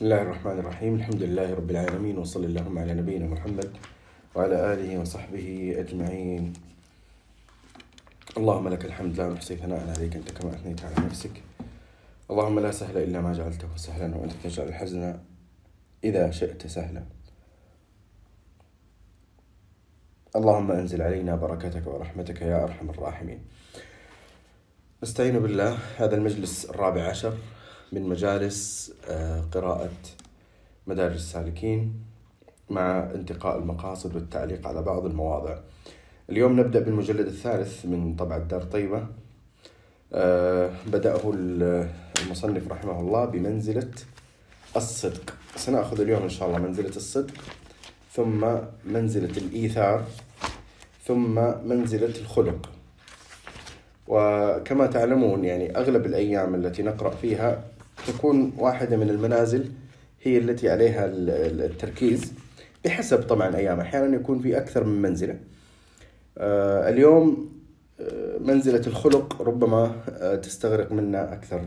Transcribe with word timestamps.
بسم 0.00 0.06
الله 0.06 0.22
الرحمن 0.22 0.58
الرحيم 0.58 0.94
الحمد 0.94 1.22
لله 1.22 1.54
رب 1.54 1.70
العالمين 1.70 2.18
وصلى 2.18 2.46
اللهم 2.46 2.78
على 2.78 2.94
نبينا 2.94 3.26
محمد 3.26 3.72
وعلى 4.34 4.72
آله 4.72 4.98
وصحبه 4.98 5.74
أجمعين 5.78 6.52
اللهم 8.36 8.68
لك 8.68 8.84
الحمد 8.84 9.16
لا 9.20 9.28
نحصي 9.28 9.56
ثناء 9.56 9.90
عليك 9.98 10.16
أنت 10.16 10.30
كما 10.30 10.50
أثنيت 10.50 10.84
على 10.84 10.94
نفسك 11.06 11.30
اللهم 12.30 12.58
لا 12.60 12.70
سهل 12.70 12.98
إلا 12.98 13.20
ما 13.20 13.32
جعلته 13.32 13.68
سهلا 13.76 14.16
وأنت 14.16 14.32
تجعل 14.44 14.68
الحزن 14.68 15.18
إذا 16.04 16.30
شئت 16.30 16.66
سهلا 16.66 17.02
اللهم 20.36 20.70
أنزل 20.72 21.02
علينا 21.02 21.36
بركتك 21.36 21.86
ورحمتك 21.86 22.42
يا 22.42 22.64
أرحم 22.64 22.90
الراحمين 22.90 23.38
نستعين 25.02 25.38
بالله 25.38 25.78
هذا 25.96 26.14
المجلس 26.16 26.64
الرابع 26.64 27.02
عشر 27.02 27.34
من 27.92 28.02
مجالس 28.08 28.92
آه، 29.08 29.40
قراءة 29.54 29.90
مدارج 30.86 31.14
السالكين 31.14 31.94
مع 32.70 33.10
انتقاء 33.14 33.58
المقاصد 33.58 34.14
والتعليق 34.16 34.66
على 34.66 34.82
بعض 34.82 35.06
المواضع 35.06 35.58
اليوم 36.30 36.60
نبدأ 36.60 36.80
بالمجلد 36.80 37.26
الثالث 37.26 37.86
من 37.86 38.14
طبعة 38.16 38.38
دار 38.38 38.62
طيبة 38.62 39.06
آه، 40.12 40.70
بدأه 40.86 41.32
المصنف 42.20 42.72
رحمه 42.72 43.00
الله 43.00 43.24
بمنزلة 43.24 43.90
الصدق 44.76 45.34
سنأخذ 45.56 46.00
اليوم 46.00 46.22
إن 46.22 46.28
شاء 46.28 46.48
الله 46.48 46.58
منزلة 46.58 46.96
الصدق 46.96 47.34
ثم 48.12 48.46
منزلة 48.84 49.36
الإيثار 49.38 50.04
ثم 51.04 51.34
منزلة 51.68 52.18
الخلق 52.20 52.70
وكما 54.08 54.86
تعلمون 54.86 55.44
يعني 55.44 55.76
أغلب 55.76 56.06
الأيام 56.06 56.54
التي 56.54 56.82
نقرأ 56.82 57.10
فيها 57.10 57.64
تكون 58.06 58.52
واحدة 58.58 58.96
من 58.96 59.10
المنازل 59.10 59.72
هي 60.22 60.38
التي 60.38 60.70
عليها 60.70 61.04
التركيز 61.06 62.32
بحسب 62.84 63.22
طبعا 63.22 63.56
أيام 63.56 63.80
أحيانا 63.80 64.16
يكون 64.16 64.40
في 64.40 64.56
أكثر 64.58 64.84
من 64.84 65.02
منزلة 65.02 65.36
آه، 66.38 66.88
اليوم 66.88 67.52
آه، 68.00 68.38
منزلة 68.38 68.86
الخلق 68.86 69.42
ربما 69.42 69.94
آه، 70.08 70.34
تستغرق 70.36 70.92
منا 70.92 71.32
أكثر 71.32 71.64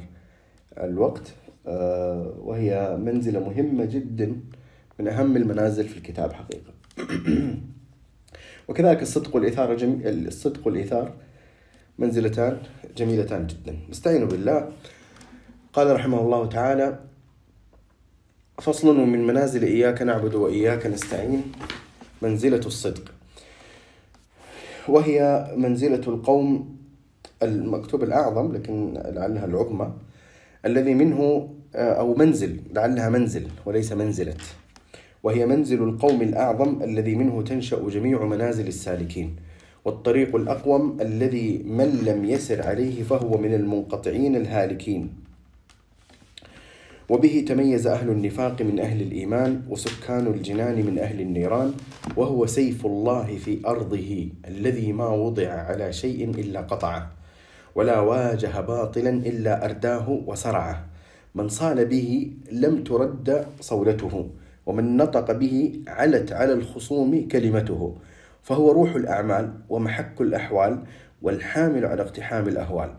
الوقت 0.77 1.33
وهي 2.37 2.97
منزلة 3.01 3.39
مهمة 3.39 3.85
جدا 3.85 4.35
من 4.99 5.07
أهم 5.07 5.37
المنازل 5.37 5.87
في 5.87 5.97
الكتاب 5.97 6.33
حقيقة 6.33 6.73
وكذلك 8.67 9.01
الصدق 9.01 9.35
والإثارة 9.35 9.73
جميل 9.73 10.27
الصدق 10.27 10.67
والإثار 10.67 11.13
منزلتان 11.97 12.57
جميلتان 12.97 13.47
جدا 13.47 13.75
استعينوا 13.91 14.27
بالله 14.27 14.69
قال 15.73 15.89
رحمه 15.95 16.19
الله 16.21 16.43
تعالى 16.47 16.99
فصل 18.61 18.93
من 18.97 19.25
منازل 19.27 19.63
إياك 19.63 20.01
نعبد 20.01 20.33
وإياك 20.35 20.85
نستعين 20.87 21.43
منزلة 22.21 22.61
الصدق 22.65 23.11
وهي 24.87 25.47
منزلة 25.57 26.01
القوم 26.07 26.75
المكتوب 27.43 28.03
الأعظم 28.03 28.55
لكن 28.55 28.93
لعلها 28.93 29.45
العظمى 29.45 29.93
الذي 30.65 30.93
منه 30.93 31.49
آه، 31.75 31.93
أو 31.93 32.15
منزل 32.15 32.59
لعلها 32.73 33.09
منزل 33.09 33.47
وليس 33.65 33.91
منزلة 33.91 34.33
وهي 35.23 35.45
منزل 35.45 35.83
القوم 35.83 36.21
الأعظم 36.21 36.83
الذي 36.83 37.15
منه 37.15 37.41
تنشأ 37.41 37.77
جميع 37.89 38.23
منازل 38.25 38.67
السالكين 38.67 39.35
والطريق 39.85 40.35
الأقوم 40.35 40.97
الذي 41.01 41.57
من 41.65 41.89
لم 42.05 42.25
يسر 42.25 42.63
عليه 42.67 43.03
فهو 43.03 43.37
من 43.37 43.53
المنقطعين 43.53 44.35
الهالكين 44.35 45.22
وبه 47.13 47.45
تميز 47.47 47.87
أهل 47.87 48.09
النفاق 48.09 48.61
من 48.61 48.79
أهل 48.79 49.01
الإيمان 49.01 49.61
وسكان 49.69 50.27
الجنان 50.27 50.85
من 50.85 50.99
أهل 50.99 51.21
النيران 51.21 51.73
وهو 52.17 52.45
سيف 52.45 52.85
الله 52.85 53.37
في 53.37 53.59
أرضه 53.67 54.29
الذي 54.47 54.93
ما 54.93 55.07
وضع 55.07 55.47
على 55.53 55.93
شيء 55.93 56.29
إلا 56.37 56.61
قطعه 56.61 57.11
ولا 57.75 57.99
واجه 57.99 58.61
باطلا 58.61 59.09
إلا 59.09 59.65
أرداه 59.65 60.09
وصرعه 60.09 60.85
من 61.35 61.49
صال 61.49 61.85
به 61.85 62.31
لم 62.51 62.83
ترد 62.83 63.45
صولته 63.61 64.29
ومن 64.65 64.97
نطق 64.97 65.31
به 65.31 65.73
علت 65.87 66.31
على 66.33 66.53
الخصوم 66.53 67.27
كلمته 67.27 67.95
فهو 68.43 68.71
روح 68.71 68.95
الأعمال 68.95 69.53
ومحك 69.69 70.21
الأحوال 70.21 70.79
والحامل 71.21 71.85
على 71.85 72.01
اقتحام 72.01 72.47
الأهوال 72.47 72.89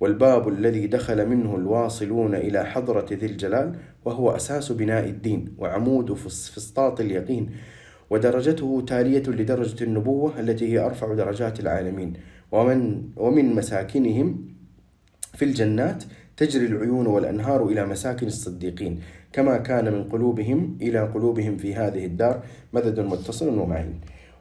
والباب 0.00 0.48
الذي 0.48 0.86
دخل 0.86 1.28
منه 1.28 1.56
الواصلون 1.56 2.34
إلى 2.34 2.64
حضرة 2.64 3.06
ذي 3.12 3.26
الجلال 3.26 3.74
وهو 4.04 4.36
أساس 4.36 4.72
بناء 4.72 5.08
الدين 5.08 5.54
وعمود 5.58 6.12
فسطاط 6.12 7.00
اليقين 7.00 7.50
ودرجته 8.10 8.84
تالية 8.86 9.22
لدرجة 9.22 9.84
النبوة 9.84 10.40
التي 10.40 10.72
هي 10.72 10.78
أرفع 10.78 11.14
درجات 11.14 11.60
العالمين 11.60 12.12
ومن, 12.52 13.02
ومن 13.16 13.54
مساكنهم 13.54 14.46
في 15.34 15.44
الجنات 15.44 16.04
تجري 16.36 16.66
العيون 16.66 17.06
والأنهار 17.06 17.66
إلى 17.66 17.86
مساكن 17.86 18.26
الصديقين 18.26 19.00
كما 19.32 19.56
كان 19.56 19.92
من 19.92 20.04
قلوبهم 20.04 20.78
إلى 20.82 21.00
قلوبهم 21.00 21.56
في 21.56 21.74
هذه 21.74 22.04
الدار 22.04 22.42
مدد 22.72 23.00
متصل 23.00 23.58
ومعين 23.58 24.00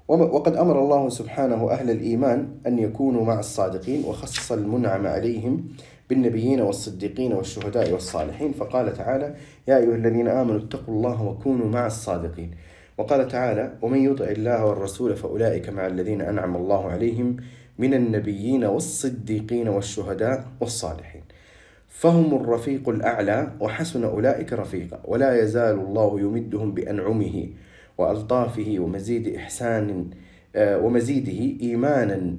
وقد 0.09 0.56
أمر 0.58 0.80
الله 0.80 1.09
سبحانه 1.09 1.72
أهل 1.72 1.90
الإيمان 1.90 2.47
أن 2.68 2.80
يكونوا 2.80 3.25
مع 3.25 3.40
الصادقين 3.40 4.06
وخصص 4.06 4.52
المنعم 4.52 5.08
عليهم 5.08 5.68
بالنبيين 6.09 6.62
والصديقين 6.62 7.34
والشهداء 7.34 7.92
والصالحين 7.92 8.52
فقال 8.52 8.94
تعالى 8.94 9.36
يا 9.68 9.78
أيها 9.78 9.96
الذين 9.96 10.28
آمنوا 10.28 10.59
اتقوا 10.59 10.94
الله 10.96 11.24
وكونوا 11.24 11.70
مع 11.70 11.88
الصادقين 11.88 12.52
وقال 12.97 13.28
تعالى 13.28 13.74
ومن 13.81 14.03
يطع 14.12 14.25
الله 14.25 14.66
والرسول 14.66 15.16
فأولئك 15.16 15.70
مع 15.70 15.88
الذين 15.88 16.22
أنعم 16.22 16.56
الله 16.56 16.88
عليهم 16.91 17.38
من 17.78 17.94
النبيين 17.94 18.64
والصديقين 18.64 19.68
والشهداء 19.70 20.46
والصالحين 20.62 21.22
فهم 21.88 22.36
الرفيق 22.41 22.90
الأعلى 22.90 23.52
وحسن 23.59 24.03
أولئك 24.03 24.53
رفيقا 24.53 25.00
ولا 25.06 25.44
يزال 25.44 25.76
الله 25.80 26.20
يمدهم 26.20 26.72
بأنعمه 26.72 27.46
وألطافه 27.99 28.75
ومزيد 28.79 29.27
إحسان 29.35 30.05
آه، 30.55 30.77
ومزيده 30.79 31.65
إيمانا 31.67 32.33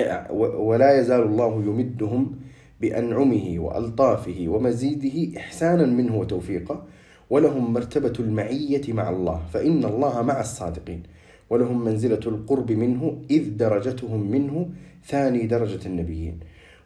آه، 0.00 0.32
ولا 0.62 1.00
يزال 1.00 1.22
الله 1.22 1.54
يمدهم 1.66 2.32
بأنعمه 2.80 3.54
وألطافه 3.58 4.44
ومزيده 4.48 5.40
إحسانا 5.40 5.86
منه 5.86 6.16
وتوفيقه 6.18 6.84
ولهم 7.30 7.72
مرتبة 7.72 8.12
المعية 8.20 8.92
مع 8.92 9.10
الله 9.10 9.42
فإن 9.52 9.84
الله 9.84 10.22
مع 10.22 10.40
الصادقين 10.40 11.02
ولهم 11.50 11.84
منزلة 11.84 12.20
القرب 12.26 12.72
منه 12.72 13.18
إذ 13.30 13.56
درجتهم 13.56 14.30
منه 14.30 14.68
ثاني 15.06 15.46
درجة 15.46 15.86
النبيين 15.88 16.40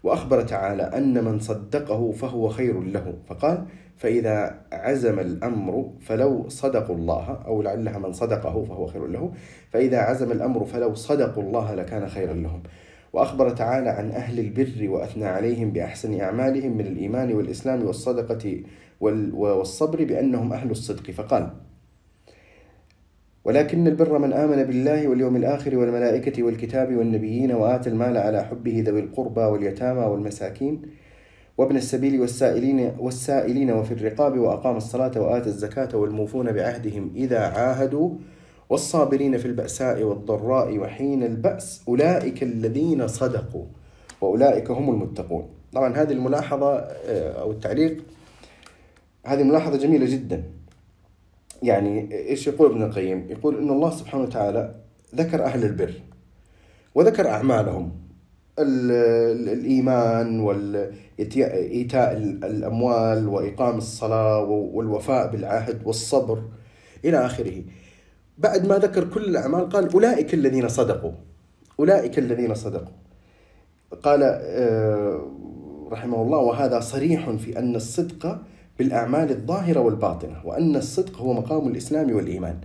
وأخبر 0.05 0.43
تعالى 0.43 0.83
أن 0.83 1.25
من 1.25 1.39
صدقه 1.41 2.13
فهو 2.13 2.49
خير 2.49 2.81
له 2.81 3.15
فقال 3.29 3.65
فإذا 3.97 4.61
عزم 4.73 5.19
الأمر 5.21 5.91
فلو 6.01 6.49
صدقوا 6.49 6.97
الله 6.97 7.41
أو 7.47 7.63
لعلها 7.63 7.99
من 7.99 8.13
صدقه 8.13 8.65
فهو 8.65 8.87
خير 8.87 9.07
له 9.07 9.33
فإذا 9.73 9.99
عزم 9.99 10.33
الأمر 10.33 10.65
فلو 10.65 10.95
صدقوا 10.95 11.43
الله 11.43 11.75
لكان 11.75 12.09
خيرا 12.09 12.35
لهم 12.35 12.63
وأخبر 13.13 13.51
تعالى 13.51 13.89
عن 13.91 14.11
أهل 14.11 14.39
البر 14.41 14.89
وأثنى 14.91 15.25
عليهم 15.25 15.71
بأحسن 15.71 16.21
أعمالهم 16.21 16.77
من 16.77 16.87
الإيمان 16.87 17.33
والإسلام 17.33 17.87
والصدقة 17.87 18.63
والصبر 19.01 20.05
بأنهم 20.05 20.53
أهل 20.53 20.71
الصدق 20.71 21.11
فقال 21.11 21.51
ولكن 23.45 23.87
البر 23.87 24.19
من 24.19 24.33
آمن 24.33 24.65
بالله 24.65 25.09
واليوم 25.09 25.37
الآخر 25.37 25.77
والملائكة 25.79 26.43
والكتاب 26.43 26.95
والنبيين 26.97 27.53
وآتى 27.53 27.89
المال 27.91 28.17
على 28.17 28.45
حبه 28.45 28.85
ذوي 28.87 29.01
القربى 29.01 29.41
واليتامى 29.41 30.01
والمساكين 30.07 30.83
وابن 31.59 31.77
السبيل 31.77 32.21
والسائلين 32.21 32.93
والسائلين 32.99 33.71
وفي 33.71 33.93
الرقاب 33.95 34.39
وأقام 34.39 34.77
الصلاة 34.77 35.21
وآتى 35.21 35.47
الزكاة 35.49 35.97
والموفون 35.97 36.53
بعهدهم 36.53 37.13
إذا 37.17 37.39
عاهدوا 37.39 38.11
والصابرين 38.71 39.39
في 39.39 39.47
البأساء 39.47 40.03
والضراء 40.03 40.79
وحين 40.79 41.23
البأس 41.23 41.83
أولئك 41.89 42.43
الذين 42.43 43.09
صدقوا 43.09 43.65
وأولئك 44.21 44.71
هم 44.71 44.91
المتقون 44.91 45.49
طبعا 45.73 45.97
هذه 45.97 46.13
الملاحظة 46.13 46.75
آه، 46.77 47.33
أو 47.33 47.51
التعليق 47.51 48.05
هذه 49.25 49.43
ملاحظة 49.43 49.77
جميلة 49.79 50.07
جدا 50.07 50.43
يعني 51.63 52.15
إيش 52.31 52.47
يقول 52.47 52.71
ابن 52.71 52.83
القيم 52.83 53.27
يقول 53.31 53.59
أن 53.59 53.71
الله 53.71 53.91
سبحانه 53.91 54.25
وتعالى 54.25 54.75
ذكر 55.15 55.45
أهل 55.45 55.65
البر 55.65 55.93
وذكر 56.95 57.29
أعمالهم 57.31 57.93
الإيمان 58.59 60.41
وإيتاء 60.41 62.17
الأموال 62.17 63.29
وإقام 63.29 63.79
الصلاة 63.79 64.43
والوفاء 64.45 65.31
بالعهد 65.31 65.87
والصبر 65.87 66.43
إلى 67.05 67.27
آخره 67.27 67.63
بعد 68.39 68.67
ما 68.69 68.79
ذكر 68.79 69.05
كل 69.05 69.25
الأعمال 69.25 69.69
قال 69.69 69.93
أولئك 69.93 70.35
الذين 70.35 70.69
صدقوا 70.69 71.13
أولئك 71.81 72.19
الذين 72.19 72.55
صدقوا 72.55 72.93
قال 74.03 74.21
آه، 74.23 75.31
رحمه 75.91 76.23
الله 76.23 76.39
وهذا 76.39 76.81
صريح 76.81 77.31
في 77.31 77.59
أن 77.59 77.77
الصدق 77.77 78.39
بالأعمال 78.79 79.31
الظاهرة 79.31 79.81
والباطنة 79.81 80.37
وأن 80.47 80.77
الصدق 80.77 81.19
هو 81.19 81.33
مقام 81.33 81.69
الإسلام 81.69 82.17
والإيمان 82.17 82.57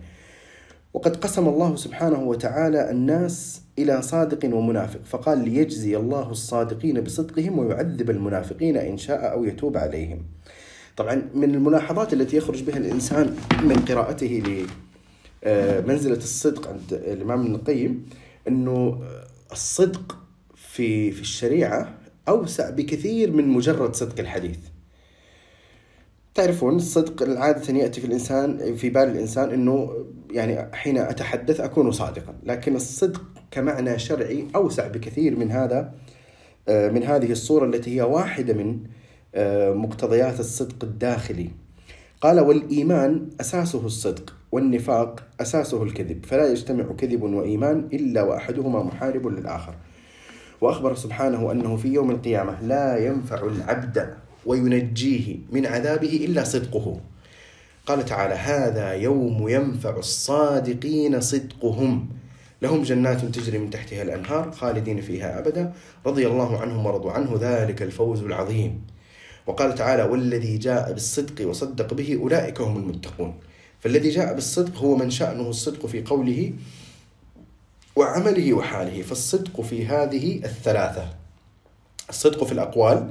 وقد 0.93 1.15
قسم 1.15 1.47
الله 1.47 1.75
سبحانه 1.75 2.23
وتعالى 2.23 2.91
الناس 2.91 3.61
إلى 3.79 4.01
صادق 4.01 4.55
ومنافق 4.55 4.99
فقال 5.05 5.49
ليجزي 5.49 5.97
الله 5.97 6.31
الصادقين 6.31 7.01
بصدقهم 7.01 7.59
ويعذب 7.59 8.09
المنافقين 8.09 8.77
إن 8.77 8.97
شاء 8.97 9.31
أو 9.31 9.43
يتوب 9.45 9.77
عليهم 9.77 10.25
طبعا 10.97 11.29
من 11.33 11.55
الملاحظات 11.55 12.13
التي 12.13 12.37
يخرج 12.37 12.63
بها 12.63 12.77
الإنسان 12.77 13.35
من 13.63 13.75
قراءته 13.75 14.43
لمنزلة 14.45 16.13
آه، 16.15 16.19
الصدق 16.19 16.67
عند 16.69 16.93
الإمام 16.93 17.41
ابن 17.45 17.55
القيم 17.55 18.05
أنه 18.47 18.99
الصدق 19.51 20.17
في 20.55 21.11
في 21.11 21.21
الشريعة 21.21 21.93
أوسع 22.27 22.69
بكثير 22.69 23.31
من 23.31 23.47
مجرد 23.47 23.95
صدق 23.95 24.19
الحديث 24.19 24.57
تعرفون 26.35 26.75
الصدق 26.75 27.39
عادة 27.39 27.73
يأتي 27.77 28.01
في 28.01 28.07
الإنسان 28.07 28.75
في 28.75 28.89
بال 28.89 29.03
الإنسان 29.03 29.49
أنه 29.49 29.93
يعني 30.33 30.75
حين 30.75 30.97
أتحدث 30.97 31.59
أكون 31.59 31.91
صادقا 31.91 32.33
لكن 32.43 32.75
الصدق 32.75 33.21
كمعنى 33.51 33.99
شرعي 33.99 34.47
أوسع 34.55 34.87
بكثير 34.87 35.37
من 35.39 35.51
هذا 35.51 35.93
آه، 36.69 36.89
من 36.89 37.03
هذه 37.03 37.31
الصورة 37.31 37.65
التي 37.65 37.95
هي 37.97 38.01
واحدة 38.01 38.53
من 38.53 38.79
آه، 39.35 39.73
مقتضيات 39.73 40.39
الصدق 40.39 40.83
الداخلي 40.83 41.49
قال 42.21 42.39
والإيمان 42.39 43.29
أساسه 43.41 43.85
الصدق 43.85 44.33
والنفاق 44.51 45.23
أساسه 45.41 45.83
الكذب 45.83 46.25
فلا 46.25 46.51
يجتمع 46.51 46.83
كذب 46.97 47.23
وإيمان 47.23 47.87
إلا 47.93 48.23
وأحدهما 48.23 48.83
محارب 48.83 49.27
للآخر 49.27 49.75
وأخبر 50.61 50.95
سبحانه 50.95 51.51
أنه 51.51 51.75
في 51.77 51.87
يوم 51.87 52.11
القيامة 52.11 52.61
لا 52.61 52.97
ينفع 53.05 53.43
العبد 53.45 54.13
وينجيه 54.45 55.37
من 55.51 55.65
عذابه 55.65 56.25
إلا 56.25 56.43
صدقه 56.43 56.97
قال 57.91 58.05
تعالى 58.05 58.33
هذا 58.33 58.91
يوم 58.93 59.47
ينفع 59.47 59.89
الصادقين 59.97 61.21
صدقهم 61.21 62.09
لهم 62.61 62.83
جنات 62.83 63.25
تجري 63.25 63.57
من 63.57 63.69
تحتها 63.69 64.01
الأنهار 64.01 64.51
خالدين 64.51 65.01
فيها 65.01 65.39
أبدا 65.39 65.73
رضي 66.05 66.27
الله 66.27 66.61
عنهم 66.61 66.85
ورضوا 66.85 67.11
عنه 67.11 67.37
ذلك 67.41 67.81
الفوز 67.81 68.23
العظيم 68.23 68.81
وقال 69.47 69.75
تعالى 69.75 70.03
والذي 70.03 70.57
جاء 70.57 70.93
بالصدق 70.93 71.47
وصدق 71.47 71.93
به 71.93 72.17
أولئك 72.21 72.61
هم 72.61 72.77
المتقون 72.77 73.33
فالذي 73.79 74.09
جاء 74.09 74.33
بالصدق 74.33 74.77
هو 74.77 74.95
من 74.95 75.09
شأنه 75.09 75.49
الصدق 75.49 75.85
في 75.85 76.03
قوله 76.03 76.53
وعمله 77.95 78.53
وحاله 78.53 79.01
فالصدق 79.01 79.61
في 79.61 79.85
هذه 79.85 80.37
الثلاثة 80.45 81.05
الصدق 82.09 82.43
في 82.43 82.51
الأقوال 82.51 83.09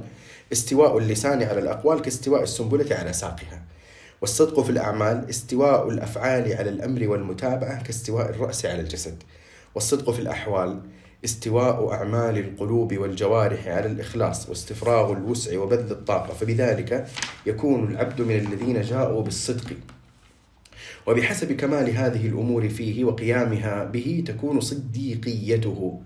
استواء 0.53 0.97
اللسان 0.97 1.43
على 1.43 1.59
الأقوال 1.59 2.01
كاستواء 2.01 2.43
السنبلة 2.43 2.95
على 2.95 3.13
ساقها 3.13 3.70
والصدق 4.21 4.59
في 4.61 4.69
الأعمال 4.69 5.25
استواء 5.29 5.89
الأفعال 5.89 6.53
على 6.53 6.69
الأمر 6.69 7.07
والمتابعة 7.07 7.83
كاستواء 7.83 8.29
الرأس 8.29 8.65
على 8.65 8.81
الجسد 8.81 9.23
والصدق 9.75 10.11
في 10.11 10.19
الأحوال 10.19 10.79
استواء 11.25 11.91
أعمال 11.93 12.37
القلوب 12.37 12.97
والجوارح 12.97 13.67
على 13.67 13.85
الإخلاص 13.85 14.49
واستفراغ 14.49 15.11
الوسع 15.11 15.59
وبذل 15.59 15.91
الطاقة 15.91 16.33
فبذلك 16.33 17.07
يكون 17.45 17.91
العبد 17.91 18.21
من 18.21 18.35
الذين 18.35 18.81
جاءوا 18.81 19.21
بالصدق 19.21 19.73
وبحسب 21.07 21.51
كمال 21.51 21.89
هذه 21.95 22.27
الأمور 22.27 22.69
فيه 22.69 23.03
وقيامها 23.05 23.83
به 23.83 24.23
تكون 24.27 24.59
صديقيته 24.61 26.01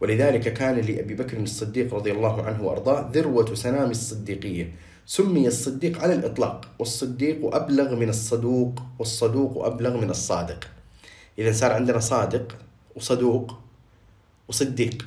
ولذلك 0.00 0.52
كان 0.52 0.74
لأبي 0.74 1.14
بكر 1.14 1.36
الصديق 1.40 1.94
رضي 1.94 2.12
الله 2.12 2.42
عنه 2.42 2.62
وأرضاه 2.62 3.10
ذروة 3.12 3.54
سنام 3.54 3.90
الصديقية 3.90 4.72
سمي 5.10 5.46
الصديق 5.48 6.02
على 6.02 6.14
الإطلاق 6.14 6.68
والصديق 6.78 7.54
أبلغ 7.54 7.94
من 7.94 8.08
الصدوق 8.08 8.82
والصدوق 8.98 9.64
أبلغ 9.66 9.96
من 9.96 10.10
الصادق 10.10 10.64
إذا 11.38 11.52
صار 11.52 11.72
عندنا 11.72 11.98
صادق 11.98 12.56
وصدوق 12.96 13.58
وصديق 14.48 15.06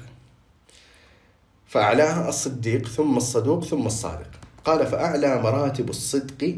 فأعلاها 1.67 2.29
الصديق 2.29 2.87
ثم 2.87 3.17
الصدوق 3.17 3.63
ثم 3.63 3.85
الصادق 3.85 4.29
قال 4.65 4.87
فأعلى 4.87 5.41
مراتب 5.41 5.89
الصدق 5.89 6.57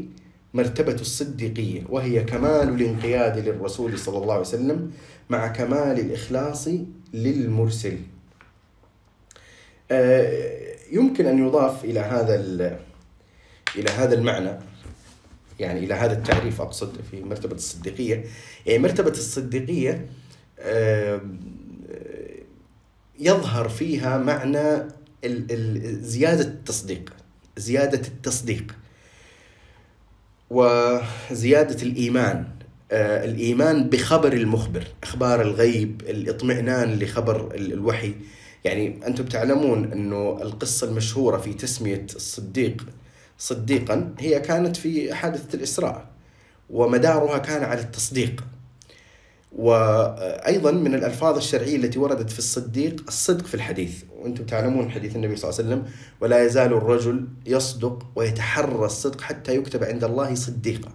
مرتبة 0.54 0.94
الصديقية 0.94 1.82
وهي 1.88 2.20
كمال 2.24 2.68
الانقياد 2.68 3.38
للرسول 3.38 3.98
صلى 3.98 4.18
الله 4.18 4.32
عليه 4.32 4.40
وسلم 4.40 4.92
مع 5.30 5.48
كمال 5.48 6.00
الإخلاص 6.00 6.68
للمرسل 7.14 7.98
آه، 9.90 10.76
يمكن 10.92 11.26
أن 11.26 11.46
يضاف 11.46 11.84
إلى 11.84 12.00
هذا 12.00 12.34
الى 13.76 13.90
هذا 13.90 14.14
المعنى 14.14 14.50
يعني 15.60 15.78
الى 15.84 15.94
هذا 15.94 16.12
التعريف 16.12 16.60
اقصد 16.60 16.96
في 17.10 17.20
مرتبه 17.20 17.54
الصديقيه 17.54 18.24
يعني 18.66 18.78
مرتبه 18.82 19.10
الصديقيه 19.10 20.06
يظهر 23.20 23.68
فيها 23.68 24.18
معنى 24.18 24.88
زياده 26.04 26.40
التصديق 26.40 27.12
زياده 27.56 28.00
التصديق 28.08 28.74
وزياده 30.50 31.82
الايمان 31.82 32.48
آه، 32.92 33.24
الايمان 33.24 33.88
بخبر 33.88 34.32
المخبر 34.32 34.86
اخبار 35.02 35.40
الغيب 35.42 36.00
الاطمئنان 36.02 36.98
لخبر 36.98 37.54
الوحي 37.54 38.14
يعني 38.64 39.06
انتم 39.06 39.24
تعلمون 39.24 39.92
انه 39.92 40.38
القصه 40.42 40.88
المشهوره 40.88 41.36
في 41.38 41.54
تسميه 41.54 42.06
الصديق 42.16 42.86
صديقا 43.46 44.14
هي 44.18 44.40
كانت 44.40 44.76
في 44.76 45.14
حادثة 45.14 45.56
الإسراء 45.56 46.06
ومدارها 46.70 47.38
كان 47.38 47.64
على 47.64 47.80
التصديق 47.80 48.44
وأيضا 49.52 50.70
من 50.70 50.94
الألفاظ 50.94 51.36
الشرعية 51.36 51.76
التي 51.76 51.98
وردت 51.98 52.30
في 52.30 52.38
الصديق 52.38 53.02
الصدق 53.08 53.46
في 53.46 53.54
الحديث 53.54 54.02
وأنتم 54.16 54.44
تعلمون 54.46 54.90
حديث 54.90 55.16
النبي 55.16 55.36
صلى 55.36 55.50
الله 55.50 55.60
عليه 55.64 55.68
وسلم 55.76 55.92
ولا 56.20 56.44
يزال 56.44 56.72
الرجل 56.72 57.28
يصدق 57.46 58.06
ويتحرى 58.16 58.84
الصدق 58.86 59.20
حتى 59.20 59.56
يكتب 59.56 59.84
عند 59.84 60.04
الله 60.04 60.34
صديقا 60.34 60.90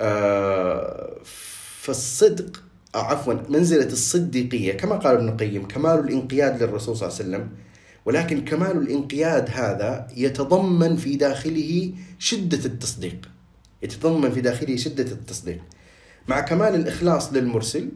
آه، 0.00 1.16
فالصدق 1.80 2.62
آه، 2.94 2.98
عفوا 2.98 3.34
منزلة 3.48 3.86
الصديقية 3.92 4.72
كما 4.72 4.96
قال 4.96 5.16
ابن 5.16 5.28
القيم 5.28 5.68
كمال 5.68 5.98
الانقياد 5.98 6.62
للرسول 6.62 6.96
صلى 6.96 7.08
الله 7.08 7.18
عليه 7.18 7.28
وسلم 7.30 7.48
ولكن 8.04 8.44
كمال 8.44 8.70
الانقياد 8.70 9.50
هذا 9.50 10.06
يتضمن 10.16 10.96
في 10.96 11.16
داخله 11.16 11.92
شدة 12.18 12.66
التصديق 12.66 13.28
يتضمن 13.82 14.30
في 14.30 14.40
داخله 14.40 14.76
شدة 14.76 15.02
التصديق 15.12 15.60
مع 16.28 16.40
كمال 16.40 16.74
الإخلاص 16.74 17.32
للمرسل 17.32 17.88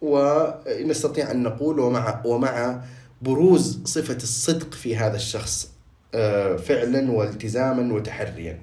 ونستطيع 0.00 1.30
أن 1.30 1.42
نقول 1.42 1.80
ومع, 1.80 2.22
ومع 2.26 2.82
بروز 3.22 3.80
صفة 3.84 4.16
الصدق 4.16 4.74
في 4.74 4.96
هذا 4.96 5.16
الشخص 5.16 5.70
آه، 6.14 6.56
فعلا 6.56 7.10
والتزاما 7.10 7.94
وتحريا 7.94 8.60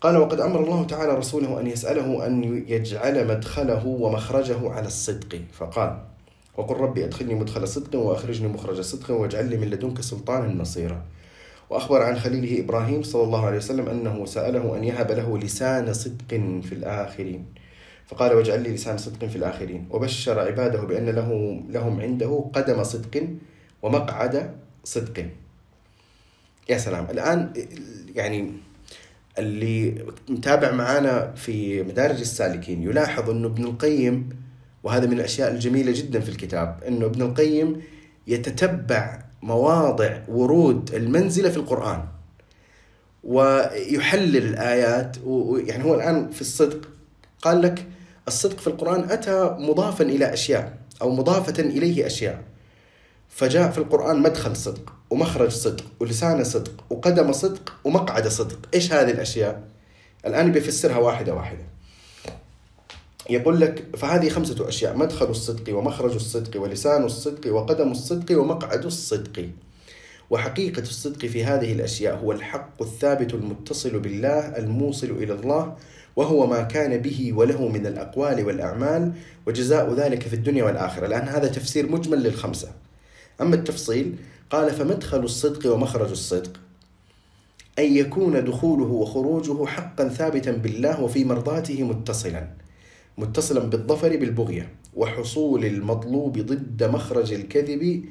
قال 0.00 0.16
وقد 0.16 0.40
أمر 0.40 0.64
الله 0.64 0.84
تعالى 0.84 1.14
رسوله 1.14 1.60
أن 1.60 1.66
يسأله 1.66 2.26
أن 2.26 2.64
يجعل 2.68 3.26
مدخله 3.28 3.86
ومخرجه 3.86 4.70
على 4.72 4.86
الصدق 4.86 5.40
فقال 5.52 6.04
وقل 6.56 6.76
ربي 6.76 7.04
أدخلني 7.04 7.34
مدخل 7.34 7.68
صدق 7.68 7.98
وأخرجني 7.98 8.48
مخرج 8.48 8.80
صدق 8.80 9.10
واجعل 9.10 9.48
لي 9.50 9.56
من 9.56 9.70
لدنك 9.70 10.00
سلطانا 10.00 10.54
نصيرا 10.54 11.02
وأخبر 11.70 12.02
عن 12.02 12.18
خليله 12.18 12.60
إبراهيم 12.64 13.02
صلى 13.02 13.22
الله 13.22 13.46
عليه 13.46 13.56
وسلم 13.56 13.88
أنه 13.88 14.26
سأله 14.26 14.76
أن 14.76 14.84
يهب 14.84 15.10
له 15.10 15.38
لسان 15.38 15.92
صدق 15.92 16.34
في 16.62 16.72
الآخرين 16.72 17.44
فقال 18.06 18.32
واجعل 18.32 18.62
لي 18.62 18.68
لسان 18.74 18.98
صدق 18.98 19.26
في 19.26 19.36
الآخرين 19.36 19.88
وبشر 19.90 20.38
عباده 20.40 20.80
بأن 20.82 21.06
له 21.08 21.60
لهم 21.68 22.00
عنده 22.00 22.50
قدم 22.52 22.84
صدق 22.84 23.26
ومقعد 23.82 24.54
صدق 24.84 25.24
يا 26.68 26.78
سلام 26.78 27.06
الآن 27.10 27.52
يعني 28.16 28.52
اللي 29.38 30.06
متابع 30.28 30.72
معانا 30.72 31.32
في 31.36 31.82
مدارج 31.82 32.20
السالكين 32.20 32.82
يلاحظ 32.82 33.30
أنه 33.30 33.48
ابن 33.48 33.64
القيم 33.64 34.41
وهذا 34.82 35.06
من 35.06 35.12
الاشياء 35.18 35.50
الجميله 35.50 35.92
جدا 35.92 36.20
في 36.20 36.28
الكتاب 36.28 36.78
انه 36.88 37.06
ابن 37.06 37.22
القيم 37.22 37.82
يتتبع 38.26 39.18
مواضع 39.42 40.20
ورود 40.28 40.94
المنزله 40.94 41.50
في 41.50 41.56
القران 41.56 42.04
ويحلل 43.24 44.36
الايات 44.36 45.16
ويعني 45.26 45.84
هو 45.84 45.94
الان 45.94 46.30
في 46.30 46.40
الصدق 46.40 46.88
قال 47.42 47.62
لك 47.62 47.86
الصدق 48.28 48.58
في 48.60 48.66
القران 48.66 49.10
اتى 49.10 49.56
مضافا 49.58 50.04
الى 50.04 50.32
اشياء 50.34 50.76
او 51.02 51.10
مضافه 51.10 51.62
اليه 51.62 52.06
اشياء 52.06 52.42
فجاء 53.34 53.70
في 53.70 53.78
القرآن 53.78 54.22
مدخل 54.22 54.56
صدق 54.56 54.92
ومخرج 55.10 55.48
صدق 55.50 55.84
ولسان 56.00 56.44
صدق 56.44 56.84
وقدم 56.90 57.32
صدق 57.32 57.74
ومقعد 57.84 58.28
صدق 58.28 58.58
إيش 58.74 58.92
هذه 58.92 59.10
الأشياء؟ 59.10 59.62
الآن 60.26 60.52
بيفسرها 60.52 60.96
واحدة 60.98 61.34
واحدة 61.34 61.64
يقول 63.30 63.60
لك 63.60 63.86
فهذه 63.96 64.28
خمسة 64.28 64.68
أشياء 64.68 64.96
مدخل 64.96 65.26
الصدق 65.30 65.76
ومخرج 65.76 66.14
الصدق 66.14 66.60
ولسان 66.60 67.04
الصدق 67.04 67.52
وقدم 67.54 67.90
الصدق 67.90 68.38
ومقعد 68.40 68.84
الصدق 68.84 69.48
وحقيقة 70.30 70.82
الصدق 70.82 71.26
في 71.26 71.44
هذه 71.44 71.72
الأشياء 71.72 72.16
هو 72.18 72.32
الحق 72.32 72.82
الثابت 72.82 73.34
المتصل 73.34 73.98
بالله 73.98 74.38
الموصل 74.38 75.06
إلى 75.10 75.32
الله 75.32 75.76
وهو 76.16 76.46
ما 76.46 76.62
كان 76.62 76.96
به 77.02 77.32
وله 77.36 77.68
من 77.68 77.86
الأقوال 77.86 78.46
والأعمال 78.46 79.12
وجزاء 79.46 79.94
ذلك 79.94 80.22
في 80.22 80.34
الدنيا 80.34 80.64
والآخرة 80.64 81.06
الآن 81.06 81.28
هذا 81.28 81.46
تفسير 81.48 81.92
مجمل 81.92 82.22
للخمسة 82.22 82.68
أما 83.40 83.54
التفصيل 83.54 84.16
قال 84.50 84.70
فمدخل 84.70 85.20
الصدق 85.20 85.74
ومخرج 85.74 86.10
الصدق 86.10 86.50
أن 87.78 87.96
يكون 87.96 88.44
دخوله 88.44 88.84
وخروجه 88.92 89.66
حقا 89.66 90.08
ثابتا 90.08 90.50
بالله 90.52 91.00
وفي 91.00 91.24
مرضاته 91.24 91.82
متصلا 91.82 92.61
متصلا 93.18 93.60
بالظفر 93.60 94.16
بالبغية 94.16 94.68
وحصول 94.94 95.64
المطلوب 95.64 96.38
ضد 96.38 96.84
مخرج 96.84 97.32
الكذب 97.32 98.04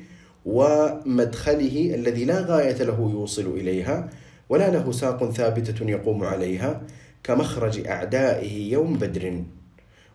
ومدخله 0.46 1.96
الذي 1.96 2.26
لا 2.26 2.40
غاية 2.42 2.84
له 2.84 3.10
يوصل 3.14 3.42
إليها 3.58 4.10
ولا 4.50 4.70
له 4.70 4.92
ساق 4.92 5.32
ثابتة 5.32 5.90
يقوم 5.90 6.24
عليها 6.24 6.82
كمخرج 7.24 7.88
أعدائه 7.88 8.72
يوم 8.74 8.94
بدر 8.98 9.44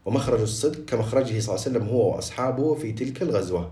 ومخرج 0.07 0.41
الصدق 0.41 0.85
كمخرجه 0.85 1.39
صلى 1.39 1.39
الله 1.55 1.67
عليه 1.67 1.79
وسلم 1.79 1.87
هو 1.89 2.15
وأصحابه 2.15 2.75
في 2.75 2.93
تلك 2.93 3.23
الغزوة 3.23 3.71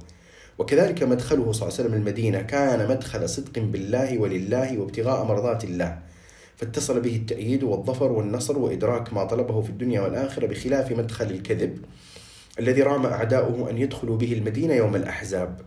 وكذلك 0.58 1.02
مدخله 1.02 1.52
صلى 1.52 1.62
الله 1.68 1.78
عليه 1.80 1.88
وسلم 1.88 1.94
المدينة 1.94 2.42
كان 2.42 2.88
مدخل 2.88 3.28
صدق 3.28 3.58
بالله 3.58 4.18
ولله 4.18 4.78
وابتغاء 4.78 5.24
مرضات 5.24 5.64
الله 5.64 5.98
فاتصل 6.56 7.00
به 7.00 7.16
التأييد 7.16 7.62
والظفر 7.62 8.12
والنصر 8.12 8.58
وإدراك 8.58 9.12
ما 9.12 9.24
طلبه 9.24 9.60
في 9.62 9.70
الدنيا 9.70 10.00
والآخرة 10.00 10.46
بخلاف 10.46 10.92
مدخل 10.92 11.24
الكذب 11.24 11.78
الذي 12.58 12.82
رام 12.82 13.06
أعداؤه 13.06 13.70
أن 13.70 13.78
يدخلوا 13.78 14.16
به 14.16 14.32
المدينة 14.32 14.74
يوم 14.74 14.96
الأحزاب 14.96 15.60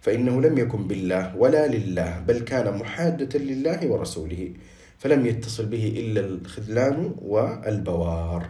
فإنه 0.00 0.40
لم 0.40 0.58
يكن 0.58 0.86
بالله 0.88 1.36
ولا 1.36 1.66
لله 1.66 2.20
بل 2.28 2.38
كان 2.38 2.76
محادة 2.78 3.38
لله 3.38 3.86
ورسوله 3.88 4.50
فلم 4.98 5.26
يتصل 5.26 5.66
به 5.66 5.94
إلا 5.96 6.20
الخذلان 6.20 7.12
والبوار 7.22 8.44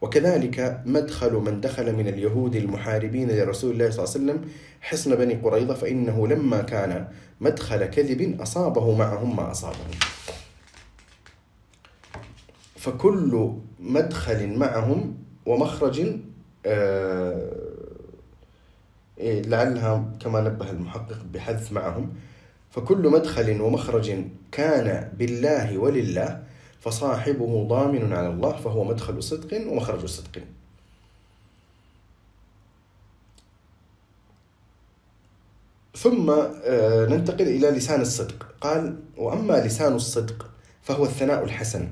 وكذلك 0.00 0.80
مدخل 0.86 1.32
من 1.32 1.60
دخل 1.60 1.92
من 1.94 2.08
اليهود 2.08 2.56
المحاربين 2.56 3.30
لرسول 3.30 3.70
الله 3.72 3.90
صلى 3.90 4.04
الله 4.04 4.14
عليه 4.14 4.24
وسلم 4.42 4.52
حصن 4.80 5.14
بني 5.14 5.34
قريظة 5.34 5.74
فإنه 5.74 6.28
لما 6.28 6.62
كان 6.62 7.06
مدخل 7.40 7.84
كذب 7.86 8.40
أصابه 8.40 8.96
معهم 8.96 9.36
ما 9.36 9.50
أصابه 9.50 9.76
فكل 12.86 13.50
مدخل 13.80 14.58
معهم 14.58 15.16
ومخرج 15.46 16.06
آه، 16.66 17.52
إيه، 19.18 19.42
لعلها 19.42 20.04
كما 20.20 20.40
نبه 20.40 20.70
المحقق 20.70 21.18
بحذف 21.32 21.72
معهم 21.72 22.14
فكل 22.70 23.08
مدخل 23.08 23.60
ومخرج 23.60 24.16
كان 24.52 25.12
بالله 25.18 25.78
ولله 25.78 26.42
فصاحبه 26.80 27.66
ضامن 27.68 28.12
على 28.12 28.28
الله 28.28 28.56
فهو 28.56 28.84
مدخل 28.84 29.22
صدق 29.22 29.70
ومخرج 29.72 30.04
صدق 30.06 30.40
ثم 35.96 36.30
آه، 36.64 37.06
ننتقل 37.06 37.48
إلى 37.48 37.70
لسان 37.70 38.00
الصدق 38.00 38.46
قال 38.60 38.96
وأما 39.16 39.52
لسان 39.66 39.92
الصدق 39.94 40.50
فهو 40.82 41.04
الثناء 41.04 41.44
الحسن 41.44 41.88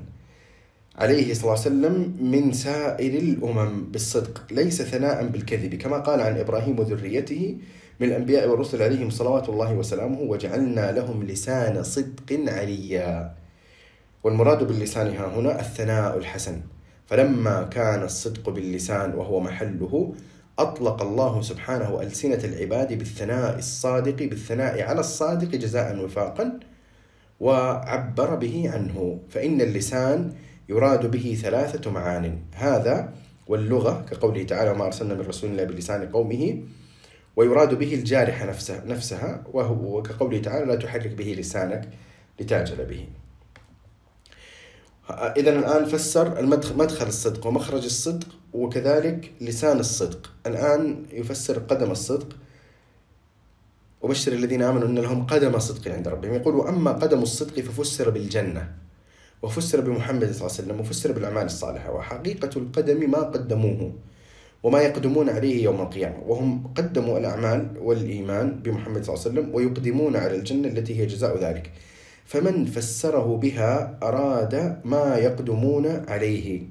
عليه 0.99 1.33
صلى 1.33 1.41
الله 1.41 1.51
عليه 1.51 1.61
وسلم 1.69 2.13
من 2.21 2.53
سائر 2.53 3.13
الأمم 3.19 3.83
بالصدق 3.91 4.41
ليس 4.51 4.81
ثناء 4.81 5.25
بالكذب 5.27 5.75
كما 5.75 5.97
قال 5.97 6.21
عن 6.21 6.37
إبراهيم 6.37 6.79
وذريته 6.79 7.57
من 7.99 8.07
الأنبياء 8.07 8.47
والرسل 8.49 8.81
عليهم 8.83 9.09
صلوات 9.09 9.49
الله 9.49 9.73
وسلامه 9.73 10.19
وجعلنا 10.19 10.91
لهم 10.91 11.23
لسان 11.23 11.83
صدق 11.83 12.39
عليا 12.47 13.33
والمراد 14.23 14.63
باللسان 14.67 15.07
ها 15.07 15.27
هنا 15.39 15.59
الثناء 15.59 16.17
الحسن 16.17 16.61
فلما 17.05 17.63
كان 17.63 18.03
الصدق 18.03 18.49
باللسان 18.49 19.13
وهو 19.15 19.39
محله 19.39 20.13
أطلق 20.59 21.01
الله 21.01 21.41
سبحانه 21.41 22.01
ألسنة 22.01 22.39
العباد 22.43 22.93
بالثناء 22.93 23.57
الصادق 23.57 24.23
بالثناء 24.25 24.81
على 24.81 24.99
الصادق 24.99 25.47
جزاء 25.47 26.03
وفاقا 26.03 26.59
وعبر 27.39 28.35
به 28.35 28.69
عنه 28.73 29.19
فإن 29.29 29.61
اللسان 29.61 30.33
يراد 30.69 31.11
به 31.11 31.37
ثلاثة 31.41 31.91
معان 31.91 32.39
هذا 32.55 33.13
واللغة 33.47 34.05
كقوله 34.11 34.43
تعالى 34.43 34.71
وما 34.71 34.85
أرسلنا 34.85 35.13
من 35.13 35.21
رسول 35.21 35.51
إلا 35.51 35.63
بلسان 35.63 36.09
قومه 36.09 36.59
ويراد 37.35 37.73
به 37.73 37.93
الجارحة 37.93 38.45
نفسها, 38.45 38.85
نفسها 38.85 39.43
وهو 39.53 40.01
كقوله 40.03 40.39
تعالى 40.41 40.65
لا 40.65 40.75
تحرك 40.75 41.11
به 41.13 41.35
لسانك 41.39 41.89
لتعجل 42.39 42.85
به 42.85 43.07
إذا 45.37 45.59
الآن 45.59 45.85
فسر 45.85 46.41
مدخل 46.75 47.07
الصدق 47.07 47.47
ومخرج 47.47 47.83
الصدق 47.85 48.27
وكذلك 48.53 49.31
لسان 49.41 49.79
الصدق 49.79 50.31
الآن 50.47 51.05
يفسر 51.11 51.59
قدم 51.59 51.91
الصدق 51.91 52.35
وبشر 54.01 54.31
الذين 54.33 54.61
آمنوا 54.61 54.87
أن 54.87 54.97
لهم 54.99 55.25
قدم 55.25 55.59
صدق 55.59 55.91
عند 55.91 56.07
ربهم 56.07 56.33
يقول 56.33 56.55
وأما 56.55 56.91
قدم 56.91 57.21
الصدق 57.23 57.59
ففسر 57.59 58.09
بالجنة 58.09 58.69
وفسر 59.45 59.81
بمحمد 59.85 60.25
صلى 60.25 60.41
الله 60.41 60.53
عليه 60.57 60.61
وسلم 60.65 60.77
وفسر 60.81 61.09
بالأعمال 61.11 61.45
الصالحة 61.45 61.89
وحقيقة 61.93 62.49
القدم 62.57 63.11
ما 63.11 63.19
قدموه 63.29 63.91
وما 64.63 64.79
يقدمون 64.81 65.29
عليه 65.29 65.63
يوم 65.63 65.81
القيامة 65.81 66.17
وهم 66.27 66.73
قدموا 66.75 67.17
الأعمال 67.17 67.77
والإيمان 67.77 68.59
بمحمد 68.65 69.03
صلى 69.05 69.13
الله 69.13 69.21
عليه 69.23 69.29
وسلم 69.31 69.47
ويقدمون 69.55 70.15
على 70.17 70.35
الجنة 70.35 70.67
التي 70.67 70.97
هي 70.99 71.05
جزاء 71.05 71.37
ذلك 71.37 71.69
فمن 72.25 72.65
فسره 72.65 73.37
بها 73.37 73.97
أراد 74.03 74.81
ما 74.85 75.17
يقدمون 75.17 75.85
عليه 76.09 76.61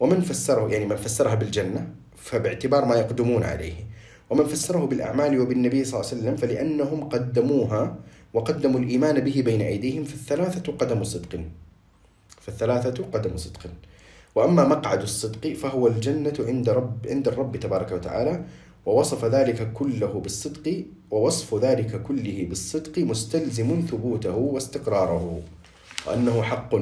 ومن 0.00 0.20
فسره 0.20 0.70
يعني 0.72 0.86
من 0.86 0.96
فسرها 0.96 1.34
بالجنة 1.34 1.88
فباعتبار 2.16 2.84
ما 2.84 2.96
يقدمون 2.96 3.42
عليه 3.42 3.90
ومن 4.30 4.44
فسره 4.44 4.78
بالأعمال 4.86 5.40
وبالنبي 5.40 5.84
صلى 5.84 6.00
الله 6.00 6.08
عليه 6.10 6.20
وسلم 6.20 6.36
فلأنهم 6.36 7.08
قدموها 7.08 7.96
وقدموا 8.34 8.80
الإيمان 8.80 9.20
به 9.20 9.42
بين 9.44 9.60
أيديهم 9.60 10.04
فالثلاثة 10.04 10.72
قدم 10.72 11.04
صدق 11.04 11.40
فالثلاثة 12.40 13.04
قدم 13.04 13.36
صدق 13.36 13.60
وأما 14.34 14.64
مقعد 14.68 15.02
الصدق 15.02 15.52
فهو 15.52 15.86
الجنة 15.86 16.32
عند 16.40 16.68
رب 16.68 17.06
عند 17.08 17.28
الرب 17.28 17.56
تبارك 17.56 17.92
وتعالى 17.92 18.44
ووصف 18.86 19.24
ذلك 19.24 19.72
كله 19.72 20.20
بالصدق 20.20 20.84
ووصف 21.10 21.54
ذلك 21.54 22.02
كله 22.02 22.46
بالصدق 22.48 22.98
مستلزم 22.98 23.80
ثبوته 23.90 24.36
واستقراره 24.36 25.40
وأنه 26.06 26.42
حق 26.42 26.74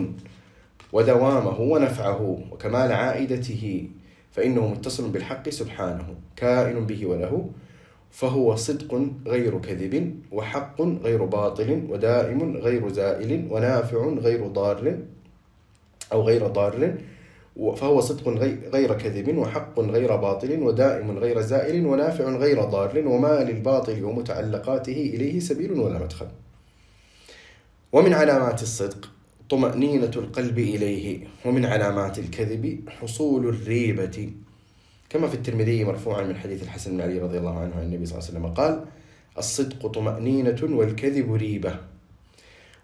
ودوامه 0.93 1.61
ونفعه 1.61 2.39
وكمال 2.53 2.93
عائدته 2.93 3.89
فإنه 4.33 4.67
متصل 4.67 5.09
بالحق 5.11 5.49
سبحانه 5.49 6.15
كائن 6.37 6.87
به 6.87 7.07
وله 7.07 7.51
فهو 8.11 8.57
صدق 8.57 9.03
غير 9.27 9.59
كذب 9.59 10.15
وحق 10.33 10.83
غير 10.83 11.25
باطل 11.25 11.83
ودائم 11.91 12.57
غير 12.57 12.89
زائل 12.89 13.47
ونافع 13.51 14.07
غير 14.15 14.47
ضار 14.47 14.99
أو 16.13 16.23
غير 16.23 16.47
ضار 16.47 16.95
فهو 17.77 18.01
صدق 18.01 18.29
غير 18.75 18.95
كذب 18.99 19.37
وحق 19.39 19.81
غير 19.81 20.17
باطل 20.17 20.63
ودائم 20.63 21.19
غير 21.19 21.41
زائل 21.41 21.87
ونافع 21.87 22.37
غير 22.37 22.63
ضار 22.63 23.03
وما 23.09 23.45
للباطل 23.45 24.05
ومتعلقاته 24.05 24.93
إليه 25.15 25.41
سبيل 25.41 25.73
ولا 25.73 25.99
مدخل 25.99 26.27
ومن 27.93 28.13
علامات 28.15 28.63
الصدق 28.63 29.11
طمأنينة 29.51 30.11
القلب 30.17 30.59
إليه 30.59 31.21
ومن 31.45 31.65
علامات 31.65 32.19
الكذب 32.19 32.81
حصول 32.89 33.49
الريبة 33.49 34.29
كما 35.11 35.29
في 35.29 35.35
الترمذي 35.35 35.85
مرفوعا 35.85 36.23
من 36.23 36.37
حديث 36.37 36.63
الحسن 36.63 36.91
بن 36.91 37.01
علي 37.01 37.19
رضي 37.19 37.39
الله 37.39 37.59
عنه 37.61 37.75
عن 37.77 37.83
النبي 37.83 38.07
صلى 38.07 38.19
الله 38.19 38.29
عليه 38.29 38.39
وسلم 38.39 38.53
قال 38.55 38.85
الصدق 39.39 39.87
طمأنينة 39.87 40.59
والكذب 40.63 41.35
ريبة 41.35 41.75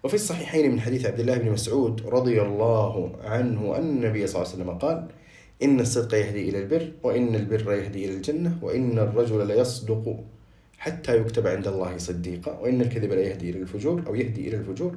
وفي 0.03 0.13
الصحيحين 0.13 0.71
من 0.71 0.79
حديث 0.81 1.05
عبد 1.05 1.19
الله 1.19 1.37
بن 1.37 1.51
مسعود 1.51 2.05
رضي 2.05 2.41
الله 2.41 3.15
عنه 3.23 3.75
أن 3.77 3.81
النبي 3.83 4.27
صلى 4.27 4.41
الله 4.41 4.53
عليه 4.53 4.63
وسلم 4.63 4.77
قال 4.77 5.07
إن 5.63 5.79
الصدق 5.79 6.17
يهدي 6.17 6.49
إلى 6.49 6.57
البر 6.59 6.91
وإن 7.03 7.35
البر 7.35 7.73
يهدي 7.73 8.05
إلى 8.05 8.13
الجنة 8.13 8.57
وإن 8.61 8.99
الرجل 8.99 9.47
ليصدق 9.47 10.19
حتى 10.77 11.17
يكتب 11.17 11.47
عند 11.47 11.67
الله 11.67 11.97
صديقا 11.97 12.59
وإن 12.59 12.81
الكذب 12.81 13.11
لا 13.11 13.21
يهدي 13.21 13.49
إلى 13.49 13.59
الفجور 13.59 14.03
أو 14.07 14.15
يهدي 14.15 14.47
إلى 14.49 14.57
الفجور 14.57 14.95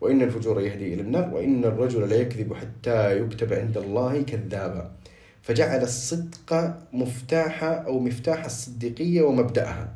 وإن 0.00 0.22
الفجور 0.22 0.60
يهدي 0.60 0.94
إلى 0.94 1.02
النار 1.02 1.34
وإن 1.34 1.64
الرجل 1.64 2.08
لا 2.08 2.16
يكذب 2.16 2.54
حتى 2.54 3.18
يكتب 3.20 3.52
عند 3.52 3.76
الله 3.78 4.22
كذابا 4.22 4.90
فجعل 5.46 5.82
الصدق 5.82 6.76
مفتاح 6.92 7.64
أو 7.64 7.98
مفتاح 7.98 8.44
الصديقية 8.44 9.22
ومبدأها 9.22 9.88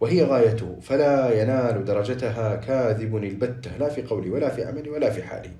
وهي 0.00 0.24
غايته 0.24 0.76
فلا 0.82 1.42
ينال 1.42 1.84
درجتها 1.84 2.56
كاذب 2.56 3.16
البتة 3.16 3.76
لا 3.76 3.88
في 3.88 4.02
قولي 4.02 4.30
ولا 4.30 4.48
في 4.48 4.64
عملي 4.64 4.90
ولا 4.90 5.10
في 5.10 5.22
حالي 5.22 5.50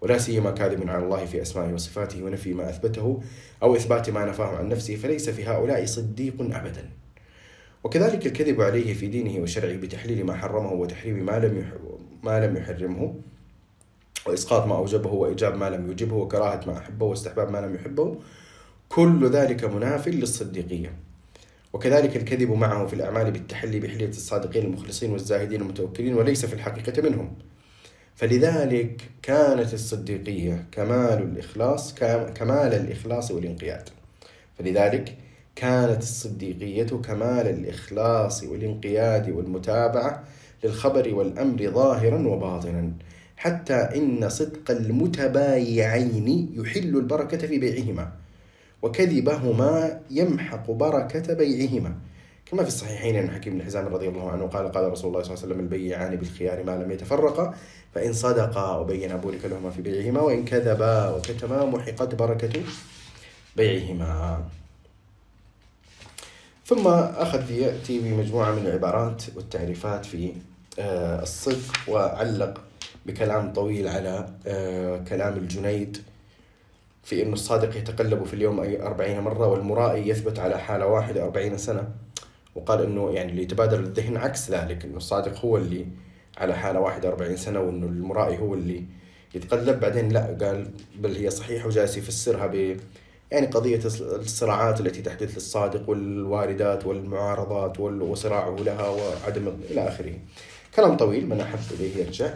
ولا 0.00 0.18
سيما 0.18 0.50
كاذب 0.50 0.90
على 0.90 1.04
الله 1.04 1.24
في 1.24 1.42
أسمائه 1.42 1.72
وصفاته 1.72 2.24
ونفي 2.24 2.54
ما 2.54 2.70
أثبته 2.70 3.22
أو 3.62 3.76
إثبات 3.76 4.10
ما 4.10 4.24
نفاه 4.24 4.56
عن 4.56 4.68
نفسه 4.68 4.96
فليس 4.96 5.30
في 5.30 5.44
هؤلاء 5.46 5.84
صديق 5.86 6.34
أبدا 6.40 6.90
وكذلك 7.84 8.26
الكذب 8.26 8.60
عليه 8.60 8.94
في 8.94 9.06
دينه 9.06 9.42
وشرعه 9.42 9.76
بتحليل 9.76 10.26
ما 10.26 10.36
حرمه 10.36 10.72
وتحريم 10.72 11.24
ما 11.26 11.38
لم 11.38 11.66
ما 12.22 12.46
لم 12.46 12.56
يحرمه 12.56 13.14
وإسقاط 14.26 14.66
ما 14.66 14.76
أوجبه 14.76 15.10
وإيجاب 15.12 15.56
ما 15.56 15.70
لم 15.70 15.86
يوجبه 15.86 16.16
وكراهة 16.16 16.60
ما 16.66 16.78
أحبه 16.78 17.06
واستحباب 17.06 17.50
ما 17.50 17.58
لم 17.58 17.74
يحبه 17.74 18.16
كل 18.94 19.30
ذلك 19.30 19.64
مناف 19.64 20.08
للصديقية 20.08 20.92
وكذلك 21.72 22.16
الكذب 22.16 22.50
معه 22.50 22.86
في 22.86 22.94
الأعمال 22.94 23.30
بالتحلي 23.30 23.80
بحلية 23.80 24.08
الصادقين 24.08 24.64
المخلصين 24.64 25.12
والزاهدين 25.12 25.60
المتوكلين 25.60 26.14
وليس 26.14 26.46
في 26.46 26.54
الحقيقة 26.54 27.02
منهم 27.02 27.32
فلذلك 28.14 29.02
كانت 29.22 29.74
الصديقية 29.74 30.64
كمال 30.72 31.22
الإخلاص 31.22 31.94
كمال 32.34 32.74
الإخلاص 32.74 33.30
والانقياد 33.30 33.88
فلذلك 34.58 35.14
كانت 35.56 36.02
الصديقية 36.02 36.84
كمال 37.06 37.48
الإخلاص 37.48 38.42
والانقياد 38.42 39.30
والمتابعة 39.30 40.24
للخبر 40.64 41.14
والأمر 41.14 41.70
ظاهرا 41.70 42.28
وباطنا 42.28 42.90
حتى 43.36 43.74
إن 43.74 44.28
صدق 44.28 44.70
المتبايعين 44.70 46.50
يحل 46.56 46.96
البركة 46.96 47.38
في 47.46 47.58
بيعهما 47.58 48.12
وكذبهما 48.82 50.00
يمحق 50.10 50.70
بركة 50.70 51.34
بيعهما 51.34 51.94
كما 52.50 52.62
في 52.62 52.68
الصحيحين 52.68 53.16
عن 53.16 53.30
حكيم 53.30 53.52
بن 53.58 53.62
حزام 53.64 53.86
رضي 53.86 54.08
الله 54.08 54.30
عنه 54.30 54.46
قال 54.46 54.72
قال 54.72 54.90
رسول 54.92 55.08
الله 55.10 55.22
صلى 55.22 55.34
الله 55.34 55.42
عليه 55.42 55.48
وسلم 55.54 55.60
البيعان 55.60 56.16
بالخيار 56.16 56.64
ما 56.64 56.76
لم 56.82 56.90
يتفرقا 56.90 57.54
فإن 57.94 58.12
صدقا 58.12 58.76
وبين 58.76 59.16
بورك 59.16 59.44
لهما 59.44 59.70
في 59.70 59.82
بيعهما 59.82 60.20
وإن 60.20 60.44
كذبا 60.44 61.08
وكتما 61.10 61.64
محقت 61.64 62.14
بركة 62.14 62.62
بيعهما 63.56 64.42
ثم 66.66 66.86
أخذ 66.88 67.50
يأتي 67.50 67.98
بمجموعة 67.98 68.52
من 68.52 68.66
العبارات 68.66 69.22
والتعريفات 69.36 70.06
في 70.06 70.32
آه، 70.78 71.22
الصدق 71.22 71.70
وعلق 71.88 72.60
بكلام 73.06 73.52
طويل 73.52 73.88
على 73.88 74.28
آه، 74.46 74.96
كلام 74.98 75.36
الجنيد 75.36 75.98
في 77.04 77.22
أن 77.22 77.32
الصادق 77.32 77.76
يتقلب 77.76 78.24
في 78.24 78.34
اليوم 78.34 78.60
أربعين 78.80 79.20
مرة 79.20 79.46
والمرائي 79.46 80.08
يثبت 80.08 80.38
على 80.38 80.58
حالة 80.58 80.86
واحدة 80.86 81.24
أربعين 81.24 81.58
سنة 81.58 81.88
وقال 82.54 82.82
أنه 82.82 83.10
يعني 83.10 83.30
اللي 83.30 83.42
يتبادر 83.42 83.80
للذهن 83.80 84.16
عكس 84.16 84.50
ذلك 84.50 84.84
أنه 84.84 84.96
الصادق 84.96 85.44
هو 85.44 85.56
اللي 85.56 85.86
على 86.38 86.54
حالة 86.56 86.80
واحدة 86.80 87.08
أربعين 87.08 87.36
سنة 87.36 87.60
وأنه 87.60 87.86
المرائي 87.86 88.38
هو 88.38 88.54
اللي 88.54 88.84
يتقلب 89.34 89.80
بعدين 89.80 90.08
لا 90.08 90.36
قال 90.40 90.66
بل 90.98 91.16
هي 91.16 91.30
صحيحة 91.30 91.66
وجالس 91.66 91.96
يفسرها 91.96 92.46
ب 92.46 92.76
يعني 93.30 93.46
قضية 93.46 93.80
الصراعات 94.22 94.80
التي 94.80 95.02
تحدث 95.02 95.34
للصادق 95.34 95.90
والواردات 95.90 96.86
والمعارضات 96.86 97.80
وصراعه 97.80 98.56
لها 98.56 98.88
وعدم 98.88 99.48
إلى 99.70 99.88
آخره 99.88 100.14
كلام 100.76 100.96
طويل 100.96 101.28
من 101.28 101.40
أحب 101.40 101.58
إليه 101.72 101.98
يرجع 102.04 102.34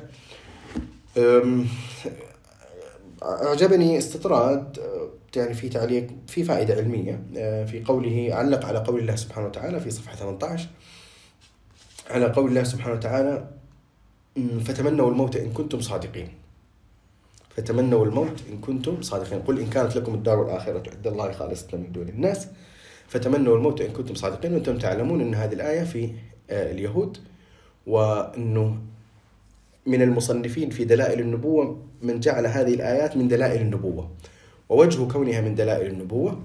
أعجبني 3.23 3.99
استطراد 3.99 4.79
يعني 5.37 5.55
في 5.55 5.69
تعليق 5.69 6.07
في 6.27 6.45
فائدة 6.45 6.75
علمية 6.75 7.23
في 7.65 7.85
قوله 7.87 8.29
علق 8.33 8.65
على 8.67 8.79
قول 8.79 9.01
الله 9.01 9.17
سبحانه 9.17 9.47
وتعالى 9.47 9.81
في 9.81 9.91
صفحة 9.91 10.17
18 10.17 10.69
على 12.11 12.27
قول 12.27 12.49
الله 12.51 12.63
سبحانه 12.65 12.95
وتعالى 12.95 13.49
فتمنوا 14.65 15.11
الموت 15.11 15.37
إن 15.37 15.53
كنتم 15.53 15.81
صادقين 15.81 16.29
فتمنوا 17.57 18.07
الموت 18.07 18.43
إن 18.53 18.59
كنتم 18.59 19.03
صادقين 19.03 19.41
قل 19.43 19.61
إن 19.61 19.67
كانت 19.67 19.97
لكم 19.97 20.15
الدار 20.15 20.43
الآخرة 20.45 20.83
عند 20.97 21.07
الله 21.07 21.33
خالصة 21.33 21.69
من 21.79 21.93
دون 21.93 22.09
الناس 22.09 22.47
فتمنوا 23.09 23.57
الموت 23.57 23.81
إن 23.81 23.93
كنتم 23.93 24.15
صادقين 24.15 24.55
وأنتم 24.55 24.79
تعلمون 24.79 25.21
أن 25.21 25.35
هذه 25.35 25.53
الآية 25.55 25.85
في 25.85 26.13
آه، 26.51 26.73
اليهود 26.73 27.19
وأنه 27.87 28.77
من 29.87 30.03
المصنفين 30.03 30.71
في 30.71 30.85
دلائل 30.85 31.21
النبوة 31.21 31.83
من 32.03 32.21
جعل 32.21 32.47
هذه 32.47 32.75
الآيات 32.75 33.17
من 33.17 33.29
دلائل 33.29 33.61
النبوة 33.63 34.11
ووجه 34.69 35.07
كونها 35.09 35.41
من 35.41 35.55
دلائل 35.55 35.91
النبوة 35.91 36.43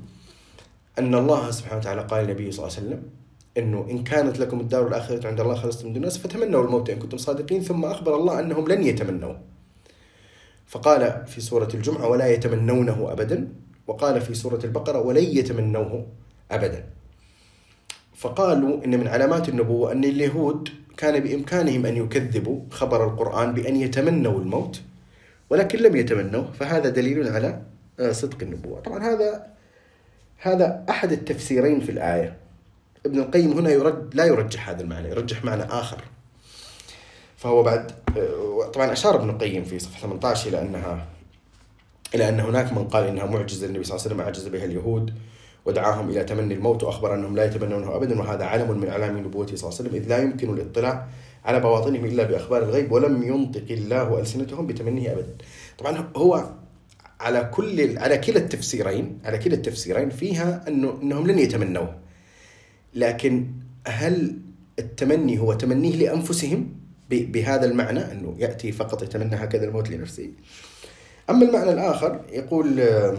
أن 1.00 1.16
الله 1.16 1.52
سبحانه 1.52 1.78
وتعالى 1.78 2.02
قال 2.02 2.24
النبي 2.24 2.52
صلى 2.52 2.66
الله 2.68 2.78
عليه 2.78 2.88
وسلم 2.88 3.04
أنه 3.58 3.86
إن 3.90 4.04
كانت 4.04 4.40
لكم 4.40 4.60
الدار 4.60 4.88
الآخرة 4.88 5.28
عند 5.28 5.40
الله 5.42 5.56
خلصتم 5.56 5.90
من 5.90 5.96
الناس 5.96 6.18
فتمنوا 6.18 6.64
الموت 6.66 6.90
إن 6.90 7.00
كنتم 7.00 7.18
صادقين 7.18 7.62
ثم 7.62 7.86
أخبر 7.86 8.16
الله 8.16 8.40
أنهم 8.40 8.68
لن 8.68 8.84
يتمنوا 8.84 9.34
فقال 10.68 11.28
في 11.28 11.42
سورة 11.42 11.70
الجمعة 11.74 12.08
ولا 12.10 12.28
يتمنونه 12.28 13.12
أبدا 13.12 13.48
وقال 13.88 14.22
في 14.22 14.34
سورة 14.34 14.60
البقرة 14.64 15.02
ولن 15.02 15.24
يتمنوه 15.24 16.06
أبدا 16.52 16.84
فقالوا 18.16 18.86
إن 18.86 19.00
من 19.00 19.08
علامات 19.08 19.50
النبوة 19.50 19.92
أن 19.92 20.04
اليهود 20.04 20.70
كان 21.02 21.20
بإمكانهم 21.20 21.86
أن 21.86 21.98
يكذبوا 21.98 22.62
خبر 22.72 23.04
القرآن 23.04 23.54
بأن 23.54 23.76
يتمنوا 23.76 24.40
الموت 24.40 24.82
ولكن 25.50 25.80
لم 25.80 25.96
يتمنوه 25.96 26.52
فهذا 26.60 26.90
دليل 26.90 27.28
على 27.28 27.62
آه، 28.00 28.12
صدق 28.12 28.38
النبوة 28.42 28.80
طبعا 28.80 29.04
هذا 29.04 29.48
هذا 30.38 30.86
أحد 30.90 31.12
التفسيرين 31.12 31.80
في 31.80 31.92
الآية 31.92 32.38
ابن 33.06 33.20
القيم 33.20 33.52
هنا 33.52 33.70
يرد 33.70 34.16
لا 34.16 34.26
يرجح 34.26 34.70
هذا 34.70 34.82
المعنى 34.82 35.10
يرجح 35.10 35.44
معنى 35.44 35.64
آخر 35.64 36.02
فهو 37.38 37.64
بعد 37.64 37.92
آه، 38.18 38.72
طبعا 38.74 38.92
أشار 38.92 39.16
ابن 39.16 39.30
القيم 39.30 39.64
في 39.64 39.80
صفحة 39.80 40.02
18 40.02 40.50
إلى 40.50 40.62
أنها 40.62 41.06
إلى 42.16 42.30
أن 42.30 42.40
هناك 42.40 42.74
من 42.74 42.88
قال 42.88 43.04
إنها 43.04 43.26
معجزة 43.26 43.68
النبي 43.68 43.84
صلى 43.84 43.96
الله 43.98 44.06
عليه 44.06 44.16
وسلم 44.16 44.22
عجز 44.28 44.48
بها 44.48 44.66
اليهود 44.66 45.14
ودعاهم 45.66 46.10
إلى 46.10 46.24
تمني 46.24 46.54
الموت 46.54 46.84
وأخبر 46.84 47.14
أنهم 47.16 47.36
لا 47.36 47.46
يتمنونه 47.46 47.96
أبدا 47.96 48.20
وهذا 48.20 48.46
علم 48.46 48.80
من 48.80 48.88
اعلام 48.90 49.18
نبوته 49.18 49.56
صلى 49.56 49.70
الله 49.70 49.80
عليه 49.80 49.90
وسلم 49.90 50.04
إذ 50.04 50.10
لا 50.10 50.18
يمكن 50.18 50.54
الاطلاع 50.54 51.08
على 51.46 51.60
بواطنهم 51.60 52.06
إلا 52.06 52.24
بأخبار 52.24 52.64
الغيب 52.64 52.92
ولم 52.92 53.24
ينطق 53.24 53.66
الله 53.70 54.20
ألسنتهم 54.20 54.68
بتمنيه 54.68 55.12
أبدا 55.12 55.36
طبعا 55.78 56.10
هو 56.16 56.44
على 57.20 57.52
كل 57.54 57.98
على 57.98 58.18
كلا 58.18 58.38
التفسيرين 58.38 59.20
على 59.26 59.38
كلا 59.38 59.54
التفسيرين 59.54 60.10
فيها 60.10 60.66
انه 60.68 60.98
انهم 61.02 61.28
لن 61.28 61.40
يتمنوه 61.40 61.94
لكن 62.96 63.48
هل 63.88 64.38
التمني 64.80 65.40
هو 65.40 65.54
تمنيه 65.54 65.96
لانفسهم 65.96 66.68
بهذا 67.10 67.66
المعنى 67.66 68.00
انه 68.12 68.36
ياتي 68.40 68.72
فقط 68.72 69.04
يتمنى 69.04 69.36
هكذا 69.36 69.64
الموت 69.66 69.90
لنفسه 69.90 70.30
اما 71.30 71.46
المعنى 71.46 71.72
الاخر 71.72 72.20
يقول 72.32 72.80
آه، 72.80 73.18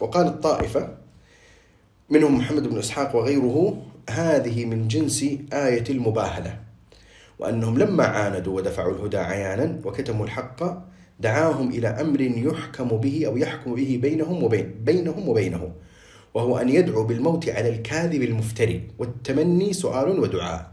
وقال 0.00 0.26
الطائفه 0.26 0.88
منهم 2.12 2.38
محمد 2.38 2.68
بن 2.70 2.78
اسحاق 2.78 3.16
وغيره 3.16 3.82
هذه 4.10 4.64
من 4.64 4.88
جنس 4.88 5.24
آية 5.52 5.84
المباهلة 5.90 6.58
وأنهم 7.38 7.78
لما 7.78 8.04
عاندوا 8.04 8.56
ودفعوا 8.56 8.94
الهدى 8.94 9.16
عيانا 9.16 9.80
وكتموا 9.84 10.24
الحق 10.24 10.84
دعاهم 11.20 11.70
إلى 11.70 11.88
أمر 11.88 12.20
يحكم 12.20 12.88
به 12.88 13.26
أو 13.26 13.36
يحكم 13.36 13.74
به 13.74 13.98
بينهم 14.02 14.42
وبين 14.44 14.74
بينهم 14.80 15.28
وبينه 15.28 15.70
وهو 16.34 16.58
أن 16.58 16.68
يدعو 16.68 17.04
بالموت 17.04 17.48
على 17.48 17.68
الكاذب 17.68 18.22
المفتري 18.22 18.82
والتمني 18.98 19.72
سؤال 19.72 20.20
ودعاء 20.20 20.70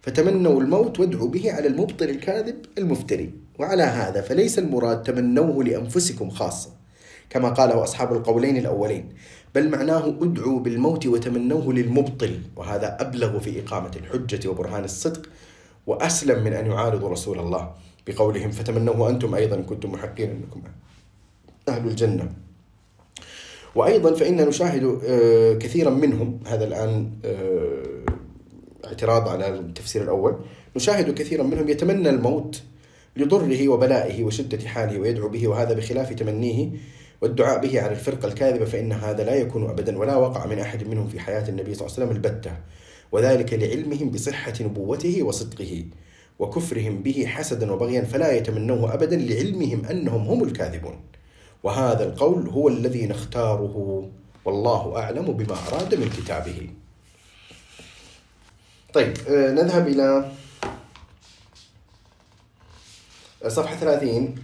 فتمنوا 0.00 0.60
الموت 0.60 1.00
وادعوا 1.00 1.28
به 1.28 1.52
على 1.52 1.68
المبطل 1.68 2.08
الكاذب 2.10 2.56
المفتري 2.78 3.30
وعلى 3.58 3.82
هذا 3.82 4.20
فليس 4.20 4.58
المراد 4.58 5.02
تمنوه 5.02 5.64
لأنفسكم 5.64 6.30
خاصة 6.30 6.70
كما 7.30 7.48
قاله 7.48 7.82
أصحاب 7.82 8.12
القولين 8.12 8.56
الأولين 8.56 9.08
بل 9.54 9.68
معناه 9.70 10.06
ادعوا 10.08 10.60
بالموت 10.60 11.06
وتمنوه 11.06 11.72
للمبطل 11.72 12.38
وهذا 12.56 12.96
أبلغ 13.00 13.38
في 13.38 13.60
إقامة 13.64 13.90
الحجة 13.96 14.48
وبرهان 14.50 14.84
الصدق 14.84 15.26
وأسلم 15.86 16.44
من 16.44 16.52
أن 16.52 16.66
يعارضوا 16.66 17.08
رسول 17.08 17.38
الله 17.38 17.70
بقولهم 18.06 18.50
فتمنوه 18.50 19.10
أنتم 19.10 19.34
أيضا 19.34 19.56
إن 19.56 19.62
كنتم 19.62 19.92
محقين 19.92 20.30
أنكم 20.30 20.62
أهل 21.68 21.86
الجنة 21.86 22.30
وأيضا 23.74 24.14
فان 24.14 24.48
نشاهد 24.48 25.00
آه، 25.04 25.52
كثيرا 25.54 25.90
منهم 25.90 26.40
هذا 26.46 26.64
الآن 26.66 27.10
آه، 27.24 28.02
اعتراض 28.86 29.28
على 29.28 29.48
التفسير 29.48 30.02
الأول 30.02 30.34
نشاهد 30.76 31.14
كثيرا 31.14 31.42
منهم 31.42 31.68
يتمنى 31.68 32.10
الموت 32.10 32.62
لضره 33.16 33.68
وبلائه 33.68 34.24
وشدة 34.24 34.68
حاله 34.68 35.00
ويدعو 35.00 35.28
به 35.28 35.48
وهذا 35.48 35.74
بخلاف 35.74 36.12
تمنيه 36.12 36.70
والدعاء 37.20 37.60
به 37.60 37.82
على 37.82 37.92
الفرقة 37.92 38.28
الكاذبة 38.28 38.64
فإن 38.64 38.92
هذا 38.92 39.24
لا 39.24 39.34
يكون 39.34 39.70
أبدا 39.70 39.98
ولا 39.98 40.16
وقع 40.16 40.46
من 40.46 40.58
أحد 40.58 40.82
منهم 40.86 41.08
في 41.08 41.20
حياة 41.20 41.48
النبي 41.48 41.74
صلى 41.74 41.86
الله 41.86 41.94
عليه 41.96 42.06
وسلم 42.06 42.16
البتة 42.16 42.52
وذلك 43.12 43.54
لعلمهم 43.54 44.10
بصحة 44.10 44.52
نبوته 44.60 45.22
وصدقه 45.22 45.84
وكفرهم 46.38 47.02
به 47.02 47.26
حسدا 47.26 47.72
وبغيا 47.72 48.00
فلا 48.02 48.32
يتمنوه 48.36 48.94
أبدا 48.94 49.16
لعلمهم 49.16 49.84
أنهم 49.84 50.26
هم 50.28 50.44
الكاذبون 50.44 51.00
وهذا 51.62 52.04
القول 52.04 52.48
هو 52.48 52.68
الذي 52.68 53.06
نختاره 53.06 54.08
والله 54.44 54.96
أعلم 54.98 55.32
بما 55.32 55.54
أراد 55.68 55.94
من 55.94 56.08
كتابه 56.10 56.70
طيب 58.92 59.14
آه، 59.28 59.52
نذهب 59.52 59.86
إلى 59.88 60.30
صفحة 63.48 63.76
30 63.76 64.34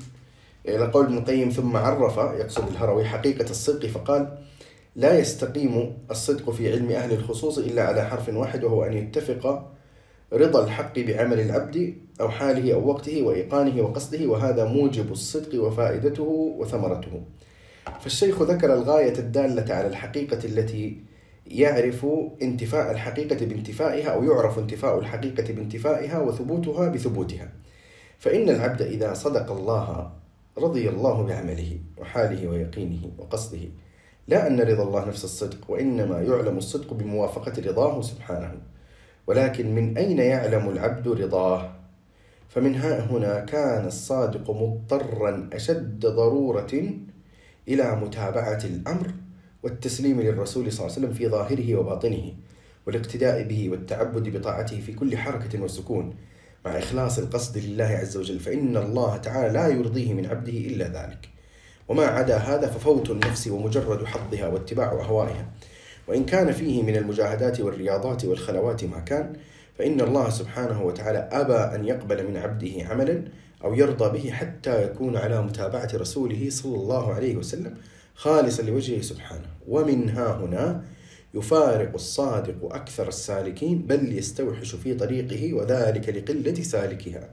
إلى 0.68 0.84
قول 0.90 1.04
ابن 1.06 1.18
القيم 1.18 1.48
ثم 1.48 1.76
عرف 1.76 2.16
يقصد 2.16 2.68
الهروي 2.68 3.04
حقيقة 3.04 3.50
الصدق 3.50 3.86
فقال 3.86 4.38
لا 4.96 5.18
يستقيم 5.18 5.98
الصدق 6.10 6.50
في 6.50 6.72
علم 6.72 6.90
أهل 6.90 7.12
الخصوص 7.12 7.58
إلا 7.58 7.86
على 7.88 8.04
حرف 8.04 8.28
واحد 8.28 8.64
وهو 8.64 8.84
أن 8.84 8.92
يتفق 8.92 9.72
رضا 10.32 10.64
الحق 10.64 10.98
بعمل 10.98 11.40
العبد 11.40 11.94
أو 12.20 12.28
حاله 12.28 12.74
أو 12.74 12.88
وقته 12.88 13.22
وإيقانه 13.22 13.82
وقصده 13.82 14.26
وهذا 14.26 14.64
موجب 14.64 15.12
الصدق 15.12 15.62
وفائدته 15.64 16.54
وثمرته 16.58 17.22
فالشيخ 18.00 18.42
ذكر 18.42 18.74
الغاية 18.74 19.18
الدالة 19.18 19.74
على 19.74 19.86
الحقيقة 19.88 20.44
التي 20.44 21.02
يعرف 21.46 22.06
انتفاء 22.42 22.90
الحقيقة 22.92 23.46
بانتفائها 23.46 24.08
أو 24.08 24.24
يعرف 24.24 24.58
انتفاء 24.58 24.98
الحقيقة 24.98 25.52
بانتفائها 25.52 26.18
وثبوتها 26.20 26.88
بثبوتها 26.88 27.52
فإن 28.18 28.48
العبد 28.48 28.82
إذا 28.82 29.14
صدق 29.14 29.52
الله 29.52 30.10
رضي 30.58 30.88
الله 30.88 31.22
بعمله 31.26 31.78
وحاله 31.98 32.48
ويقينه 32.48 33.10
وقصده 33.18 33.68
لا 34.28 34.46
أن 34.46 34.60
رضا 34.60 34.82
الله 34.82 35.04
نفس 35.08 35.24
الصدق 35.24 35.70
وإنما 35.70 36.22
يعلم 36.22 36.58
الصدق 36.58 36.94
بموافقة 36.94 37.52
رضاه 37.66 38.02
سبحانه 38.02 38.54
ولكن 39.26 39.74
من 39.74 39.96
أين 39.98 40.18
يعلم 40.18 40.68
العبد 40.68 41.08
رضاه؟ 41.08 41.70
فمن 42.48 42.74
ها 42.76 43.00
هنا 43.10 43.40
كان 43.40 43.86
الصادق 43.86 44.50
مضطرا 44.50 45.48
أشد 45.52 46.06
ضرورة 46.06 46.82
إلى 47.68 47.96
متابعة 47.96 48.60
الأمر 48.64 49.06
والتسليم 49.62 50.20
للرسول 50.20 50.72
صلى 50.72 50.86
الله 50.86 50.96
عليه 50.96 51.06
وسلم 51.06 51.12
في 51.18 51.28
ظاهره 51.28 51.74
وباطنه 51.74 52.32
والاقتداء 52.86 53.42
به 53.42 53.70
والتعبد 53.70 54.36
بطاعته 54.36 54.80
في 54.80 54.92
كل 54.92 55.16
حركة 55.18 55.62
وسكون 55.62 56.14
مع 56.64 56.78
إخلاص 56.78 57.18
القصد 57.18 57.58
لله 57.58 57.84
عز 57.84 58.16
وجل 58.16 58.40
فإن 58.40 58.76
الله 58.76 59.16
تعالى 59.16 59.52
لا 59.52 59.68
يرضيه 59.68 60.14
من 60.14 60.26
عبده 60.26 60.52
إلا 60.52 60.84
ذلك 60.84 61.28
وما 61.88 62.04
عدا 62.04 62.36
هذا 62.36 62.66
ففوت 62.66 63.10
النفس 63.10 63.46
ومجرد 63.46 64.04
حظها 64.04 64.46
واتباع 64.48 64.92
أهوائها 64.92 65.46
وإن 66.08 66.24
كان 66.24 66.52
فيه 66.52 66.82
من 66.82 66.96
المجاهدات 66.96 67.60
والرياضات 67.60 68.24
والخلوات 68.24 68.84
ما 68.84 68.98
كان 69.00 69.32
فإن 69.78 70.00
الله 70.00 70.30
سبحانه 70.30 70.82
وتعالى 70.82 71.18
أبى 71.18 71.76
أن 71.76 71.84
يقبل 71.84 72.28
من 72.30 72.36
عبده 72.36 72.84
عملا 72.84 73.24
أو 73.64 73.74
يرضى 73.74 74.18
به 74.18 74.30
حتى 74.30 74.84
يكون 74.84 75.16
على 75.16 75.42
متابعة 75.42 75.88
رسوله 75.94 76.46
صلى 76.50 76.76
الله 76.78 77.14
عليه 77.14 77.36
وسلم 77.36 77.74
خالصا 78.14 78.62
لوجهه 78.62 79.00
سبحانه 79.00 79.46
ومن 79.68 80.08
ها 80.10 80.32
هنا 80.36 80.82
يفارق 81.36 81.94
الصادق 81.94 82.74
أكثر 82.74 83.08
السالكين 83.08 83.78
بل 83.78 84.18
يستوحش 84.18 84.74
في 84.74 84.94
طريقه 84.94 85.52
وذلك 85.52 86.08
لقلة 86.08 86.54
سالكها 86.54 87.28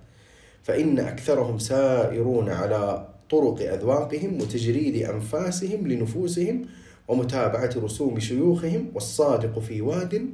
فإن 0.64 1.00
أكثرهم 1.00 1.60
سائرون 1.60 2.50
على 2.50 3.08
طرق 3.30 3.74
أذواقهم 3.74 4.42
وتجريد 4.42 5.02
أنفاسهم 5.06 5.88
لنفوسهم 5.88 6.66
ومتابعة 7.08 7.70
رسوم 7.78 8.20
شيوخهم 8.20 8.92
والصادق 8.94 9.60
في 9.60 9.82
واد 9.82 10.30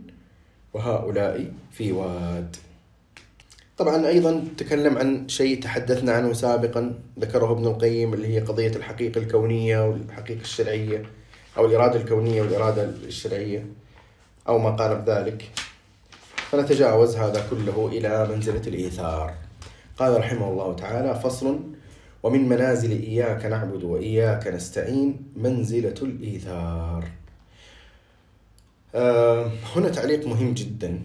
وهؤلاء 0.74 1.52
في 1.72 1.92
واد 1.92 2.56
طبعا 3.78 4.08
أيضا 4.08 4.44
تكلم 4.58 4.98
عن 4.98 5.30
شيء 5.30 5.62
تحدثنا 5.62 6.12
عنه 6.12 6.34
سابقا 6.34 6.94
ذكره 7.20 7.52
ابن 7.52 7.68
القيم 7.68 8.14
اللي 8.14 8.28
هي 8.28 8.40
قضية 8.40 8.72
الحقيقة 8.76 9.18
الكونية 9.20 9.90
والحقيقة 9.90 10.42
الشرعية 10.42 11.04
أو 11.58 11.66
الإرادة 11.66 11.96
الكونية 11.96 12.42
والإرادة 12.42 12.84
الشرعية 12.84 13.66
أو 14.48 14.58
ما 14.58 14.70
قارب 14.70 15.10
ذلك 15.10 15.52
فنتجاوز 16.36 17.16
هذا 17.16 17.46
كله 17.50 17.88
إلى 17.94 18.28
منزلة 18.28 18.62
الإيثار 18.68 19.34
قال 19.98 20.18
رحمه 20.18 20.50
الله 20.52 20.76
تعالى 20.76 21.20
فصل 21.20 21.60
ومن 22.24 22.50
منازل 22.50 22.92
إياك 23.04 23.46
نعبد 23.46 23.84
وإياك 23.84 24.48
نستعين 24.48 25.18
منزلة 25.36 25.96
الإيثار 26.02 27.04
آه، 28.96 29.52
هنا 29.76 29.90
تعليق 29.90 30.28
مهم 30.28 30.54
جدا 30.54 31.00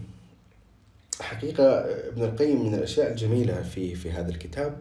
حقيقة 1.21 1.65
ابن 2.09 2.25
القيم 2.25 2.67
من 2.67 2.75
الأشياء 2.75 3.11
الجميلة 3.11 3.63
في 3.63 3.95
في 3.95 4.11
هذا 4.11 4.29
الكتاب 4.31 4.77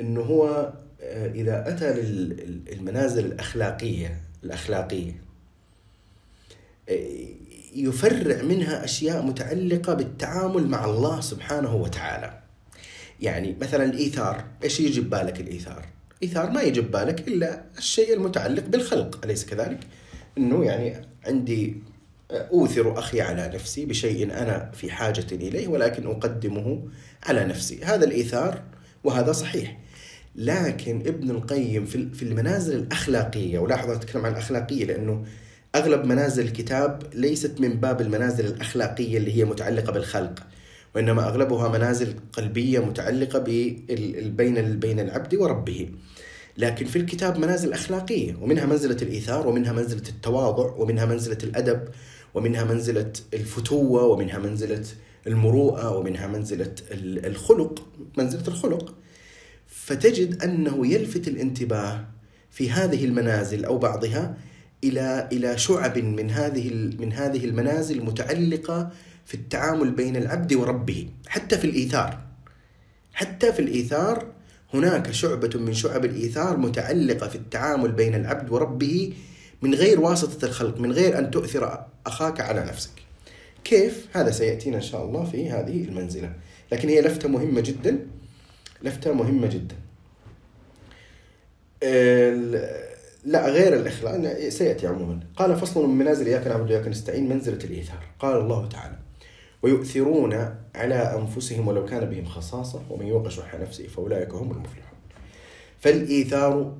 أنه 0.00 0.20
هو 0.20 0.72
آه، 1.02 1.30
إذا 1.30 1.64
أتى 1.68 1.92
للمنازل 2.00 3.26
الأخلاقية 3.26 4.16
الاخلاقيه 4.44 5.22
يفرع 7.74 8.42
منها 8.42 8.84
اشياء 8.84 9.22
متعلقه 9.22 9.94
بالتعامل 9.94 10.66
مع 10.66 10.84
الله 10.84 11.20
سبحانه 11.20 11.74
وتعالى 11.74 12.38
يعني 13.20 13.56
مثلا 13.60 13.84
الايثار 13.84 14.44
ايش 14.64 14.80
يجي 14.80 15.00
ببالك 15.00 15.40
الايثار 15.40 15.84
ايثار 16.22 16.50
ما 16.50 16.62
يجي 16.62 16.80
ببالك 16.80 17.28
الا 17.28 17.64
الشيء 17.78 18.14
المتعلق 18.14 18.64
بالخلق 18.66 19.20
اليس 19.24 19.44
كذلك 19.46 19.80
انه 20.38 20.64
يعني 20.64 21.06
عندي 21.26 21.76
اوثر 22.30 22.98
اخي 22.98 23.20
على 23.20 23.50
نفسي 23.54 23.84
بشيء 23.86 24.24
انا 24.24 24.70
في 24.74 24.90
حاجه 24.90 25.26
اليه 25.32 25.68
ولكن 25.68 26.06
اقدمه 26.06 26.82
على 27.22 27.44
نفسي 27.44 27.84
هذا 27.84 28.04
الايثار 28.04 28.62
وهذا 29.04 29.32
صحيح 29.32 29.76
لكن 30.36 31.00
ابن 31.06 31.30
القيم 31.30 31.84
في 31.86 32.22
المنازل 32.22 32.76
الأخلاقية 32.76 33.58
ولاحظ 33.58 33.90
أنا 33.90 33.98
أتكلم 33.98 34.26
عن 34.26 34.32
الأخلاقية 34.32 34.84
لأنه 34.84 35.24
أغلب 35.74 36.04
منازل 36.04 36.44
الكتاب 36.44 37.02
ليست 37.14 37.60
من 37.60 37.68
باب 37.74 38.00
المنازل 38.00 38.46
الأخلاقية 38.46 39.18
اللي 39.18 39.32
هي 39.36 39.44
متعلقة 39.44 39.92
بالخلق 39.92 40.38
وإنما 40.94 41.28
أغلبها 41.28 41.68
منازل 41.68 42.14
قلبية 42.32 42.78
متعلقة 42.80 43.38
بين 43.38 44.80
بين 44.80 45.00
العبد 45.00 45.34
وربه 45.34 45.90
لكن 46.58 46.86
في 46.86 46.96
الكتاب 46.96 47.38
منازل 47.38 47.72
أخلاقية 47.72 48.36
ومنها 48.40 48.66
منزلة 48.66 48.96
الإيثار 49.02 49.48
ومنها 49.48 49.72
منزلة 49.72 50.02
التواضع 50.08 50.72
ومنها 50.76 51.04
منزلة 51.06 51.38
الأدب 51.44 51.80
ومنها 52.34 52.64
منزلة 52.64 53.12
الفتوة 53.34 54.04
ومنها 54.04 54.38
منزلة 54.38 54.84
المروءة 55.26 55.96
ومنها 55.96 56.26
منزلة 56.26 56.72
الخلق 57.26 57.86
منزلة 58.18 58.48
الخلق 58.48 58.94
فتجد 59.86 60.42
انه 60.42 60.86
يلفت 60.92 61.28
الانتباه 61.28 62.04
في 62.50 62.70
هذه 62.70 63.04
المنازل 63.04 63.64
او 63.64 63.78
بعضها 63.78 64.34
الى 64.84 65.28
الى 65.32 65.58
شعب 65.58 65.98
من 65.98 66.30
هذه 66.30 66.70
من 66.98 67.12
هذه 67.12 67.44
المنازل 67.44 68.04
متعلقه 68.04 68.90
في 69.24 69.34
التعامل 69.34 69.90
بين 69.90 70.16
العبد 70.16 70.52
وربه 70.54 71.08
حتى 71.28 71.58
في 71.58 71.64
الايثار 71.64 72.18
حتى 73.14 73.52
في 73.52 73.62
الايثار 73.62 74.26
هناك 74.74 75.10
شعبه 75.10 75.50
من 75.54 75.74
شعب 75.74 76.04
الايثار 76.04 76.56
متعلقه 76.56 77.28
في 77.28 77.34
التعامل 77.36 77.92
بين 77.92 78.14
العبد 78.14 78.50
وربه 78.50 79.12
من 79.62 79.74
غير 79.74 80.00
واسطه 80.00 80.44
الخلق 80.46 80.80
من 80.80 80.92
غير 80.92 81.18
ان 81.18 81.30
تؤثر 81.30 81.84
اخاك 82.06 82.40
على 82.40 82.60
نفسك 82.60 82.90
كيف 83.64 84.06
هذا 84.12 84.30
سياتينا 84.30 84.76
ان 84.76 84.82
شاء 84.82 85.04
الله 85.04 85.24
في 85.24 85.50
هذه 85.50 85.84
المنزله 85.84 86.32
لكن 86.72 86.88
هي 86.88 87.00
لفته 87.00 87.28
مهمه 87.28 87.60
جدا 87.60 88.06
لفتة 88.84 89.12
مهمة 89.12 89.46
جدا 89.46 89.76
لا 93.24 93.48
غير 93.48 93.74
الاخلاء 93.76 94.48
سيأتي 94.48 94.86
عموما 94.86 95.20
قال 95.36 95.56
فصل 95.56 95.86
من 95.88 95.94
منازل 95.98 96.26
إياك 96.26 96.46
نعبد 96.46 96.70
وإياك 96.70 96.88
نستعين 96.88 97.28
منزلة 97.28 97.64
الإيثار 97.64 98.06
قال 98.18 98.36
الله 98.36 98.68
تعالى 98.68 98.96
ويؤثرون 99.62 100.34
على 100.74 100.94
أنفسهم 100.94 101.68
ولو 101.68 101.84
كان 101.84 102.04
بهم 102.04 102.24
خصاصة 102.26 102.82
ومن 102.90 103.06
يوق 103.06 103.28
شح 103.28 103.54
نفسه 103.54 103.86
فأولئك 103.86 104.30
هم 104.30 104.50
المفلحون 104.50 104.98
فالإيثار 105.80 106.76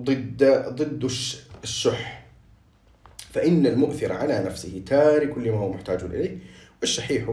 ضد 0.00 0.44
ضد 0.68 1.04
الشح 1.64 2.22
فإن 3.32 3.66
المؤثر 3.66 4.12
على 4.12 4.42
نفسه 4.46 4.82
تارك 4.86 5.38
لما 5.38 5.58
هو 5.58 5.72
محتاج 5.72 6.02
إليه 6.02 6.38
والشحيح 6.80 7.30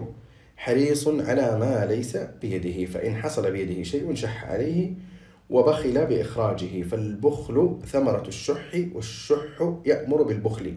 حريص 0.59 1.07
على 1.07 1.59
ما 1.59 1.85
ليس 1.89 2.17
بيده 2.17 2.85
فإن 2.91 3.15
حصل 3.15 3.51
بيده 3.51 3.83
شيء 3.83 4.15
شح 4.15 4.43
عليه 4.45 4.93
وبخل 5.49 6.05
بإخراجه 6.05 6.81
فالبخل 6.83 7.79
ثمرة 7.87 8.27
الشح 8.27 8.85
والشح 8.93 9.71
يأمر 9.85 10.23
بالبخل 10.23 10.75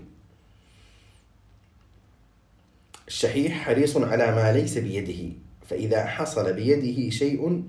الشحيح 3.08 3.62
حريص 3.64 3.96
على 3.96 4.26
ما 4.32 4.52
ليس 4.52 4.78
بيده 4.78 5.32
فإذا 5.68 6.04
حصل 6.06 6.52
بيده 6.52 7.10
شيء 7.10 7.62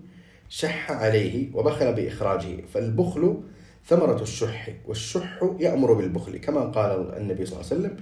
شح 0.49 0.91
عليه 0.91 1.49
وبخل 1.55 1.93
بإخراجه 1.93 2.57
فالبخل 2.73 3.41
ثمرة 3.85 4.21
الشح 4.21 4.69
والشح 4.87 5.39
يأمر 5.59 5.93
بالبخل 5.93 6.37
كما 6.37 6.61
قال 6.61 7.17
النبي 7.17 7.45
صلى 7.45 7.55
الله 7.61 7.67
عليه 7.71 7.75
وسلم 7.79 7.97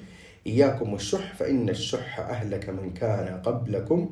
إياكم 0.48 0.94
والشح 0.94 1.34
فإن 1.36 1.70
الشح 1.70 2.20
أهلك 2.20 2.70
من 2.70 2.94
كان 2.94 3.42
قبلكم 3.42 4.10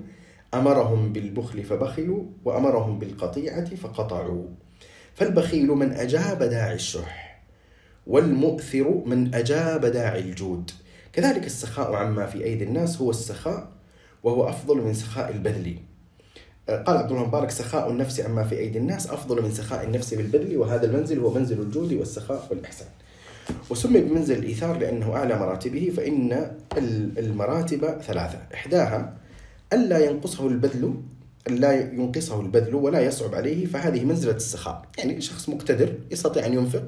أمرهم 0.53 1.13
بالبخل 1.13 1.63
فبخلوا 1.63 2.23
وأمرهم 2.45 2.99
بالقطيعة 2.99 3.75
فقطعوا 3.75 4.45
فالبخيل 5.15 5.67
من 5.67 5.91
أجاب 5.93 6.43
داعي 6.43 6.73
الشح 6.73 7.41
والمؤثر 8.07 9.01
من 9.05 9.35
أجاب 9.35 9.85
داعي 9.85 10.19
الجود 10.19 10.71
كذلك 11.13 11.45
السخاء 11.45 11.93
عما 11.93 12.25
في 12.25 12.43
أيدي 12.43 12.63
الناس 12.63 12.97
هو 13.01 13.09
السخاء 13.09 13.67
وهو 14.23 14.49
أفضل 14.49 14.77
من 14.81 14.93
سخاء 14.93 15.29
البذل 15.31 15.75
آه، 16.69 16.83
قال 16.83 16.97
عبد 16.97 17.11
الله 17.11 17.25
مبارك 17.25 17.51
سخاء 17.51 17.89
النفس 17.91 18.19
عما 18.19 18.43
في 18.43 18.57
أيدي 18.57 18.77
الناس 18.77 19.09
أفضل 19.09 19.41
من 19.43 19.51
سخاء 19.51 19.85
النفس 19.85 20.13
بالبذل 20.13 20.57
وهذا 20.57 20.85
المنزل 20.85 21.19
هو 21.19 21.33
منزل 21.33 21.61
الجود 21.61 21.93
والسخاء 21.93 22.47
والإحسان 22.49 22.87
وسمي 23.69 24.01
بمنزل 24.01 24.39
الإيثار 24.39 24.77
لأنه 24.79 25.15
أعلى 25.15 25.39
مراتبه 25.39 25.93
فإن 25.97 26.51
المراتب 27.17 28.01
ثلاثة 28.01 28.39
إحداها 28.53 29.13
ألا 29.73 30.05
ينقصه 30.09 30.47
البذل 30.47 30.93
لا 31.49 31.93
ينقصه 31.93 32.41
البذل 32.41 32.75
ولا 32.75 32.99
يصعب 33.01 33.35
عليه 33.35 33.65
فهذه 33.65 34.03
منزلة 34.05 34.35
السخاء 34.35 34.85
يعني 34.97 35.21
شخص 35.21 35.49
مقتدر 35.49 35.95
يستطيع 36.11 36.45
أن 36.45 36.53
ينفق 36.53 36.83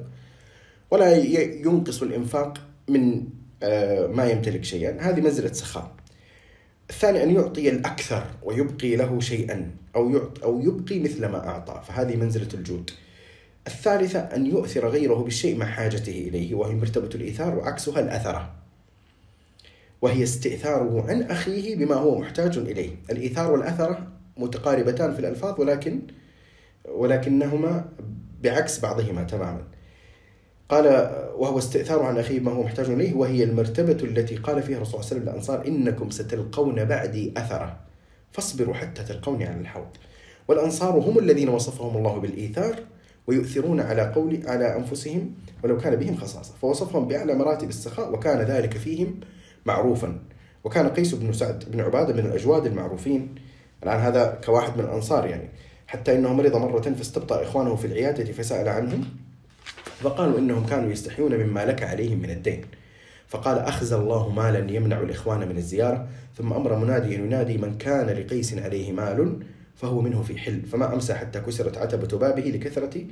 ولا 0.90 1.16
ينقص 1.38 2.02
الإنفاق 2.02 2.58
من 2.88 3.24
آه، 3.62 4.06
ما 4.06 4.24
يمتلك 4.30 4.64
شيئا 4.64 5.00
هذه 5.08 5.20
منزلة 5.20 5.52
سخاء 5.52 5.90
الثاني 6.90 7.22
أن 7.22 7.30
يعطي 7.30 7.68
الأكثر 7.68 8.26
ويبقي 8.42 8.96
له 8.96 9.20
شيئا 9.20 9.70
أو, 9.96 10.20
أو 10.44 10.60
يبقي 10.60 10.98
مثل 11.00 11.26
ما 11.26 11.48
أعطى 11.48 11.82
فهذه 11.88 12.16
منزلة 12.16 12.48
الجود 12.54 12.90
الثالثة 13.66 14.18
أن 14.20 14.46
يؤثر 14.46 14.88
غيره 14.88 15.14
بالشيء 15.14 15.56
مع 15.58 15.66
حاجته 15.66 16.12
إليه 16.28 16.54
وهي 16.54 16.74
مرتبة 16.74 17.08
الإيثار 17.14 17.58
وعكسها 17.58 18.00
الأثرة 18.00 18.50
وهي 20.02 20.22
استئثاره 20.22 21.06
عن 21.10 21.22
أخيه 21.22 21.76
بما 21.76 21.94
هو 21.94 22.18
محتاج 22.18 22.58
إليه 22.58 22.90
الإيثار 23.10 23.52
والأثرة 23.52 24.06
متقاربتان 24.36 25.12
في 25.14 25.18
الألفاظ 25.20 25.60
ولكن 25.60 26.00
ولكنهما 26.88 27.84
بعكس 28.42 28.80
بعضهما 28.80 29.22
تماما 29.24 29.62
قال 30.68 30.86
وهو 31.36 31.58
استئثار 31.58 32.02
عن 32.02 32.18
أخيه 32.18 32.40
بما 32.40 32.52
هو 32.52 32.62
محتاج 32.62 32.90
إليه 32.90 33.14
وهي 33.14 33.44
المرتبة 33.44 34.04
التي 34.08 34.36
قال 34.36 34.62
فيها 34.62 34.76
الرسول 34.76 35.04
صلى 35.04 35.18
الله 35.18 35.20
عليه 35.20 35.20
وسلم 35.20 35.22
للأنصار 35.58 35.66
إنكم 35.66 36.10
ستلقون 36.10 36.84
بعدي 36.84 37.32
أثرة 37.36 37.80
فاصبروا 38.32 38.74
حتى 38.74 39.02
تلقوني 39.04 39.44
على 39.46 39.60
الحوض 39.60 39.86
والأنصار 40.48 40.92
هم 40.98 41.18
الذين 41.18 41.48
وصفهم 41.48 41.96
الله 41.96 42.18
بالإيثار 42.18 42.76
ويؤثرون 43.26 43.80
على 43.80 44.02
قول 44.14 44.40
على 44.46 44.76
أنفسهم 44.76 45.30
ولو 45.64 45.78
كان 45.78 45.96
بهم 45.96 46.16
خصاصة 46.16 46.52
فوصفهم 46.62 47.08
بأعلى 47.08 47.34
مراتب 47.34 47.68
السخاء 47.68 48.14
وكان 48.14 48.38
ذلك 48.40 48.76
فيهم 48.78 49.20
معروفا 49.66 50.18
وكان 50.64 50.88
قيس 50.88 51.14
بن 51.14 51.32
سعد 51.32 51.64
بن 51.70 51.80
عبادة 51.80 52.12
من 52.22 52.26
الأجواد 52.30 52.66
المعروفين 52.66 53.34
الآن 53.82 53.98
هذا 54.00 54.38
كواحد 54.46 54.78
من 54.78 54.84
الأنصار 54.84 55.26
يعني 55.26 55.48
حتى 55.86 56.14
أنه 56.14 56.34
مرض 56.34 56.56
مرة 56.56 56.80
فاستبطأ 56.80 57.42
إخوانه 57.42 57.76
في 57.76 57.86
العيادة 57.86 58.24
فسأل 58.32 58.68
عنهم 58.68 59.04
فقالوا 60.00 60.38
إنهم 60.38 60.66
كانوا 60.66 60.90
يستحيون 60.90 61.34
مما 61.36 61.64
لك 61.64 61.82
عليهم 61.82 62.18
من 62.18 62.30
الدين 62.30 62.64
فقال 63.28 63.58
أخزى 63.58 63.96
الله 63.96 64.28
مالا 64.32 64.72
يمنع 64.72 65.00
الإخوان 65.00 65.48
من 65.48 65.56
الزيارة 65.56 66.08
ثم 66.38 66.52
أمر 66.52 66.76
منادي 66.76 67.14
ينادي 67.14 67.58
من 67.58 67.78
كان 67.78 68.06
لقيس 68.06 68.58
عليه 68.58 68.92
مال 68.92 69.36
فهو 69.76 70.00
منه 70.00 70.22
في 70.22 70.38
حل 70.38 70.62
فما 70.66 70.94
أمسى 70.94 71.14
حتى 71.14 71.40
كسرت 71.40 71.78
عتبة 71.78 72.18
بابه 72.18 72.42
لكثرة 72.42 73.04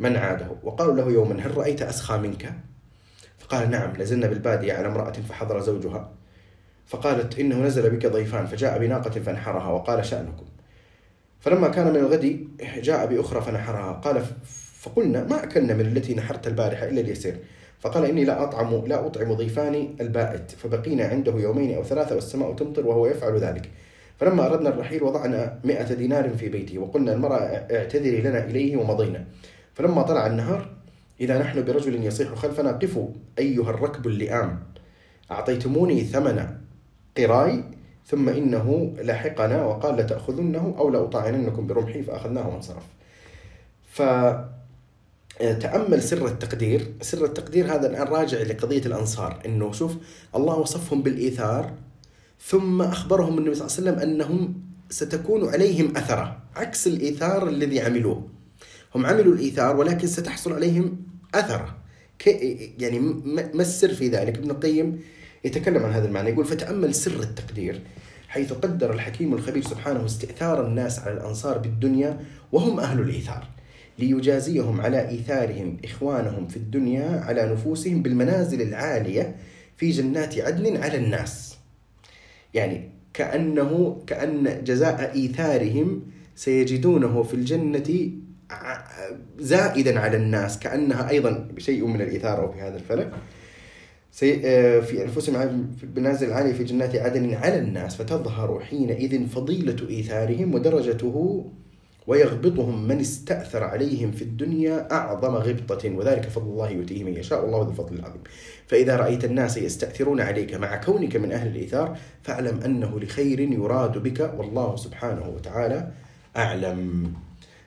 من 0.00 0.16
عاده 0.16 0.46
وقالوا 0.62 0.94
له 0.96 1.08
يوما 1.08 1.46
هل 1.46 1.56
رأيت 1.58 1.82
أسخى 1.82 2.18
منك 2.18 2.52
فقال 3.38 3.70
نعم 3.70 3.92
نزلنا 4.00 4.26
بالبادية 4.26 4.72
على 4.72 4.88
امرأة 4.88 5.12
فحضر 5.12 5.60
زوجها 5.60 6.10
فقالت 6.86 7.38
إنه 7.38 7.56
نزل 7.62 7.90
بك 7.96 8.06
ضيفان 8.06 8.46
فجاء 8.46 8.78
بناقة 8.78 9.10
فانحرها 9.10 9.68
وقال 9.68 10.04
شأنكم 10.06 10.44
فلما 11.40 11.68
كان 11.68 11.86
من 11.86 11.96
الغد 11.96 12.48
جاء 12.82 13.06
بأخرى 13.06 13.42
فنحرها 13.42 13.92
قال 13.92 14.22
فقلنا 14.80 15.24
ما 15.24 15.44
أكلنا 15.44 15.74
من 15.74 15.80
التي 15.86 16.14
نحرت 16.14 16.46
البارحة 16.46 16.88
إلا 16.88 17.00
اليسير 17.00 17.36
فقال 17.80 18.04
إني 18.04 18.24
لا 18.24 18.42
أطعم 18.42 18.74
لا 18.86 19.06
أطعم 19.06 19.32
ضيفاني 19.32 19.96
البائت 20.00 20.50
فبقينا 20.50 21.04
عنده 21.04 21.32
يومين 21.32 21.74
أو 21.74 21.84
ثلاثة 21.84 22.14
والسماء 22.14 22.52
تمطر 22.54 22.86
وهو 22.86 23.06
يفعل 23.06 23.38
ذلك 23.38 23.70
فلما 24.18 24.46
أردنا 24.46 24.68
الرحيل 24.68 25.02
وضعنا 25.02 25.58
مئة 25.64 25.94
دينار 25.94 26.28
في 26.36 26.48
بيته 26.48 26.78
وقلنا 26.78 27.12
المرأة 27.12 27.38
اعتذري 27.40 28.20
لنا 28.20 28.44
إليه 28.44 28.76
ومضينا 28.76 29.24
فلما 29.74 30.02
طلع 30.02 30.26
النهار 30.26 30.68
إذا 31.20 31.38
نحن 31.38 31.64
برجل 31.64 32.04
يصيح 32.04 32.34
خلفنا 32.34 32.72
قفوا 32.72 33.08
أيها 33.38 33.70
الركب 33.70 34.06
اللئام 34.06 34.62
أعطيتموني 35.30 36.00
ثمن 36.04 36.46
قراي 37.16 37.64
ثم 38.06 38.28
إنه 38.28 38.94
لحقنا 39.00 39.64
وقال 39.64 39.96
لتأخذنه 39.96 40.74
أو 40.78 40.90
لأطعننكم 40.90 41.66
برمحي 41.66 42.02
فأخذناه 42.02 42.48
وانصرف 42.48 42.82
فتأمل 43.90 44.42
سر 46.02 46.26
التقدير 46.26 46.86
سر 47.00 47.24
التقدير 47.24 47.74
هذا 47.74 47.90
الآن 47.90 48.06
راجع 48.06 48.38
لقضية 48.38 48.82
الأنصار 48.86 49.40
أنه 49.46 49.72
شوف 49.72 49.96
الله 50.36 50.58
وصفهم 50.58 51.02
بالإيثار 51.02 51.70
ثم 52.46 52.82
أخبرهم 52.82 53.38
النبي 53.38 53.54
صلى 53.54 53.66
الله 53.66 53.76
عليه 54.00 54.00
وسلم 54.02 54.10
أنهم 54.10 54.54
ستكون 54.90 55.48
عليهم 55.48 55.96
أثرة 55.96 56.38
عكس 56.56 56.86
الإيثار 56.86 57.48
الذي 57.48 57.80
عملوه 57.80 58.26
هم 58.94 59.06
عملوا 59.06 59.34
الإيثار 59.34 59.76
ولكن 59.76 60.06
ستحصل 60.06 60.52
عليهم 60.52 60.96
أثرة 61.34 61.76
يعني 62.78 62.98
ما 63.54 63.62
السر 63.62 63.94
في 63.94 64.08
ذلك 64.08 64.38
ابن 64.38 64.50
القيم 64.50 65.00
يتكلم 65.44 65.84
عن 65.84 65.92
هذا 65.92 66.08
المعنى 66.08 66.30
يقول 66.30 66.44
فتأمل 66.44 66.94
سر 66.94 67.20
التقدير 67.20 67.80
حيث 68.28 68.52
قدر 68.52 68.94
الحكيم 68.94 69.34
الخبير 69.34 69.62
سبحانه 69.62 70.04
استئثار 70.04 70.66
الناس 70.66 70.98
على 70.98 71.12
الأنصار 71.14 71.58
بالدنيا 71.58 72.20
وهم 72.52 72.80
أهل 72.80 73.00
الإيثار 73.00 73.48
ليجازيهم 73.98 74.80
على 74.80 75.08
إيثارهم 75.08 75.76
إخوانهم 75.84 76.48
في 76.48 76.56
الدنيا 76.56 77.20
على 77.20 77.52
نفوسهم 77.52 78.02
بالمنازل 78.02 78.62
العالية 78.62 79.36
في 79.76 79.90
جنات 79.90 80.38
عدن 80.38 80.76
على 80.82 80.96
الناس 80.98 81.57
يعني 82.54 82.90
كأنه 83.14 84.02
كأن 84.06 84.64
جزاء 84.64 85.12
إيثارهم 85.14 86.02
سيجدونه 86.34 87.22
في 87.22 87.34
الجنة 87.34 88.10
زائدا 89.38 90.00
على 90.00 90.16
الناس 90.16 90.58
كأنها 90.58 91.10
أيضا 91.10 91.48
شيء 91.58 91.86
من 91.86 92.00
الإثارة 92.00 92.50
في 92.52 92.60
هذا 92.60 92.76
الفلك 92.76 93.10
آه، 94.22 94.80
في 94.80 95.02
أنفسهم 95.04 95.66
المنازل 95.82 96.28
العالية 96.28 96.52
في 96.52 96.64
جنات 96.64 96.96
عدن 96.96 97.34
على 97.34 97.58
الناس 97.58 97.96
فتظهر 97.96 98.60
حينئذ 98.60 99.26
فضيلة 99.28 99.88
إيثارهم 99.90 100.54
ودرجته 100.54 101.44
ويغبطهم 102.08 102.88
من 102.88 103.00
استأثر 103.00 103.64
عليهم 103.64 104.12
في 104.12 104.22
الدنيا 104.22 104.88
أعظم 104.92 105.34
غبطة 105.34 105.90
وذلك 105.90 106.28
فضل 106.28 106.44
الله 106.46 106.70
يؤتيه 106.70 107.04
من 107.04 107.14
يشاء 107.16 107.42
والله 107.44 107.62
ذو 107.64 107.70
الفضل 107.70 107.94
العظيم 107.94 108.20
فإذا 108.66 108.96
رأيت 108.96 109.24
الناس 109.24 109.56
يستأثرون 109.56 110.20
عليك 110.20 110.54
مع 110.54 110.76
كونك 110.76 111.16
من 111.16 111.32
أهل 111.32 111.46
الإيثار 111.48 111.96
فاعلم 112.22 112.60
أنه 112.60 113.00
لخير 113.00 113.40
يراد 113.40 113.98
بك 113.98 114.34
والله 114.36 114.76
سبحانه 114.76 115.28
وتعالى 115.28 115.90
أعلم 116.36 117.12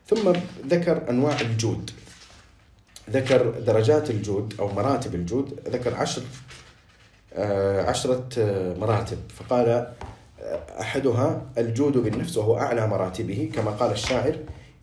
ثم 0.07 0.31
ذكر 0.67 1.09
أنواع 1.09 1.41
الجود 1.41 1.91
ذكر 3.09 3.59
درجات 3.59 4.09
الجود 4.09 4.53
أو 4.59 4.71
مراتب 4.73 5.15
الجود 5.15 5.59
ذكر 5.69 5.95
عشر 5.95 6.21
آه، 7.33 7.81
عشرة 7.89 8.29
آه، 8.37 8.75
مراتب 8.77 9.17
فقال 9.29 9.87
أحدها 10.79 11.45
الجود 11.57 11.97
بالنفس 11.97 12.37
وهو 12.37 12.57
أعلى 12.57 12.87
مراتبه 12.87 13.49
كما 13.55 13.71
قال 13.71 13.91
الشاعر 13.91 14.35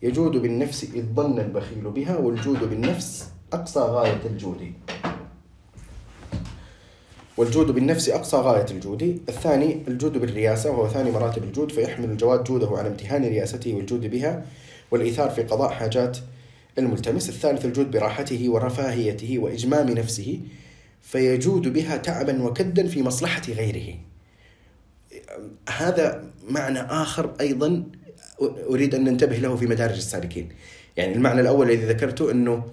يجود 0.03 0.31
بالنفس 0.31 0.83
إذ 0.83 1.01
ظن 1.15 1.39
البخيل 1.39 1.91
بها 1.91 2.17
والجود 2.17 2.63
بالنفس 2.69 3.27
أقصى 3.53 3.79
غاية 3.79 4.21
الجود 4.25 4.71
والجود 7.37 7.67
بالنفس 7.71 8.09
أقصى 8.09 8.37
غاية 8.37 8.65
الجود 8.71 9.03
الثاني 9.29 9.81
الجود 9.87 10.17
بالرياسة 10.17 10.71
وهو 10.71 10.87
ثاني 10.89 11.11
مراتب 11.11 11.43
الجود 11.43 11.71
فيحمل 11.71 12.09
الجواد 12.11 12.43
جوده 12.43 12.69
على 12.77 12.87
امتهان 12.87 13.23
رياسته 13.25 13.73
والجود 13.73 14.01
بها 14.07 14.45
والإيثار 14.91 15.29
في 15.29 15.43
قضاء 15.43 15.69
حاجات 15.69 16.17
الملتمس 16.77 17.29
الثالث 17.29 17.65
الجود 17.65 17.91
براحته 17.91 18.49
ورفاهيته 18.49 19.39
وإجمام 19.39 19.89
نفسه 19.89 20.39
فيجود 21.01 21.67
بها 21.73 21.97
تعبا 21.97 22.43
وكدا 22.43 22.87
في 22.87 23.03
مصلحة 23.03 23.41
غيره 23.47 23.93
هذا 25.77 26.23
معنى 26.49 26.79
آخر 26.81 27.31
أيضا 27.41 27.83
أريد 28.71 28.95
أن 28.95 29.03
ننتبه 29.03 29.35
له 29.37 29.55
في 29.55 29.65
مدارج 29.67 29.95
السالكين 29.95 30.49
يعني 30.97 31.15
المعنى 31.15 31.41
الأول 31.41 31.71
الذي 31.71 31.85
ذكرته 31.85 32.31
أنه 32.31 32.63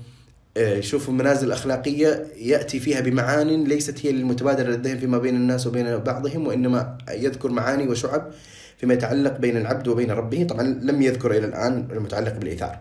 آه، 0.56 0.80
شوفوا 0.80 1.12
المنازل 1.14 1.46
الأخلاقية 1.46 2.26
يأتي 2.36 2.80
فيها 2.80 3.00
بمعان 3.00 3.64
ليست 3.64 4.06
هي 4.06 4.10
المتبادرة 4.10 4.66
للذهن 4.66 4.98
فيما 4.98 5.18
بين 5.18 5.36
الناس 5.36 5.66
وبين 5.66 5.96
بعضهم 5.98 6.46
وإنما 6.46 6.98
يذكر 7.12 7.50
معاني 7.50 7.88
وشعب 7.88 8.30
فيما 8.78 8.94
يتعلق 8.94 9.36
بين 9.36 9.56
العبد 9.56 9.88
وبين 9.88 10.10
ربه 10.10 10.44
طبعا 10.44 10.62
لم 10.62 11.02
يذكر 11.02 11.30
إلى 11.30 11.46
الآن 11.46 11.88
المتعلق 11.92 12.36
بالإيثار 12.38 12.78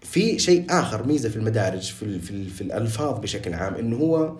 في 0.00 0.38
شيء 0.38 0.64
آخر 0.70 1.06
ميزة 1.06 1.28
في 1.28 1.36
المدارج 1.36 1.92
في, 1.92 2.18
في, 2.20 2.48
في 2.48 2.60
الألفاظ 2.60 3.18
بشكل 3.20 3.54
عام 3.54 3.74
أنه 3.74 3.96
هو 3.96 4.36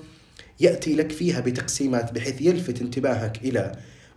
يأتي 0.60 0.94
لك 0.94 1.12
فيها 1.12 1.40
بتقسيمات 1.40 2.12
بحيث 2.12 2.40
يلفت 2.42 2.80
انتباهك 2.82 3.38
إلى 3.44 3.72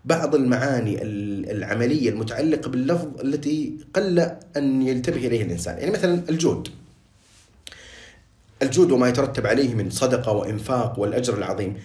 بعض 0.06 0.36
المعاني 0.36 1.04
العملية 1.52 2.10
المتعلقة 2.10 2.70
باللفظ 2.70 3.08
التي 3.24 3.78
قل 3.94 4.20
أن 4.58 4.82
ينتبه 4.82 5.28
إليها 5.28 5.46
الإنسان 5.46 5.78
يعني 5.78 5.92
مثلا 5.92 6.22
الجود 6.30 6.68
الجود 8.62 8.92
وما 8.92 9.10
يترتب 9.10 9.48
عليه 9.48 9.74
من 9.76 9.90
صدقة 9.90 10.32
وإنفاق 10.32 11.00
والأجر 11.00 11.38
العظيم 11.38 11.78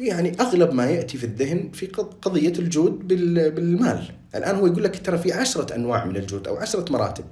يعني 0.00 0.32
أغلب 0.40 0.72
ما 0.74 0.90
يأتي 0.90 1.18
في 1.18 1.24
الذهن 1.24 1.70
في 1.72 1.86
قضية 2.22 2.52
الجود 2.58 3.08
بالمال 3.54 4.02
الآن 4.34 4.54
هو 4.56 4.66
يقول 4.66 4.84
لك 4.84 5.06
ترى 5.06 5.18
في 5.18 5.32
عشرة 5.32 5.74
أنواع 5.74 6.04
من 6.04 6.16
الجود 6.16 6.48
أو 6.48 6.56
عشرة 6.56 6.92
مراتب 6.92 7.24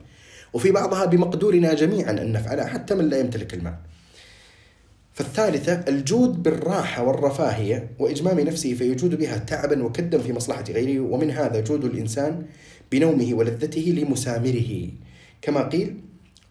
وفي 0.52 0.70
بعضها 0.72 1.04
بمقدورنا 1.04 1.74
جميعا 1.74 2.10
أن 2.10 2.32
نفعلها 2.32 2.66
حتى 2.66 2.94
من 2.94 3.08
لا 3.08 3.18
يمتلك 3.18 3.54
المال 3.54 3.74
فالثالثة 5.16 5.72
الجود 5.88 6.42
بالراحة 6.42 7.02
والرفاهية 7.02 7.90
وإجمام 7.98 8.40
نفسه 8.40 8.74
فيجود 8.74 9.14
بها 9.14 9.38
تعبا 9.38 9.82
وكدا 9.84 10.18
في 10.18 10.32
مصلحة 10.32 10.64
غيره 10.70 11.00
ومن 11.00 11.30
هذا 11.30 11.60
جود 11.60 11.84
الإنسان 11.84 12.46
بنومه 12.92 13.34
ولذته 13.34 13.80
لمسامره 13.98 14.88
كما 15.42 15.62
قيل 15.68 16.00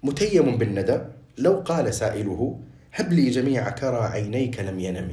متيم 0.04 0.58
بالندى 0.58 0.99
لو 1.38 1.60
قال 1.65 1.93
سائله 1.93 2.60
هب 2.93 3.13
لي 3.13 3.30
جميع 3.30 3.69
كرى 3.69 3.97
عينيك 4.04 4.60
لم 4.60 4.80
ينم 4.80 5.10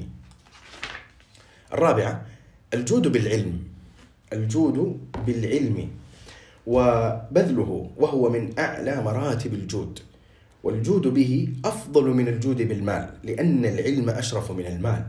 الرابعة 1.72 2.26
الجود 2.74 3.08
بالعلم 3.08 3.58
الجود 4.32 4.98
بالعلم 5.26 5.88
وبذله 6.66 7.90
وهو 7.96 8.30
من 8.30 8.50
أعلى 8.58 9.02
مراتب 9.02 9.54
الجود 9.54 9.98
والجود 10.62 11.06
به 11.08 11.48
أفضل 11.64 12.04
من 12.04 12.28
الجود 12.28 12.62
بالمال 12.62 13.10
لأن 13.24 13.64
العلم 13.64 14.10
أشرف 14.10 14.50
من 14.52 14.66
المال 14.66 15.02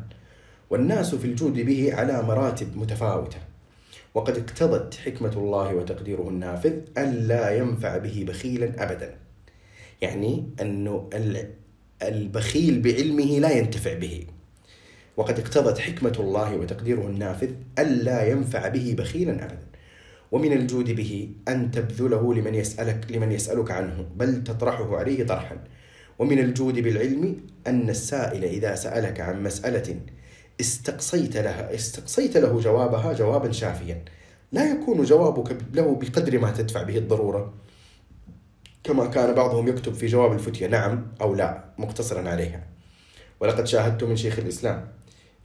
والناس 0.69 1.15
في 1.15 1.25
الجود 1.25 1.53
به 1.53 1.93
على 1.93 2.21
مراتب 2.21 2.77
متفاوتة 2.77 3.37
وقد 4.13 4.37
اقتضت 4.37 4.95
حكمة 4.95 5.33
الله 5.37 5.75
وتقديره 5.75 6.29
النافذ 6.29 6.73
ألا 6.97 7.57
ينفع 7.57 7.97
به 7.97 8.25
بخيلا 8.27 8.71
أبدا 8.83 9.13
يعني 10.01 10.43
أنه 10.61 11.09
البخيل 12.03 12.81
بعلمه 12.81 13.39
لا 13.39 13.57
ينتفع 13.57 13.93
به 13.93 14.23
وقد 15.17 15.39
اقتضت 15.39 15.77
حكمة 15.77 16.13
الله 16.19 16.55
وتقديره 16.55 17.01
النافذ 17.01 17.49
ألا 17.79 18.31
ينفع 18.31 18.67
به 18.67 18.95
بخيلا 18.97 19.33
أبدا 19.45 19.67
ومن 20.33 20.53
الجود 20.53 20.91
به 20.91 21.29
أن 21.47 21.71
تبذله 21.71 22.33
لمن 22.33 22.55
يسألك 22.55 23.11
لمن 23.11 23.31
يسألك 23.31 23.71
عنه 23.71 24.05
بل 24.15 24.43
تطرحه 24.43 24.97
عليه 24.97 25.23
طرحا 25.25 25.57
ومن 26.19 26.39
الجود 26.39 26.73
بالعلم 26.79 27.37
أن 27.67 27.89
السائل 27.89 28.43
إذا 28.43 28.75
سألك 28.75 29.19
عن 29.19 29.43
مسألة 29.43 29.95
استقصيت 30.61 31.37
لها 31.37 31.75
استقصيت 31.75 32.37
له 32.37 32.59
جوابها 32.59 33.13
جوابا 33.13 33.51
شافيا 33.51 34.05
لا 34.51 34.71
يكون 34.71 35.03
جوابك 35.03 35.57
له 35.73 35.95
بقدر 35.95 36.39
ما 36.39 36.51
تدفع 36.51 36.83
به 36.83 36.97
الضرورة 36.97 37.53
كما 38.83 39.05
كان 39.05 39.33
بعضهم 39.35 39.67
يكتب 39.67 39.93
في 39.93 40.05
جواب 40.05 40.33
الفتية 40.33 40.67
نعم 40.67 41.07
أو 41.21 41.33
لا 41.35 41.63
مقتصرا 41.77 42.29
عليها 42.29 42.63
ولقد 43.39 43.65
شاهدت 43.67 44.03
من 44.03 44.15
شيخ 44.15 44.39
الإسلام 44.39 44.87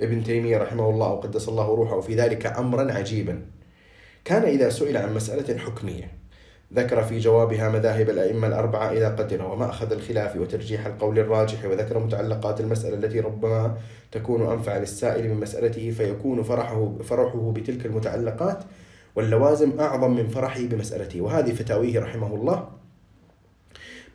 ابن 0.01 0.25
تيمية 0.25 0.59
رحمه 0.59 0.91
الله 0.91 1.09
وقدس 1.13 1.49
الله 1.49 1.67
روحه 1.75 2.01
في 2.01 2.15
ذلك 2.15 2.47
أمرا 2.47 2.93
عجيبا 2.93 3.43
كان 4.29 4.43
إذا 4.43 4.69
سئل 4.71 4.97
عن 4.97 5.15
مسألة 5.15 5.59
حكمية 5.59 6.13
ذكر 6.75 7.05
في 7.05 7.19
جوابها 7.19 7.69
مذاهب 7.69 8.11
الأئمة 8.11 8.47
الأربعة 8.49 8.91
إذا 8.93 9.17
وما 9.33 9.45
ومأخذ 9.53 9.93
الخلاف 9.93 10.37
وترجيح 10.37 10.87
القول 10.87 11.19
الراجح 11.19 11.65
وذكر 11.65 11.99
متعلقات 11.99 12.61
المسألة 12.61 12.95
التي 12.97 13.21
ربما 13.21 13.77
تكون 14.13 14.53
أنفع 14.53 14.77
للسائل 14.77 15.29
من 15.29 15.41
مسألته 15.41 15.91
فيكون 15.91 16.43
فرحه, 16.43 16.95
فرحه 17.05 17.53
بتلك 17.53 17.87
المتعلقات 17.87 18.59
واللوازم 19.17 19.81
أعظم 19.81 20.11
من 20.17 20.29
فرحه 20.29 20.61
بمسألته 20.61 21.21
وهذه 21.21 21.53
فتاويه 21.55 22.01
رحمه 22.01 22.35
الله 22.35 22.69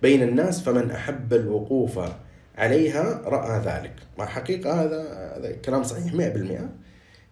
بين 0.02 0.23
الناس 0.23 0.62
فمن 0.63 0.91
أحب 0.91 1.34
الوقوف 1.34 1.99
عليها 2.58 3.21
رأى 3.26 3.60
ذلك 3.60 3.93
مع 4.17 4.26
حقيقة 4.26 4.84
هذا, 4.84 4.97
هذا 5.38 5.52
كلام 5.65 5.84
صحيح 5.84 6.13
100% 6.13 6.15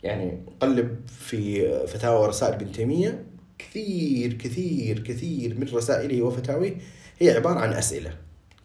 يعني 0.03 0.43
قلب 0.59 0.97
في 1.07 1.71
فتاوى 1.87 2.27
رسائل 2.27 2.53
ابن 2.53 2.71
تيميه 2.71 3.23
كثير 3.59 4.33
كثير 4.33 4.99
كثير 4.99 5.59
من 5.59 5.67
رسائله 5.73 6.21
وفتاويه 6.21 6.75
هي 7.19 7.31
عباره 7.35 7.59
عن 7.59 7.73
اسئله 7.73 8.13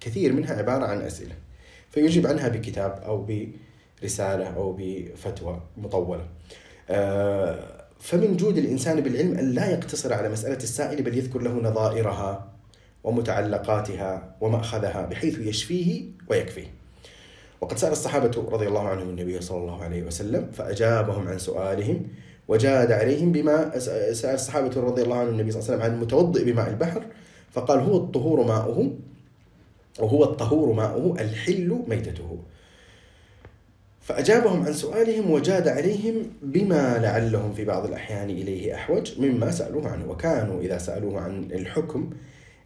كثير 0.00 0.32
منها 0.32 0.54
عباره 0.54 0.84
عن 0.84 1.00
اسئله 1.02 1.34
فيجيب 1.90 2.26
عنها 2.26 2.48
بكتاب 2.48 3.02
او 3.04 3.28
برساله 4.02 4.46
او 4.46 4.76
بفتوى 4.78 5.60
مطوله 5.76 6.26
آه، 6.90 7.64
فمن 8.00 8.36
جود 8.36 8.58
الانسان 8.58 9.00
بالعلم 9.00 9.38
ان 9.38 9.50
لا 9.52 9.70
يقتصر 9.70 10.12
على 10.12 10.28
مساله 10.28 10.56
السائل 10.56 11.02
بل 11.02 11.16
يذكر 11.18 11.38
له 11.42 11.52
نظائرها 11.60 12.52
ومتعلقاتها 13.04 14.36
وماخذها 14.40 15.06
بحيث 15.06 15.38
يشفيه 15.38 16.04
ويكفيه 16.28 16.66
وقد 17.60 17.78
سأل 17.78 17.92
الصحابة 17.92 18.48
رضي 18.52 18.66
الله 18.68 18.88
عنهم 18.88 19.08
النبي 19.08 19.40
صلى 19.40 19.58
الله 19.58 19.84
عليه 19.84 20.02
وسلم 20.02 20.48
فأجابهم 20.52 21.28
عن 21.28 21.38
سؤالهم 21.38 22.02
وجاد 22.48 22.92
عليهم 22.92 23.32
بما 23.32 23.78
سأل 24.12 24.34
الصحابة 24.34 24.80
رضي 24.80 25.02
الله 25.02 25.18
عنهم 25.18 25.32
النبي 25.32 25.50
صلى 25.50 25.60
الله 25.62 25.72
عليه 25.72 25.78
وسلم 25.78 25.92
عن 25.92 25.98
المتوضئ 25.98 26.44
بماء 26.44 26.68
البحر 26.70 27.02
فقال 27.50 27.78
هو 27.80 27.96
الطهور 27.96 28.42
ماؤه 28.46 28.90
وهو 29.98 30.24
الطهور 30.24 30.72
ماؤه 30.72 31.20
الحل 31.22 31.82
ميتته 31.86 32.38
فأجابهم 34.00 34.62
عن 34.66 34.72
سؤالهم 34.72 35.30
وجاد 35.30 35.68
عليهم 35.68 36.14
بما 36.42 36.98
لعلهم 36.98 37.52
في 37.52 37.64
بعض 37.64 37.86
الأحيان 37.86 38.30
إليه 38.30 38.74
أحوج 38.74 39.20
مما 39.20 39.50
سألوه 39.50 39.88
عنه 39.88 40.10
وكانوا 40.10 40.60
إذا 40.62 40.78
سألوه 40.78 41.20
عن 41.20 41.38
الحكم 41.44 42.10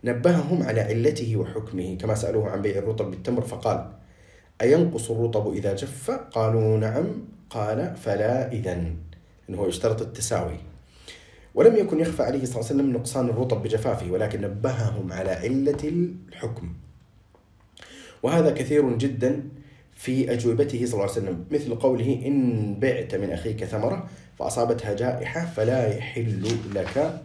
نبههم 0.04 0.62
على 0.62 0.80
علته 0.80 1.36
وحكمه 1.36 1.98
كما 2.00 2.14
سألوه 2.14 2.50
عن 2.50 2.62
بيع 2.62 2.78
الرطب 2.78 3.10
بالتمر 3.10 3.42
فقال 3.42 3.88
أينقص 4.62 5.10
الرطب 5.10 5.52
إذا 5.52 5.74
جف 5.76 6.10
قالوا 6.10 6.76
نعم 6.78 7.04
قال 7.50 7.96
فلا 8.04 8.52
إذا 8.52 8.72
أنه 9.48 9.66
يشترط 9.68 10.02
التساوي 10.02 10.56
ولم 11.54 11.76
يكن 11.76 12.00
يخفى 12.00 12.22
عليه 12.22 12.44
صلى 12.44 12.50
الله 12.56 12.66
عليه 12.70 12.74
وسلم 12.74 12.92
نقصان 12.92 13.28
الرطب 13.28 13.62
بجفافه 13.62 14.10
ولكن 14.12 14.40
نبههم 14.40 15.12
على 15.12 15.30
علة 15.30 15.78
الحكم 15.88 16.72
وهذا 18.22 18.50
كثير 18.50 18.94
جدا 18.98 19.42
في 19.94 20.32
أجوبته 20.32 20.78
صلى 20.86 20.92
الله 20.94 21.02
عليه 21.02 21.12
وسلم 21.12 21.44
مثل 21.50 21.74
قوله 21.74 22.22
إن 22.26 22.74
بعت 22.80 23.14
من 23.14 23.30
أخيك 23.30 23.64
ثمرة 23.64 24.06
فأصابتها 24.38 24.92
جائحة 24.96 25.46
فلا 25.46 25.96
يحل 25.96 26.46
لك 26.74 27.20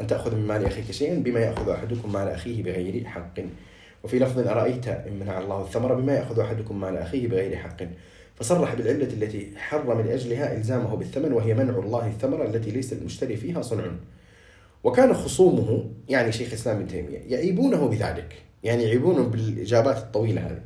أن 0.00 0.06
تأخذ 0.06 0.36
من 0.36 0.46
مال 0.46 0.64
أخيك 0.66 0.90
شيئا 0.90 1.14
بما 1.14 1.40
يأخذ 1.40 1.68
أحدكم 1.68 2.12
مال 2.12 2.28
أخيه 2.28 2.62
بغير 2.62 3.04
حق 3.04 3.38
وفي 4.04 4.18
لفظ 4.18 4.38
أرأيت 4.38 4.88
إن 4.88 5.18
منع 5.20 5.38
الله 5.38 5.60
الثمرة 5.62 5.94
بما 5.94 6.14
يأخذ 6.14 6.40
أحدكم 6.40 6.80
مال 6.80 6.96
أخيه 6.96 7.28
بغير 7.28 7.56
حق 7.56 7.76
فصرح 8.34 8.74
بالعلة 8.74 9.06
التي 9.08 9.48
حرم 9.56 10.00
لأجلها 10.00 10.56
إلزامه 10.56 10.94
بالثمن 10.96 11.32
وهي 11.32 11.54
منع 11.54 11.78
الله 11.78 12.06
الثمرة 12.06 12.44
التي 12.44 12.70
ليس 12.70 12.92
المشتري 12.92 13.36
فيها 13.36 13.62
صنع 13.62 13.84
وكان 14.84 15.14
خصومه 15.14 15.84
يعني 16.08 16.32
شيخ 16.32 16.48
الإسلام 16.48 16.76
ابن 16.76 16.86
تيمية 16.88 17.18
يعيبونه 17.28 17.88
بذلك 17.88 18.34
يعني 18.62 18.82
يعيبونه 18.82 19.22
بالإجابات 19.22 19.96
الطويلة 19.96 20.40
هذه 20.40 20.60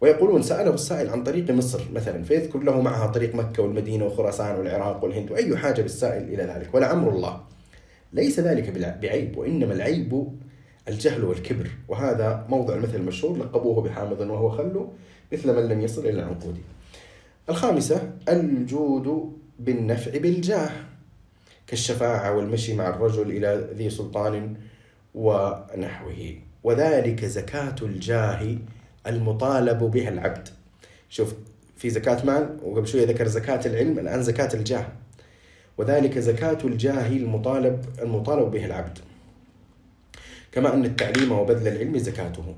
ويقولون 0.00 0.42
سأله 0.42 0.74
السائل 0.74 1.10
عن 1.10 1.22
طريق 1.22 1.50
مصر 1.50 1.80
مثلا 1.94 2.24
فيذكر 2.24 2.58
له 2.58 2.80
معها 2.80 3.06
طريق 3.06 3.34
مكة 3.34 3.62
والمدينة 3.62 4.04
وخراسان 4.06 4.58
والعراق 4.58 5.04
والهند 5.04 5.30
وأي 5.30 5.56
حاجة 5.56 5.82
بالسائل 5.82 6.22
إلى 6.22 6.42
ذلك 6.42 6.74
ولعمر 6.74 7.10
الله 7.10 7.40
ليس 8.12 8.40
ذلك 8.40 8.70
بعيب 9.02 9.38
وإنما 9.38 9.72
العيب 9.74 10.28
الجهل 10.88 11.24
والكبر 11.24 11.70
وهذا 11.88 12.46
موضع 12.48 12.74
المثل 12.74 12.94
المشهور 12.94 13.38
لقبوه 13.38 13.82
بحامض 13.82 14.20
وهو 14.20 14.48
خل 14.50 14.88
مثل 15.32 15.56
من 15.56 15.68
لم 15.68 15.80
يصل 15.80 16.00
إلى 16.00 16.10
العنقود 16.10 16.56
الخامسة 17.50 18.10
الجود 18.28 19.32
بالنفع 19.58 20.18
بالجاه 20.18 20.70
كالشفاعة 21.66 22.36
والمشي 22.36 22.74
مع 22.74 22.88
الرجل 22.88 23.30
إلى 23.30 23.68
ذي 23.74 23.90
سلطان 23.90 24.54
ونحوه 25.14 26.34
وذلك 26.64 27.24
زكاة 27.24 27.74
الجاه 27.82 28.56
المطالب 29.06 29.78
بها 29.78 30.08
العبد 30.08 30.48
شوف 31.08 31.34
في 31.76 31.90
زكاة 31.90 32.24
مال 32.26 32.56
وقبل 32.64 32.86
شوية 32.86 33.06
ذكر 33.06 33.26
زكاة 33.28 33.60
العلم 33.66 33.98
الآن 33.98 34.22
زكاة 34.22 34.48
الجاه 34.54 34.86
وذلك 35.78 36.18
زكاة 36.18 36.58
الجاه 36.64 37.06
المطالب 37.08 37.84
المطالب 38.02 38.50
به 38.50 38.64
العبد 38.66 38.98
كما 40.52 40.74
أن 40.74 40.84
التعليم 40.84 41.32
وبذل 41.32 41.68
العلم 41.68 41.98
زكاته 41.98 42.54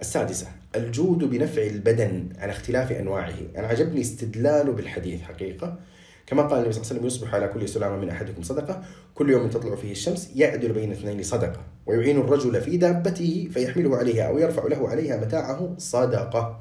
السادسة 0.00 0.46
الجود 0.76 1.18
بنفع 1.24 1.62
البدن 1.62 2.28
على 2.38 2.52
اختلاف 2.52 2.92
أنواعه 2.92 3.34
أنا 3.56 3.66
عجبني 3.66 4.00
استدلاله 4.00 4.72
بالحديث 4.72 5.22
حقيقة 5.22 5.76
كما 6.26 6.42
قال 6.42 6.58
النبي 6.60 6.72
صلى 6.72 6.82
الله 6.82 6.90
عليه 6.92 6.98
وسلم 7.02 7.06
يصبح 7.06 7.34
على 7.34 7.48
كل 7.48 7.68
سلامة 7.68 7.96
من 7.96 8.08
أحدكم 8.10 8.42
صدقة 8.42 8.82
كل 9.14 9.30
يوم 9.30 9.50
تطلع 9.50 9.74
فيه 9.76 9.92
الشمس 9.92 10.30
يعدل 10.36 10.72
بين 10.72 10.92
اثنين 10.92 11.22
صدقة 11.22 11.60
ويعين 11.86 12.18
الرجل 12.20 12.60
في 12.60 12.76
دابته 12.76 13.48
فيحمله 13.54 13.96
عليها 13.96 14.24
أو 14.28 14.38
يرفع 14.38 14.66
له 14.66 14.88
عليها 14.88 15.16
متاعه 15.20 15.74
صدقة 15.78 16.60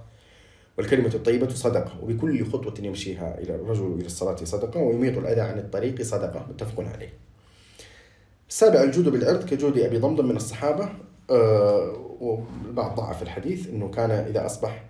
والكلمة 0.78 1.12
الطيبة 1.16 1.50
صدقة 1.50 2.04
وبكل 2.04 2.46
خطوة 2.46 2.74
يمشيها 2.86 3.38
إلى 3.40 3.56
الرجل 3.56 3.96
إلى 4.00 4.06
الصلاة 4.06 4.36
صدقة 4.36 4.80
ويميط 4.80 5.18
الأذى 5.18 5.42
عن 5.42 5.58
الطريق 5.58 6.02
صدقة 6.02 6.46
متفق 6.50 6.84
عليه 6.94 7.10
السابع 8.50 8.84
الجود 8.84 9.10
بالعرض 9.10 9.46
كجود 9.46 9.80
أبي 9.80 9.98
ضمضم 9.98 10.26
من 10.26 10.36
الصحابة 10.36 10.90
آه، 11.32 12.18
والبعض 12.20 12.96
ضعف 12.98 13.22
الحديث 13.22 13.70
أنه 13.70 13.90
كان 13.90 14.12
إذا 14.12 14.46
أصبح 14.46 14.86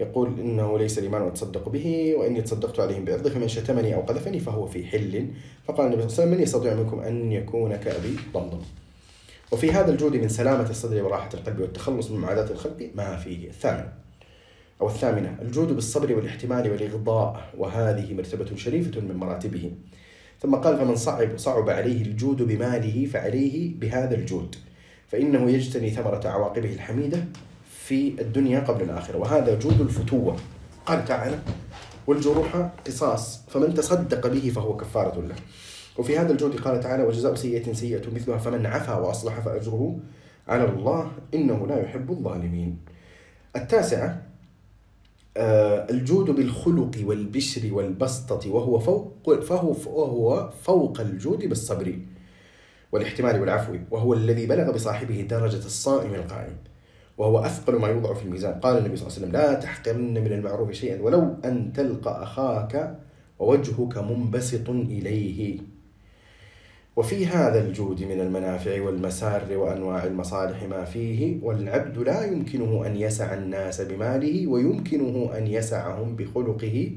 يقول 0.00 0.40
إنه 0.40 0.78
ليس 0.78 0.98
الإيمان 0.98 1.22
وتصدق 1.22 1.68
به 1.68 2.14
وإني 2.18 2.42
تصدقت 2.42 2.80
عليهم 2.80 3.04
بعرضه 3.04 3.30
فمن 3.30 3.48
شتمني 3.48 3.94
أو 3.94 4.00
قذفني 4.00 4.40
فهو 4.40 4.66
في 4.66 4.84
حل 4.84 5.26
فقال 5.64 5.86
النبي 5.86 6.08
صلى 6.08 6.08
الله 6.08 6.12
عليه 6.12 6.12
وسلم 6.12 6.28
من 6.30 6.40
يستطيع 6.42 6.74
منكم 6.74 7.00
أن 7.00 7.32
يكون 7.32 7.76
كأبي 7.76 8.16
ضمضم 8.34 8.60
وفي 9.52 9.72
هذا 9.72 9.90
الجود 9.90 10.16
من 10.16 10.28
سلامة 10.28 10.70
الصدر 10.70 11.04
وراحة 11.04 11.28
القلب 11.34 11.60
والتخلص 11.60 12.10
من 12.10 12.18
معاداة 12.20 12.50
الخلق 12.50 12.90
ما 12.94 13.16
فيه 13.16 13.48
الثامن 13.48 13.84
أو 14.80 14.86
الثامنة 14.86 15.38
الجود 15.42 15.72
بالصبر 15.72 16.12
والاحتمال 16.16 16.70
والإغضاء 16.70 17.50
وهذه 17.58 18.14
مرتبة 18.14 18.56
شريفة 18.56 19.00
من 19.00 19.16
مراتبه 19.16 19.70
ثم 20.42 20.54
قال 20.54 20.76
فمن 20.78 20.96
صعب 20.96 21.36
صعب 21.38 21.70
عليه 21.70 22.02
الجود 22.02 22.42
بماله 22.42 23.04
فعليه 23.06 23.70
بهذا 23.80 24.14
الجود 24.14 24.56
فإنه 25.08 25.50
يجتني 25.50 25.90
ثمرة 25.90 26.28
عواقبه 26.28 26.72
الحميدة 26.72 27.24
في 27.70 28.14
الدنيا 28.20 28.60
قبل 28.60 28.82
الآخرة 28.82 29.16
وهذا 29.16 29.58
جود 29.58 29.80
الفتوة 29.80 30.36
قال 30.86 31.04
تعالى 31.04 31.38
والجروح 32.06 32.56
قصاص 32.86 33.40
فمن 33.48 33.74
تصدق 33.74 34.26
به 34.26 34.52
فهو 34.54 34.76
كفارة 34.76 35.20
له 35.20 35.34
وفي 35.98 36.18
هذا 36.18 36.32
الجود 36.32 36.60
قال 36.60 36.80
تعالى 36.80 37.02
وجزاء 37.02 37.34
سيئة 37.34 37.72
سيئة 37.72 38.14
مثلها 38.14 38.38
فمن 38.38 38.66
عفا 38.66 38.94
وأصلح 38.94 39.40
فأجره 39.40 39.98
على 40.48 40.64
الله 40.64 41.10
إنه 41.34 41.66
لا 41.66 41.82
يحب 41.82 42.10
الظالمين 42.10 42.78
التاسعة 43.56 44.27
آه، 45.40 45.86
الجود 45.90 46.30
بالخلق 46.30 46.90
والبشر 47.04 47.74
والبسطة 47.74 48.50
وهو 48.52 48.78
فوق 48.78 49.40
فهو 49.40 49.70
وهو 49.94 50.50
فوق 50.62 51.00
الجود 51.00 51.46
بالصبر 51.48 51.98
والاحتمال 52.92 53.40
والعفو 53.40 53.76
وهو 53.90 54.14
الذي 54.14 54.46
بلغ 54.46 54.72
بصاحبه 54.72 55.20
درجة 55.30 55.58
الصائم 55.66 56.14
القائم 56.14 56.56
وهو 57.18 57.38
أثقل 57.38 57.76
ما 57.80 57.88
يوضع 57.88 58.14
في 58.14 58.24
الميزان 58.24 58.54
قال 58.60 58.78
النبي 58.78 58.96
صلى 58.96 59.06
الله 59.06 59.16
عليه 59.18 59.26
وسلم 59.26 59.32
لا 59.52 59.60
تحقرن 59.60 60.14
من 60.14 60.32
المعروف 60.32 60.70
شيئا 60.70 61.02
ولو 61.02 61.36
أن 61.44 61.72
تلقى 61.72 62.22
أخاك 62.22 62.98
ووجهك 63.38 63.98
منبسط 63.98 64.68
إليه 64.70 65.58
وفي 66.98 67.26
هذا 67.26 67.60
الجود 67.66 68.02
من 68.02 68.20
المنافع 68.20 68.82
والمسار 68.82 69.42
وأنواع 69.58 70.04
المصالح 70.04 70.62
ما 70.62 70.84
فيه 70.84 71.36
والعبد 71.42 71.98
لا 71.98 72.24
يمكنه 72.24 72.86
أن 72.86 72.96
يسع 72.96 73.34
الناس 73.34 73.80
بماله 73.80 74.46
ويمكنه 74.46 75.30
أن 75.38 75.46
يسعهم 75.46 76.16
بخلقه 76.16 76.90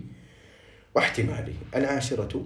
واحتماله 0.95 1.53
العاشرة 1.75 2.45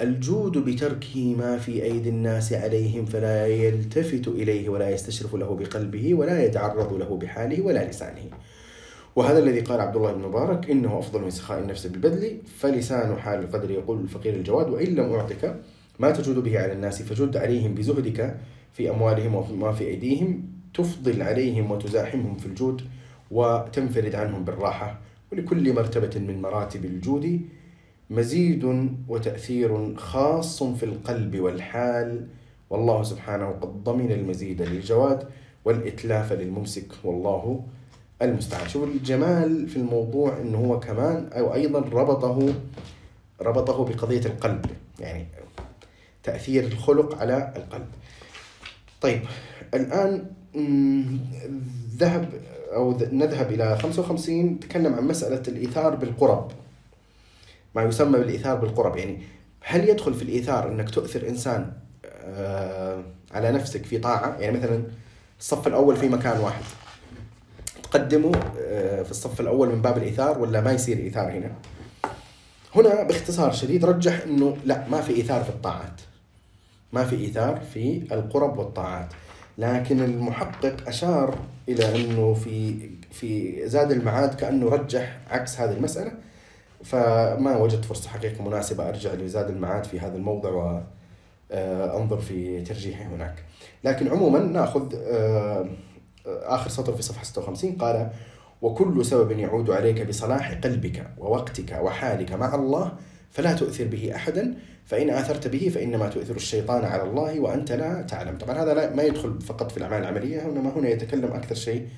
الجود 0.00 0.58
بتركه 0.58 1.34
ما 1.34 1.58
في 1.58 1.82
أيدي 1.84 2.08
الناس 2.08 2.52
عليهم 2.52 3.04
فلا 3.04 3.46
يلتفت 3.46 4.28
إليه 4.28 4.68
ولا 4.68 4.90
يستشرف 4.90 5.34
له 5.34 5.54
بقلبه 5.56 6.14
ولا 6.14 6.44
يتعرض 6.44 6.92
له 6.92 7.16
بحاله 7.18 7.62
ولا 7.62 7.84
لسانه 7.88 8.30
وهذا 9.16 9.38
الذي 9.38 9.60
قال 9.60 9.80
عبد 9.80 9.96
الله 9.96 10.12
بن 10.12 10.22
مبارك 10.22 10.70
إنه 10.70 10.98
أفضل 10.98 11.22
من 11.22 11.30
سخاء 11.30 11.58
النفس 11.58 11.86
بالبذل 11.86 12.38
فلسان 12.58 13.18
حال 13.18 13.38
القدر 13.40 13.70
يقول 13.70 14.00
الفقير 14.00 14.34
الجواد 14.34 14.68
وإن 14.70 14.94
لم 14.94 15.12
أعطك 15.12 15.56
ما 16.00 16.10
تجود 16.10 16.38
به 16.44 16.58
على 16.60 16.72
الناس 16.72 17.02
فجد 17.02 17.36
عليهم 17.36 17.74
بزهدك 17.74 18.36
في 18.72 18.90
أموالهم 18.90 19.34
وما 19.34 19.72
في 19.72 19.84
أيديهم 19.88 20.42
تفضل 20.74 21.22
عليهم 21.22 21.70
وتزاحمهم 21.70 22.34
في 22.34 22.46
الجود 22.46 22.82
وتنفرد 23.30 24.14
عنهم 24.14 24.44
بالراحة 24.44 24.98
ولكل 25.32 25.72
مرتبة 25.74 26.20
من 26.20 26.42
مراتب 26.42 26.84
الجود 26.84 27.40
مزيد 28.10 28.90
وتأثير 29.08 29.94
خاص 29.96 30.62
في 30.62 30.82
القلب 30.82 31.38
والحال 31.40 32.26
والله 32.70 33.02
سبحانه 33.02 33.50
قد 33.50 33.84
ضمن 33.84 34.12
المزيد 34.12 34.62
للجواد 34.62 35.24
والإتلاف 35.64 36.32
للممسك 36.32 36.88
والله 37.04 37.62
المستعان 38.22 38.68
شوف 38.68 38.84
الجمال 38.84 39.68
في 39.68 39.76
الموضوع 39.76 40.38
أنه 40.40 40.58
هو 40.58 40.80
كمان 40.80 41.26
أو 41.32 41.54
أيضا 41.54 41.78
ربطه 41.80 42.54
ربطه 43.42 43.84
بقضية 43.84 44.26
القلب 44.26 44.64
يعني 45.00 45.24
تأثير 46.24 46.64
الخلق 46.64 47.18
على 47.20 47.52
القلب 47.56 47.86
طيب 49.00 49.22
الآن 49.74 50.24
ذهب 51.96 52.28
أو 52.74 52.98
نذهب 53.12 53.50
إلى 53.52 53.78
55 53.82 54.60
تكلم 54.60 54.94
عن 54.94 55.04
مسألة 55.04 55.42
الإيثار 55.48 55.94
بالقرب 55.94 56.50
ما 57.74 57.82
يسمى 57.82 58.18
بالإيثار 58.18 58.56
بالقرب 58.56 58.96
يعني 58.96 59.22
هل 59.64 59.88
يدخل 59.88 60.14
في 60.14 60.22
الإيثار 60.22 60.68
أنك 60.68 60.90
تؤثر 60.90 61.28
إنسان 61.28 61.72
آه، 62.24 63.02
على 63.34 63.50
نفسك 63.50 63.84
في 63.84 63.98
طاعة 63.98 64.36
يعني 64.38 64.58
مثلا 64.58 64.82
الصف 65.40 65.66
الأول 65.66 65.96
في 65.96 66.08
مكان 66.08 66.38
واحد 66.40 66.62
تقدمه 67.82 68.32
آه، 68.60 69.02
في 69.02 69.10
الصف 69.10 69.40
الأول 69.40 69.68
من 69.68 69.82
باب 69.82 69.98
الإيثار 69.98 70.38
ولا 70.38 70.60
ما 70.60 70.72
يصير 70.72 70.96
إيثار 70.98 71.30
هنا 71.32 71.52
هنا 72.74 73.02
باختصار 73.02 73.52
شديد 73.52 73.84
رجح 73.84 74.22
أنه 74.22 74.56
لا 74.64 74.88
ما 74.88 75.00
في 75.00 75.12
إيثار 75.16 75.44
في 75.44 75.50
الطاعات 75.50 76.00
ما 76.92 77.04
في 77.04 77.16
إيثار 77.16 77.60
في 77.74 78.02
القرب 78.12 78.58
والطاعات 78.58 79.08
لكن 79.58 80.00
المحقق 80.00 80.76
أشار 80.88 81.38
إلى 81.68 81.96
أنه 82.04 82.34
في 82.34 82.78
في 83.10 83.60
زاد 83.68 83.90
المعاد 83.90 84.34
كأنه 84.34 84.68
رجح 84.68 85.18
عكس 85.30 85.60
هذه 85.60 85.70
المسألة 85.76 86.12
فما 86.84 87.56
وجدت 87.56 87.84
فرصة 87.84 88.10
حقيقة 88.10 88.44
مناسبة 88.44 88.88
أرجع 88.88 89.12
لزاد 89.14 89.50
المعاد 89.50 89.84
في 89.84 90.00
هذا 90.00 90.16
الموضع 90.16 90.50
وأنظر 90.50 92.16
آه، 92.16 92.20
في 92.20 92.60
ترجيحي 92.62 93.04
هناك 93.04 93.34
لكن 93.84 94.08
عموما 94.08 94.38
ناخذ 94.38 94.94
آه، 94.94 95.68
اخر 96.26 96.70
سطر 96.70 96.92
في 96.96 97.02
صفحه 97.02 97.22
56 97.24 97.72
قال 97.72 98.10
وكل 98.62 99.04
سبب 99.04 99.30
يعود 99.38 99.70
عليك 99.70 100.06
بصلاح 100.06 100.52
قلبك 100.52 101.06
ووقتك 101.18 101.78
وحالك 101.82 102.32
مع 102.32 102.54
الله 102.54 102.92
فلا 103.30 103.52
تؤثر 103.54 103.84
به 103.86 104.12
احدا 104.14 104.54
فإن 104.86 105.10
آثرت 105.10 105.48
به 105.48 105.68
فإنما 105.74 106.08
تؤثر 106.08 106.36
الشيطان 106.36 106.84
على 106.84 107.02
الله 107.02 107.40
وأنت 107.40 107.72
لا 107.72 108.02
تعلم 108.02 108.38
طبعا 108.38 108.62
هذا 108.62 108.74
لا 108.74 108.94
ما 108.94 109.02
يدخل 109.02 109.40
فقط 109.40 109.70
في 109.70 109.76
الأعمال 109.76 109.98
العملية 109.98 110.44
وإنما 110.46 110.70
هنا 110.70 110.88
يتكلم 110.88 111.32
أكثر 111.32 111.54
شيء 111.54 111.88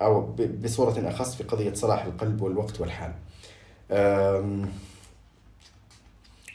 أو 0.00 0.20
بصورة 0.64 1.00
أخص 1.08 1.34
في 1.34 1.44
قضية 1.44 1.74
صلاح 1.74 2.04
القلب 2.04 2.42
والوقت 2.42 2.80
والحال 2.80 3.12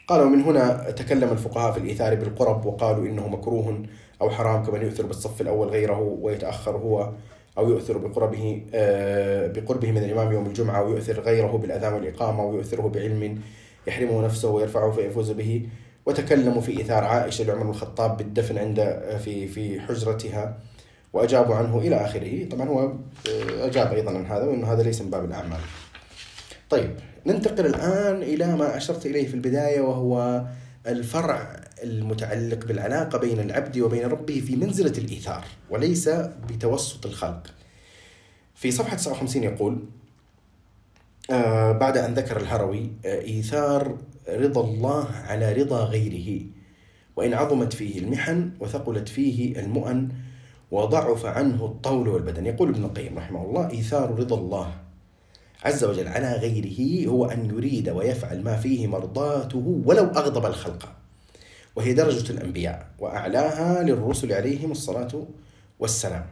قال 0.08 0.22
ومن 0.22 0.40
هنا 0.42 0.90
تكلم 0.90 1.28
الفقهاء 1.30 1.72
في 1.72 1.78
الإيثار 1.78 2.14
بالقرب 2.14 2.66
وقالوا 2.66 3.06
إنه 3.06 3.28
مكروه 3.28 3.82
أو 4.22 4.30
حرام 4.30 4.62
كمن 4.64 4.82
يؤثر 4.82 5.06
بالصف 5.06 5.40
الأول 5.40 5.68
غيره 5.68 5.98
ويتأخر 6.22 6.76
هو 6.76 7.10
أو 7.58 7.68
يؤثر 7.70 7.98
بقربه 7.98 8.62
آه، 8.74 9.46
بقربه 9.46 9.90
من 9.90 9.98
الإمام 9.98 10.32
يوم 10.32 10.46
الجمعة 10.46 10.82
ويؤثر 10.82 11.20
غيره 11.20 11.58
بالأذان 11.58 11.92
والإقامة 11.92 12.44
ويؤثره 12.44 12.88
بعلم 12.94 13.38
يحرمه 13.86 14.24
نفسه 14.24 14.48
ويرفعه 14.50 14.90
فيفوز 14.90 15.30
به 15.30 15.68
وتكلموا 16.06 16.60
في 16.60 16.80
إثار 16.82 17.04
عائشة 17.04 17.44
لعمر 17.44 17.62
بن 17.62 17.70
الخطاب 17.70 18.16
بالدفن 18.16 18.58
عند 18.58 18.78
في 19.24 19.48
في 19.48 19.80
حجرتها 19.80 20.58
وأجابوا 21.12 21.54
عنه 21.54 21.78
إلى 21.78 21.96
آخره 21.96 22.48
طبعا 22.48 22.68
هو 22.68 22.80
آه، 22.80 23.66
أجاب 23.66 23.92
أيضا 23.92 24.10
عن 24.10 24.26
هذا 24.26 24.44
وأن 24.44 24.64
هذا 24.64 24.82
ليس 24.82 25.00
من 25.02 25.10
باب 25.10 25.24
الأعمال 25.24 25.60
طيب 26.70 26.90
ننتقل 27.26 27.66
الآن 27.66 28.22
إلى 28.22 28.56
ما 28.56 28.76
أشرت 28.76 29.06
إليه 29.06 29.28
في 29.28 29.34
البداية 29.34 29.80
وهو 29.80 30.44
الفرع 30.86 31.60
المتعلق 31.82 32.66
بالعلاقة 32.66 33.18
بين 33.18 33.40
العبد 33.40 33.78
وبين 33.78 34.06
ربه 34.08 34.40
في 34.46 34.56
منزلة 34.56 34.98
الإيثار 34.98 35.44
وليس 35.70 36.08
بتوسط 36.48 37.06
الخلق 37.06 37.46
في 38.54 38.70
صفحة 38.70 38.96
59 38.96 39.42
يقول 39.44 39.84
آه، 41.32 41.72
بعد 41.72 41.98
أن 41.98 42.14
ذكر 42.14 42.36
الهروي 42.36 42.90
آه، 43.04 43.22
إيثار 43.22 43.96
رضا 44.28 44.60
الله 44.64 45.08
على 45.26 45.52
رضا 45.52 45.84
غيره 45.84 46.46
وإن 47.16 47.34
عظمت 47.34 47.72
فيه 47.72 47.98
المحن 47.98 48.50
وثقلت 48.60 49.08
فيه 49.08 49.60
المؤن 49.60 50.08
وضعف 50.70 51.26
عنه 51.26 51.64
الطول 51.64 52.08
والبدن 52.08 52.46
يقول 52.46 52.68
ابن 52.68 52.84
القيم 52.84 53.18
رحمه 53.18 53.44
الله 53.44 53.70
إيثار 53.70 54.10
رضا 54.10 54.36
الله 54.38 54.72
عز 55.64 55.84
وجل 55.84 56.08
على 56.08 56.32
غيره 56.32 57.08
هو 57.08 57.24
أن 57.24 57.46
يريد 57.50 57.88
ويفعل 57.88 58.42
ما 58.42 58.56
فيه 58.56 58.86
مرضاته 58.86 59.82
ولو 59.86 60.04
أغضب 60.04 60.46
الخلق 60.46 60.92
وهي 61.76 61.92
درجة 61.92 62.32
الأنبياء 62.32 62.86
وأعلاها 62.98 63.82
للرسل 63.82 64.32
عليهم 64.32 64.72
الصلاة 64.72 65.26
والسلام 65.78 66.24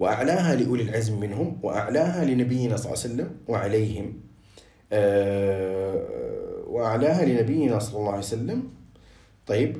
وأعلاها 0.00 0.54
لأولي 0.56 0.82
العزم 0.82 1.20
منهم 1.20 1.58
وأعلاها 1.62 2.24
لنبينا 2.24 2.76
صلى 2.76 2.92
الله 2.92 3.02
عليه 3.04 3.14
وسلم 3.14 3.30
وعليهم 3.48 4.12
آه، 4.92 6.02
وأعلاها 6.66 7.24
لنبينا 7.24 7.78
صلى 7.78 7.98
الله 7.98 8.08
عليه 8.10 8.18
وسلم 8.18 8.62
طيب 9.46 9.76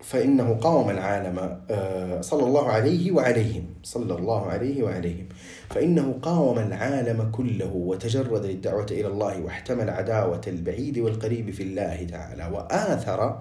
فإنه 0.00 0.52
قاوم 0.54 0.90
العالم 0.90 1.60
آه، 1.70 2.20
صلى 2.20 2.46
الله 2.46 2.66
عليه 2.68 3.12
وعليهم 3.12 3.64
صلى 3.82 4.14
الله 4.14 4.46
عليه 4.46 4.82
وعليهم 4.82 5.28
فإنه 5.70 6.18
قاوم 6.22 6.58
العالم 6.58 7.30
كله 7.30 7.70
وتجرد 7.74 8.46
للدعوة 8.46 8.86
إلى 8.90 9.06
الله 9.06 9.40
واحتمل 9.40 9.90
عداوة 9.90 10.40
البعيد 10.46 10.98
والقريب 10.98 11.50
في 11.50 11.62
الله 11.62 12.06
تعالى 12.10 12.56
وآثر 12.56 13.38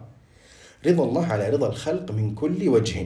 رضا 0.88 1.04
الله 1.04 1.26
على 1.26 1.50
رضا 1.50 1.70
الخلق 1.70 2.12
من 2.12 2.36
كل 2.36 2.70
وجه 2.70 3.06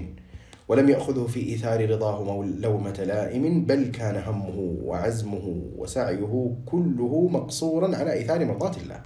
ولم 0.72 0.89
يأخذه 0.89 1.28
في 1.28 1.39
إيثار 1.39 1.89
رضاه 1.89 2.45
لومة 2.59 3.03
لائم 3.07 3.65
بل 3.65 3.84
كان 3.86 4.15
همه 4.15 4.59
وعزمه 4.82 5.63
وسعيه 5.78 6.55
كله 6.65 7.28
مقصورا 7.32 7.95
على 7.95 8.13
إيثار 8.13 8.45
مرضاة 8.45 8.72
الله 8.84 9.01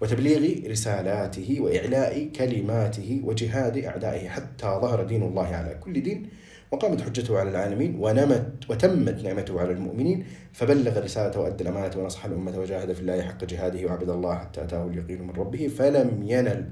وتبليغ 0.00 0.70
رسالاته 0.70 1.56
وإعلاء 1.60 2.28
كلماته 2.36 3.20
وجهاد 3.24 3.78
أعدائه 3.78 4.28
حتى 4.28 4.66
ظهر 4.66 5.02
دين 5.04 5.22
الله 5.22 5.46
على 5.46 5.74
كل 5.74 6.02
دين 6.02 6.28
وقامت 6.70 7.00
حجته 7.02 7.38
على 7.38 7.50
العالمين 7.50 7.96
ونمت 8.00 8.52
وتمت 8.70 9.22
نعمته 9.24 9.60
على 9.60 9.72
المؤمنين 9.72 10.24
فبلغ 10.52 10.98
رسالته 11.04 11.40
وأدى 11.40 11.62
الأمانة 11.62 11.90
ونصح 11.96 12.24
الأمة 12.24 12.58
وجاهد 12.58 12.92
في 12.92 13.00
الله 13.00 13.22
حق 13.22 13.44
جهاده 13.44 13.86
وعبد 13.86 14.08
الله 14.10 14.34
حتى 14.34 14.64
أتاه 14.64 14.86
اليقين 14.86 15.22
من 15.22 15.30
ربه 15.30 15.68
فلم 15.78 16.22
ينل 16.22 16.64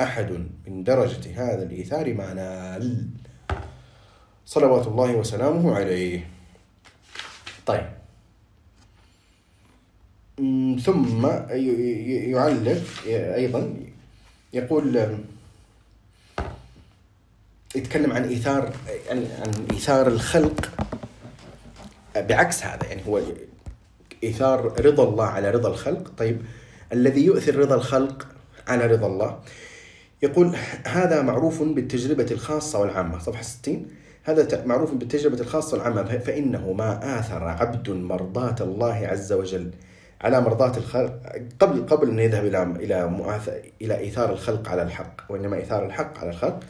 أحد 0.00 0.28
من 0.66 0.84
درجة 0.84 1.28
هذا 1.52 1.62
الإيثار 1.62 2.14
ما 2.14 2.34
نال 2.34 3.06
صلوات 4.48 4.86
الله 4.86 5.14
وسلامه 5.16 5.76
عليه 5.76 6.26
طيب 7.66 7.86
ثم 10.84 11.26
يعلق 12.06 12.82
أيضا 13.08 13.76
يقول 14.52 15.10
يتكلم 17.74 18.12
عن 18.12 18.24
إيثار 18.24 18.72
عن, 19.10 19.28
إيثار 19.70 20.06
الخلق 20.08 20.70
بعكس 22.16 22.62
هذا 22.64 22.86
يعني 22.88 23.02
هو 23.06 23.20
إيثار 24.24 24.86
رضا 24.86 25.08
الله 25.08 25.24
على 25.24 25.50
رضا 25.50 25.68
الخلق 25.68 26.08
طيب 26.18 26.42
الذي 26.92 27.24
يؤثر 27.24 27.56
رضا 27.56 27.74
الخلق 27.74 28.28
على 28.68 28.86
رضا 28.86 29.06
الله 29.06 29.40
يقول 30.22 30.56
هذا 30.86 31.22
معروف 31.22 31.62
بالتجربة 31.62 32.26
الخاصة 32.32 32.78
والعامة 32.80 33.18
صفحة 33.18 33.42
60 33.42 33.86
هذا 34.28 34.64
معروف 34.64 34.94
بالتجربة 34.94 35.40
الخاصة 35.40 35.76
العامة 35.76 36.18
فإنه 36.18 36.72
ما 36.72 37.18
آثر 37.18 37.44
عبد 37.48 37.90
مرضاة 37.90 38.54
الله 38.60 38.94
عز 39.06 39.32
وجل 39.32 39.70
على 40.20 40.40
مرضاة 40.40 40.76
الخلق 40.76 41.12
قبل 41.60 41.86
قبل 41.86 42.10
أن 42.10 42.18
يذهب 42.18 42.44
إلى 42.46 42.62
إلى 42.72 43.40
إلى 43.82 43.98
إيثار 43.98 44.32
الخلق 44.32 44.68
على 44.68 44.82
الحق 44.82 45.20
وإنما 45.28 45.56
إيثار 45.56 45.86
الحق 45.86 46.18
على 46.18 46.30
الخلق 46.30 46.60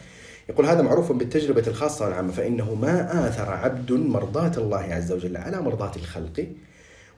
يقول 0.49 0.67
هذا 0.67 0.83
معروف 0.83 1.13
بالتجربة 1.13 1.63
الخاصة 1.67 2.09
العامة 2.09 2.33
فإنه 2.33 2.75
ما 2.75 3.29
آثر 3.29 3.51
عبد 3.51 3.93
مرضاة 3.93 4.53
الله 4.57 4.79
عز 4.95 5.13
وجل 5.13 5.37
على 5.37 5.61
مرضاة 5.63 5.93
الخلق 5.97 6.47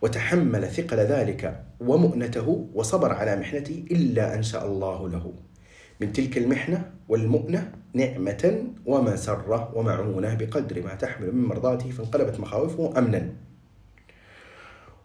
وتحمل 0.03 0.69
ثقل 0.69 0.97
ذلك 0.97 1.63
ومؤنته 1.81 2.69
وصبر 2.75 3.13
على 3.13 3.37
محنته 3.37 3.85
إلا 3.91 4.35
أنشأ 4.35 4.65
الله 4.65 5.09
له 5.09 5.33
من 6.01 6.13
تلك 6.13 6.39
المحنة 6.39 6.85
والمؤنة 7.09 7.73
نعمة 7.95 8.65
ومسرة 8.87 9.71
ومعونة 9.75 10.35
بقدر 10.35 10.83
ما 10.83 10.95
تحمل 10.95 11.33
من 11.35 11.45
مرضاته 11.45 11.91
فانقلبت 11.91 12.41
مخاوفه 12.41 12.99
أمنا 12.99 13.31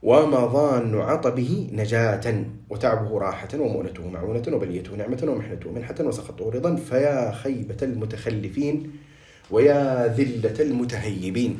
ومضان 0.04 0.96
عطبه 1.02 1.68
نجاة 1.72 2.46
وتعبه 2.70 3.18
راحة 3.20 3.48
ومؤنته 3.56 4.10
معونة 4.10 4.44
وبليته 4.54 4.96
نعمة 4.96 5.26
ومحنته 5.28 5.72
منحة 5.72 5.96
وسخطه 6.00 6.50
رضا 6.52 6.76
فيا 6.76 7.32
خيبة 7.32 7.78
المتخلفين 7.82 8.92
ويا 9.52 10.08
ذلة 10.08 10.56
المتهيبين 10.60 11.60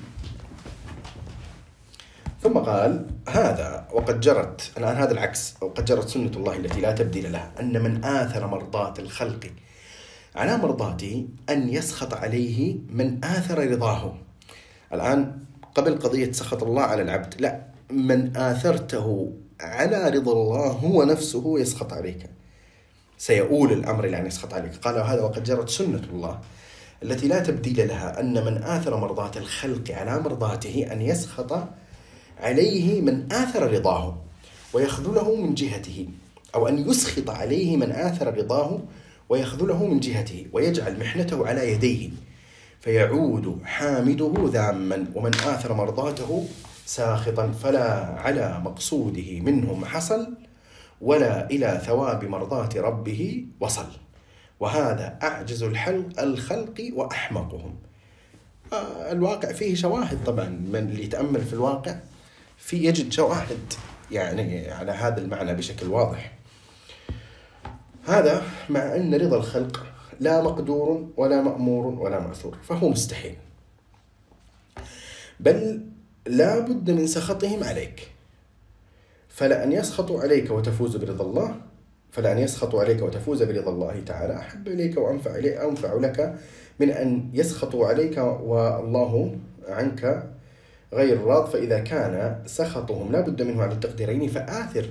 ثم 2.44 2.54
قال 2.58 3.06
هذا 3.30 3.88
وقد 3.94 4.20
جرت 4.20 4.72
الآن 4.78 4.96
هذا 4.96 5.12
العكس 5.12 5.54
وقد 5.62 5.86
جرت 5.86 6.10
سنة 6.10 6.30
الله 6.38 6.58
التي 6.58 6.82
لا 6.82 6.92
تبديل 6.92 7.32
لها 7.32 7.52
أن 7.60 7.84
من 7.84 8.04
آثر 8.06 8.48
مرضاة 8.48 8.94
الخلق 9.00 9.40
على 10.36 10.58
مرضاته 10.58 11.28
أن 11.50 11.70
يسخط 11.70 12.14
عليه 12.14 12.76
من 12.90 13.26
آثر 13.26 13.72
رضاه 13.72 14.16
الآن 14.94 15.36
قبل 15.76 16.00
قضية 16.00 16.32
سخط 16.32 16.64
الله 16.64 16.82
على 16.82 17.02
العبد 17.02 17.34
لا 17.42 17.62
من 17.90 18.38
آثرته 18.38 19.34
على 19.62 20.10
رضا 20.10 20.32
الله 20.32 20.68
هو 20.68 21.04
نفسه 21.04 21.60
يسخط 21.60 21.94
عليك 21.94 22.30
سيؤول 23.18 23.72
الأمر 23.72 24.06
إلى 24.06 24.18
أن 24.18 24.26
يسخط 24.26 24.54
عليك 24.54 24.76
قال 24.76 24.98
هذا 24.98 25.22
وقد 25.22 25.44
جرت 25.44 25.70
سنة 25.70 26.02
الله 26.14 26.40
التي 27.04 27.28
لا 27.28 27.40
تبديل 27.40 27.88
لها 27.88 28.20
أن 28.20 28.46
من 28.46 28.58
آثر 28.64 28.98
مرضاة 28.98 29.32
الخلق 29.38 29.92
على 29.92 30.20
مرضاته 30.20 30.88
أن 30.92 31.02
يسخط 31.02 31.54
عليه 32.44 33.02
من 33.02 33.28
آثر 33.34 33.72
رضاه 33.74 34.18
ويخذله 34.74 35.36
من 35.36 35.54
جهته 35.56 36.08
أو 36.56 36.68
أن 36.68 36.90
يسخط 36.90 37.30
عليه 37.30 37.78
من 37.78 37.92
آثر 37.92 38.38
رضاه 38.38 38.80
ويخذله 39.30 39.86
من 39.86 40.00
جهته 40.00 40.48
ويجعل 40.54 41.00
محنته 41.00 41.48
على 41.48 41.72
يديه 41.72 42.10
فيعود 42.82 43.60
حامده 43.64 44.34
ذاما 44.46 45.06
ومن 45.16 45.36
آثر 45.36 45.74
مرضاته 45.74 46.46
ساخطا 46.86 47.52
فلا 47.52 47.90
على 48.20 48.62
مقصوده 48.66 49.40
منهم 49.40 49.86
حصل 49.86 50.36
ولا 51.02 51.50
إلى 51.50 51.82
ثواب 51.86 52.24
مرضاة 52.26 52.70
ربه 52.76 53.46
وصل 53.60 53.86
وهذا 54.60 55.20
أعجز 55.24 55.64
الحلق 55.64 56.20
الخلق 56.22 56.90
وأحمقهم 56.94 57.76
آه، 58.74 59.12
الواقع 59.12 59.52
فيه 59.52 59.76
شواهد 59.76 60.24
طبعا 60.26 60.46
من 60.50 60.76
اللي 60.90 61.04
يتأمل 61.04 61.42
في 61.42 61.54
الواقع 61.54 61.96
في 62.64 62.78
يجد 62.78 63.12
شواهد 63.12 63.74
يعني 64.12 64.72
على 64.72 64.92
هذا 64.92 65.22
المعنى 65.22 65.54
بشكل 65.54 65.88
واضح 65.88 66.34
هذا 68.06 68.44
مع 68.70 68.96
أن 68.96 69.16
رضا 69.16 69.38
الخلق 69.38 69.86
لا 70.20 70.42
مقدور 70.42 71.10
ولا 71.18 71.42
مأمور 71.42 71.86
ولا 71.86 72.20
مأثور 72.20 72.58
فهو 72.64 72.90
مستحيل 72.90 73.36
بل 75.40 75.82
لا 76.28 76.60
بد 76.60 76.92
من 76.92 77.08
سخطهم 77.08 77.64
عليك 77.64 78.12
فلأن 79.30 79.72
يسخطوا 79.72 80.22
عليك 80.22 80.52
وتفوز 80.52 80.96
برضا 80.96 81.26
الله 81.26 81.56
فلأن 82.12 82.38
يسخطوا 82.38 82.82
عليك 82.84 83.02
وتفوز 83.02 83.44
برضا 83.44 83.70
الله 83.72 84.02
تعالى 84.06 84.40
أحب 84.40 84.68
إليك 84.68 84.98
وأنفع 84.98 85.36
إليك 85.36 85.58
أنفع 85.58 85.94
لك 85.94 86.36
من 86.80 86.92
أن 86.92 87.30
يسخطوا 87.34 87.88
عليك 87.88 88.18
والله 88.18 89.38
عنك 89.68 90.24
غير 90.94 91.16
الراض 91.18 91.48
فإذا 91.50 91.80
كان 91.80 92.38
سخطهم 92.46 93.12
لا 93.12 93.22
بد 93.22 93.42
منه 93.42 93.62
على 93.64 93.74
التقديرين 93.74 94.28
فآثر 94.28 94.86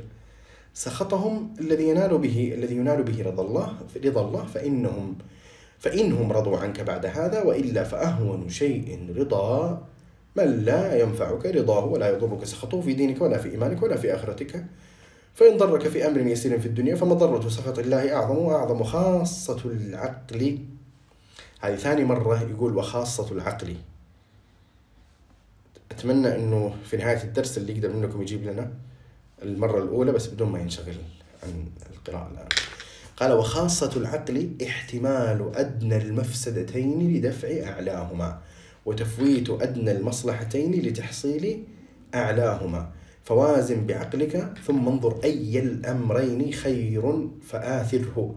سخطهم 0.75 1.55
الذي 1.61 1.85
ينال 1.89 2.19
به 2.19 2.53
الذي 2.55 2.75
ينال 2.77 3.03
به 3.03 3.25
رضا 3.27 3.43
الله 3.45 3.73
رضا 4.05 4.21
الله 4.29 4.45
فإنهم 4.47 5.15
فإنهم 5.79 6.33
رضوا 6.33 6.59
عنك 6.59 6.81
بعد 6.81 7.07
هذا 7.07 7.43
وإلا 7.43 7.85
فأهون 7.85 8.49
شيء 8.49 9.15
رضا 9.17 9.83
من 10.37 10.45
لا 10.45 11.01
ينفعك 11.03 11.47
رضاه 11.47 11.87
ولا 11.87 12.09
يضرك 12.17 12.45
سخطه 12.45 12.81
في 12.81 12.93
دينك 12.93 13.23
ولا 13.23 13.39
في 13.39 13.49
إيمانك 13.51 13.83
ولا 13.83 13.97
في 13.97 14.15
آخرتك 14.15 14.65
فإن 15.35 15.57
ضرك 15.57 15.89
في 15.89 16.07
أمر 16.07 16.21
يسير 16.21 16.59
في 16.61 16.67
الدنيا 16.67 16.95
فمضرة 16.97 17.49
سخط 17.49 17.79
الله 17.79 18.15
أعظم 18.15 18.39
وأعظم 18.39 18.83
خاصة 18.83 19.59
العقل 19.65 20.59
هذه 21.61 21.75
ثاني 21.77 22.05
مرة 22.05 22.43
يقول 22.51 22.77
وخاصة 22.77 23.33
العقل 23.33 23.75
اتمنى 25.93 26.35
انه 26.37 26.75
في 26.85 26.97
نهايه 26.97 27.23
الدرس 27.25 27.59
اللي 27.59 27.73
يقدر 27.77 27.93
منكم 27.93 28.23
يجيب 28.23 28.43
لنا 28.49 28.71
المره 29.43 29.79
الاولى 29.83 30.13
بس 30.13 30.27
بدون 30.27 30.49
ما 30.49 30.59
ينشغل 30.59 30.95
عن 31.43 31.65
القراءه 31.95 32.29
الان 32.33 32.49
قال 33.17 33.33
وخاصة 33.33 33.91
العقل 33.97 34.53
احتمال 34.67 35.53
أدنى 35.55 35.97
المفسدتين 35.97 37.17
لدفع 37.17 37.49
أعلاهما 37.69 38.39
وتفويت 38.87 39.51
أدنى 39.51 39.91
المصلحتين 39.93 40.73
لتحصيل 40.73 41.65
أعلاهما 42.15 42.91
فوازن 43.25 43.87
بعقلك 43.87 44.53
ثم 44.67 44.89
انظر 44.89 45.25
أي 45.25 45.59
الأمرين 45.59 46.53
خير 46.53 47.29
فآثره 47.43 48.35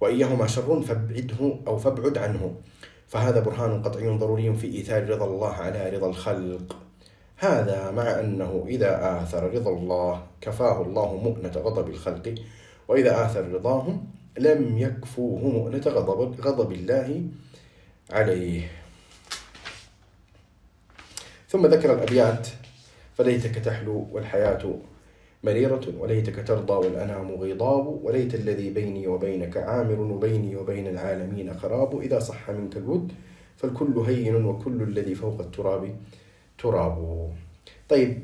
وإيهما 0.00 0.46
شر 0.46 0.82
فابعده 0.82 1.56
أو 1.66 1.78
فابعد 1.78 2.18
عنه 2.18 2.54
فهذا 3.10 3.40
برهان 3.40 3.82
قطعي 3.82 4.08
ضروري 4.18 4.54
في 4.54 4.66
إيثار 4.66 5.10
رضا 5.10 5.24
الله 5.26 5.52
على 5.52 5.90
رضا 5.90 6.06
الخلق 6.08 6.76
هذا 7.36 7.90
مع 7.90 8.20
أنه 8.20 8.64
إذا 8.68 9.22
آثر 9.22 9.42
رضا 9.54 9.70
الله 9.70 10.26
كفاه 10.40 10.82
الله 10.82 11.16
مؤنة 11.16 11.52
غضب 11.56 11.88
الخلق 11.88 12.34
وإذا 12.88 13.26
آثر 13.26 13.48
رضاهم 13.48 14.04
لم 14.38 14.78
يكفوه 14.78 15.48
مؤنة 15.48 15.82
غضب, 15.86 16.40
غضب 16.40 16.72
الله 16.72 17.22
عليه 18.10 18.70
ثم 21.48 21.66
ذكر 21.66 21.92
الأبيات 21.94 22.48
فليتك 23.18 23.54
تحلو 23.54 24.06
والحياة 24.12 24.74
مريرة 25.44 25.84
وليتك 25.98 26.46
ترضى 26.48 26.72
والأنام 26.72 27.30
غضاب 27.30 27.86
وليت 28.04 28.34
الذي 28.34 28.70
بيني 28.70 29.06
وبينك 29.06 29.56
عامر 29.56 30.00
وبيني 30.00 30.56
وبين 30.56 30.86
العالمين 30.86 31.54
خراب 31.54 32.00
إذا 32.00 32.18
صح 32.18 32.50
منك 32.50 32.76
الود 32.76 33.12
فالكل 33.56 33.98
هين 33.98 34.44
وكل 34.44 34.82
الذي 34.82 35.14
فوق 35.14 35.40
التراب 35.40 35.96
تراب 36.58 37.30
طيب 37.88 38.22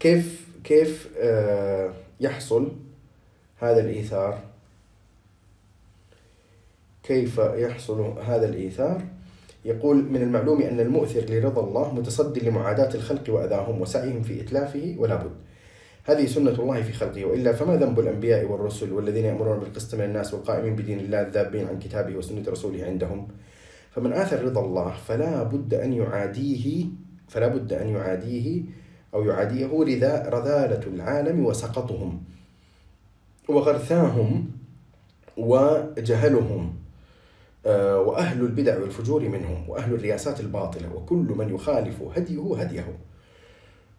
كيف 0.00 0.46
كيف 0.64 1.08
آه، 1.18 1.90
يحصل 2.20 2.68
هذا 3.58 3.80
الإيثار 3.80 4.38
كيف 7.02 7.38
يحصل 7.38 8.14
هذا 8.18 8.48
الإيثار 8.48 9.02
يقول 9.64 10.04
من 10.10 10.22
المعلوم 10.22 10.62
أن 10.62 10.80
المؤثر 10.80 11.20
لرضا 11.28 11.64
الله 11.68 11.94
متصدي 11.94 12.40
لمعاداة 12.40 12.94
الخلق 12.94 13.22
وأذاهم 13.28 13.80
وسعيهم 13.80 14.22
في 14.22 14.40
إتلافه 14.40 14.94
ولا 14.98 15.14
بد 15.16 15.30
هذه 16.04 16.26
سنة 16.26 16.50
الله 16.50 16.82
في 16.82 16.92
خلقه 16.92 17.24
وإلا 17.24 17.52
فما 17.52 17.76
ذنب 17.76 18.00
الأنبياء 18.00 18.44
والرسل 18.44 18.92
والذين 18.92 19.24
يأمرون 19.24 19.58
بالقسط 19.58 19.94
من 19.94 20.04
الناس 20.04 20.34
والقائمين 20.34 20.76
بدين 20.76 21.00
الله 21.00 21.20
الذابين 21.22 21.66
عن 21.68 21.78
كتابه 21.78 22.16
وسنة 22.16 22.42
رسوله 22.48 22.84
عندهم 22.84 23.28
فمن 23.90 24.12
آثر 24.12 24.44
رضا 24.44 24.60
الله 24.64 24.90
فلا 25.08 25.42
بد 25.42 25.74
أن 25.74 25.92
يعاديه 25.92 26.86
فلا 27.28 27.46
بد 27.48 27.72
أن 27.72 27.88
يعاديه 27.88 28.62
أو 29.14 29.24
يعاديه 29.24 29.66
رذا 29.66 30.28
رذالة 30.30 30.86
العالم 30.86 31.46
وسقطهم 31.46 32.22
وغرثاهم 33.48 34.46
وجهلهم 35.36 36.74
آه، 37.66 38.00
وأهل 38.00 38.40
البدع 38.40 38.78
والفجور 38.80 39.22
منهم 39.28 39.64
وأهل 39.70 39.94
الرياسات 39.94 40.40
الباطلة 40.40 40.94
وكل 40.94 41.34
من 41.38 41.54
يخالف 41.54 41.94
هديه 42.16 42.56
هديه 42.62 42.84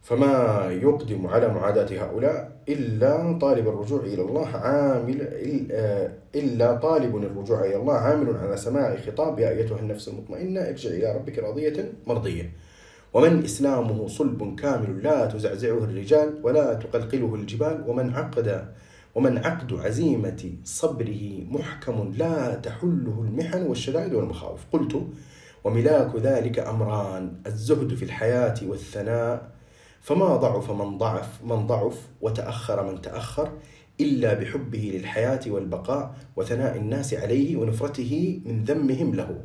فما 0.01 0.63
يقدم 0.81 1.27
على 1.27 1.47
معاداة 1.53 2.03
هؤلاء 2.05 2.51
إلا 2.69 3.37
طالب 3.39 3.67
الرجوع 3.67 3.99
إلى 3.99 4.21
الله 4.21 4.47
عامل 4.47 5.67
آه، 5.71 6.11
إلا 6.35 6.75
طالب 6.75 7.15
الرجوع 7.17 7.63
إلى 7.65 7.75
الله 7.75 7.93
عامل 7.93 8.37
على 8.37 8.57
سماع 8.57 8.95
خطاب 9.07 9.39
يا 9.39 9.49
أيتها 9.49 9.79
النفس 9.79 10.07
المطمئنة 10.07 10.61
ارجع 10.61 10.89
إلى 10.89 11.15
ربك 11.15 11.39
راضية 11.39 11.93
مرضية 12.07 12.51
ومن 13.13 13.43
إسلامه 13.43 14.07
صلب 14.07 14.55
كامل 14.59 15.03
لا 15.03 15.25
تزعزعه 15.25 15.77
الرجال 15.77 16.39
ولا 16.43 16.73
تقلقله 16.73 17.35
الجبال 17.35 17.83
ومن 17.87 18.09
عقد 18.13 18.65
ومن 19.15 19.37
عقد 19.37 19.73
عزيمة 19.73 20.51
صبره 20.63 21.29
محكم 21.51 22.13
لا 22.17 22.55
تحله 22.55 23.25
المحن 23.27 23.61
والشدائد 23.67 24.13
والمخاوف 24.13 24.59
قلت 24.71 25.07
وملاك 25.63 26.15
ذلك 26.15 26.59
أمران 26.59 27.33
الزهد 27.45 27.93
في 27.95 28.05
الحياة 28.05 28.53
والثناء 28.67 29.49
فما 30.01 30.35
ضعف 30.35 30.71
من 30.71 30.97
ضعف 30.97 31.43
من 31.43 31.67
ضعف 31.67 31.97
وتأخر 32.21 32.91
من 32.91 33.01
تأخر 33.01 33.51
إلا 34.01 34.33
بحبه 34.33 34.91
للحياة 34.95 35.39
والبقاء 35.47 36.15
وثناء 36.35 36.77
الناس 36.77 37.13
عليه 37.13 37.57
ونفرته 37.57 38.41
من 38.45 38.63
ذمهم 38.63 39.15
له 39.15 39.37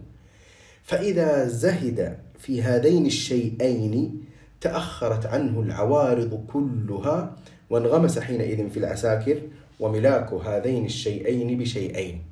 فإذا 0.83 1.49
زهد 1.49 2.19
في 2.39 2.63
هذين 2.63 3.07
الشيئين 3.07 4.21
تأخرت 4.61 5.27
عنه 5.27 5.61
العوارض 5.61 6.47
كلها 6.53 7.37
وانغمس 7.71 8.19
حينئذ 8.19 8.71
في 8.71 8.77
العساكر 8.77 9.43
وملاك 9.81 10.33
هذين 10.33 10.85
الشيئين 10.87 11.59
بشيئين 11.59 12.23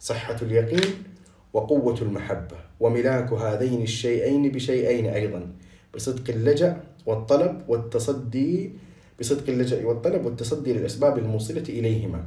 صحة 0.00 0.36
اليقين 0.42 0.94
وقوة 1.52 1.98
المحبة 2.02 2.56
وملاك 2.80 3.32
هذين 3.32 3.82
الشيئين 3.82 4.52
بشيئين 4.52 5.06
أيضا 5.06 5.48
بصدق 5.94 6.30
اللجأ 6.30 6.80
والطلب 7.06 7.64
والتصدي 7.68 8.72
بصدق 9.20 9.48
اللجأ 9.50 9.86
والطلب 9.86 10.26
والتصدي 10.26 10.72
للأسباب 10.72 11.18
الموصلة 11.18 11.64
إليهما 11.68 12.24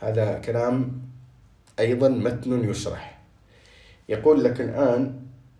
هذا 0.00 0.38
كلام 0.38 0.92
أيضا 1.80 2.08
متن 2.08 2.70
يشرح 2.70 3.20
يقول 4.08 4.44
لك 4.44 4.60
الآن 4.60 5.14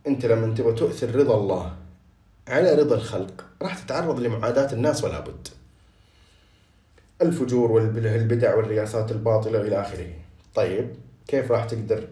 أنت 0.06 0.26
لما 0.26 0.54
تبغى 0.54 0.72
تؤثر 0.72 1.14
رضا 1.14 1.36
الله 1.36 1.76
على 2.48 2.74
رضا 2.74 2.94
الخلق 2.96 3.44
راح 3.62 3.78
تتعرض 3.78 4.20
لمعاداة 4.20 4.72
الناس 4.72 5.04
ولا 5.04 5.20
بد 5.20 5.48
الفجور 7.22 7.72
والبدع 7.72 8.54
والرياسات 8.54 9.12
الباطلة 9.12 9.60
إلى 9.60 9.80
آخره 9.80 10.06
طيب 10.54 10.96
كيف 11.28 11.52
راح 11.52 11.64
تقدر 11.64 12.08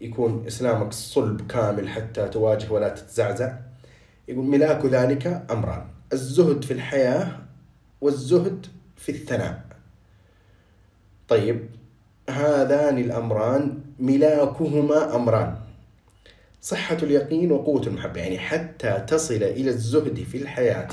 يكون 0.00 0.46
إسلامك 0.46 0.92
صلب 0.92 1.46
كامل 1.46 1.88
حتى 1.88 2.28
تواجه 2.28 2.70
ولا 2.72 2.88
تتزعزع 2.88 3.54
يقول 4.28 4.44
ملاك 4.44 4.84
ذلك 4.86 5.26
أمران 5.50 5.84
الزهد 6.12 6.64
في 6.64 6.70
الحياة 6.72 7.38
والزهد 8.00 8.66
في 8.96 9.12
الثناء 9.12 9.62
طيب 11.28 11.68
هذان 12.30 12.98
الأمران 12.98 13.80
ملاكهما 13.98 15.16
أمران 15.16 15.61
صحة 16.64 16.96
اليقين 17.02 17.52
وقوة 17.52 17.86
المحبة 17.86 18.20
يعني 18.20 18.38
حتى 18.38 19.04
تصل 19.08 19.34
إلى 19.34 19.70
الزهد 19.70 20.22
في 20.22 20.36
الحياة 20.38 20.88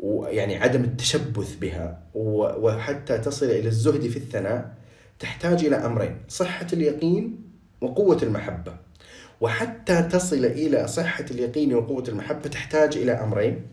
ويعني 0.00 0.56
عدم 0.56 0.84
التشبث 0.84 1.56
بها 1.56 2.02
وحتى 2.14 3.18
تصل 3.18 3.46
إلى 3.46 3.68
الزهد 3.68 4.08
في 4.08 4.16
الثناء 4.16 4.74
تحتاج 5.18 5.64
إلى 5.64 5.76
أمرين 5.76 6.18
صحة 6.28 6.66
اليقين 6.72 7.40
وقوة 7.80 8.18
المحبة 8.22 8.76
وحتى 9.40 10.02
تصل 10.02 10.44
إلى 10.44 10.88
صحة 10.88 11.24
اليقين 11.30 11.74
وقوة 11.74 12.04
المحبة 12.08 12.48
تحتاج 12.48 12.96
إلى 12.96 13.12
أمرين 13.12 13.66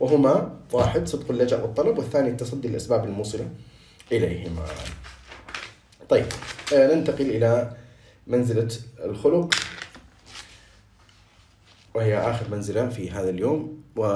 وهما 0.00 0.56
واحد 0.72 1.08
صدق 1.08 1.30
اللجأ 1.30 1.62
والطلب 1.62 1.98
والثاني 1.98 2.30
التصدي 2.30 2.68
للأسباب 2.68 3.04
الموصلة 3.04 3.48
إليهما 4.12 4.62
طيب 6.08 6.26
آه، 6.74 6.94
ننتقل 6.94 7.30
إلى 7.30 7.72
منزلة 8.26 8.68
الخلق 9.04 9.54
وهي 11.94 12.18
آخر 12.18 12.46
منزلة 12.50 12.88
في 12.88 13.10
هذا 13.10 13.30
اليوم 13.30 13.82
و 13.96 14.06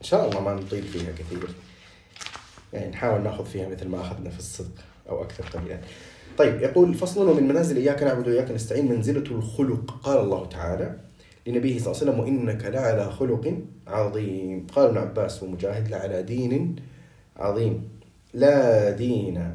إن 0.00 0.06
شاء 0.06 0.28
الله 0.28 0.40
ما 0.40 0.54
نطيل 0.54 0.82
فيها 0.82 1.12
كثير 1.12 1.48
يعني 2.72 2.90
نحاول 2.90 3.22
ناخذ 3.22 3.44
فيها 3.44 3.68
مثل 3.68 3.88
ما 3.88 4.00
أخذنا 4.00 4.30
في 4.30 4.38
الصدق 4.38 4.74
أو 5.08 5.22
أكثر 5.24 5.58
قليلا 5.58 5.78
طيب 6.38 6.60
يقول 6.62 6.94
فصل 6.94 7.28
ومن 7.28 7.48
منازل 7.48 7.76
إياك 7.76 8.02
نعبد 8.02 8.28
وإياك 8.28 8.50
نستعين 8.50 8.92
منزلة 8.92 9.30
الخلق 9.30 9.90
قال 10.02 10.18
الله 10.20 10.46
تعالى 10.46 10.96
لنبيه 11.46 11.78
صلى 11.78 11.86
الله 11.92 12.00
عليه 12.02 12.10
وسلم 12.10 12.20
وإنك 12.20 12.64
لعلى 12.64 13.12
خلق 13.12 13.54
عظيم 13.86 14.66
قال 14.74 14.86
ابن 14.88 14.98
عباس 14.98 15.42
ومجاهد 15.42 15.88
لعلى 15.88 16.22
دين 16.22 16.76
عظيم 17.36 17.88
لا 18.34 18.90
دين 18.90 19.54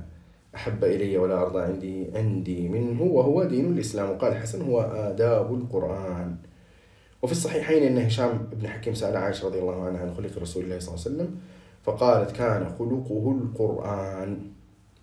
أحب 0.56 0.84
إلي 0.84 1.18
ولا 1.18 1.42
أرضى 1.42 1.62
عندي 1.62 2.08
عندي 2.16 2.68
منه 2.70 3.02
وهو 3.02 3.44
دين 3.44 3.66
الإسلام 3.66 4.10
وقال 4.10 4.36
حسن 4.36 4.62
هو 4.62 4.82
آداب 4.82 5.54
القرآن 5.54 6.36
وفي 7.22 7.32
الصحيحين 7.32 7.84
أن 7.84 7.98
هشام 8.06 8.48
بن 8.52 8.68
حكيم 8.68 8.94
سأل 8.94 9.18
عائشة 9.18 9.48
رضي 9.48 9.60
الله 9.60 9.86
عنها 9.86 10.00
عن 10.02 10.14
خلق 10.16 10.40
رسول 10.40 10.64
الله 10.64 10.80
صلى 10.80 10.94
الله 10.96 11.06
عليه 11.06 11.16
وسلم 11.16 11.36
فقالت 11.84 12.32
كان 12.36 12.70
خلقه 12.80 13.32
القرآن 13.44 14.38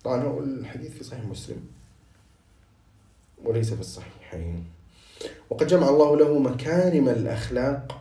طبعا 0.03 0.23
هو 0.23 0.39
الحديث 0.39 0.91
في 0.91 1.03
صحيح 1.03 1.25
مسلم 1.25 1.57
وليس 3.45 3.73
في 3.73 3.81
الصحيحين 3.81 4.63
وقد 5.49 5.67
جمع 5.67 5.89
الله 5.89 6.17
له 6.17 6.39
مكارم 6.39 7.09
الأخلاق 7.09 7.97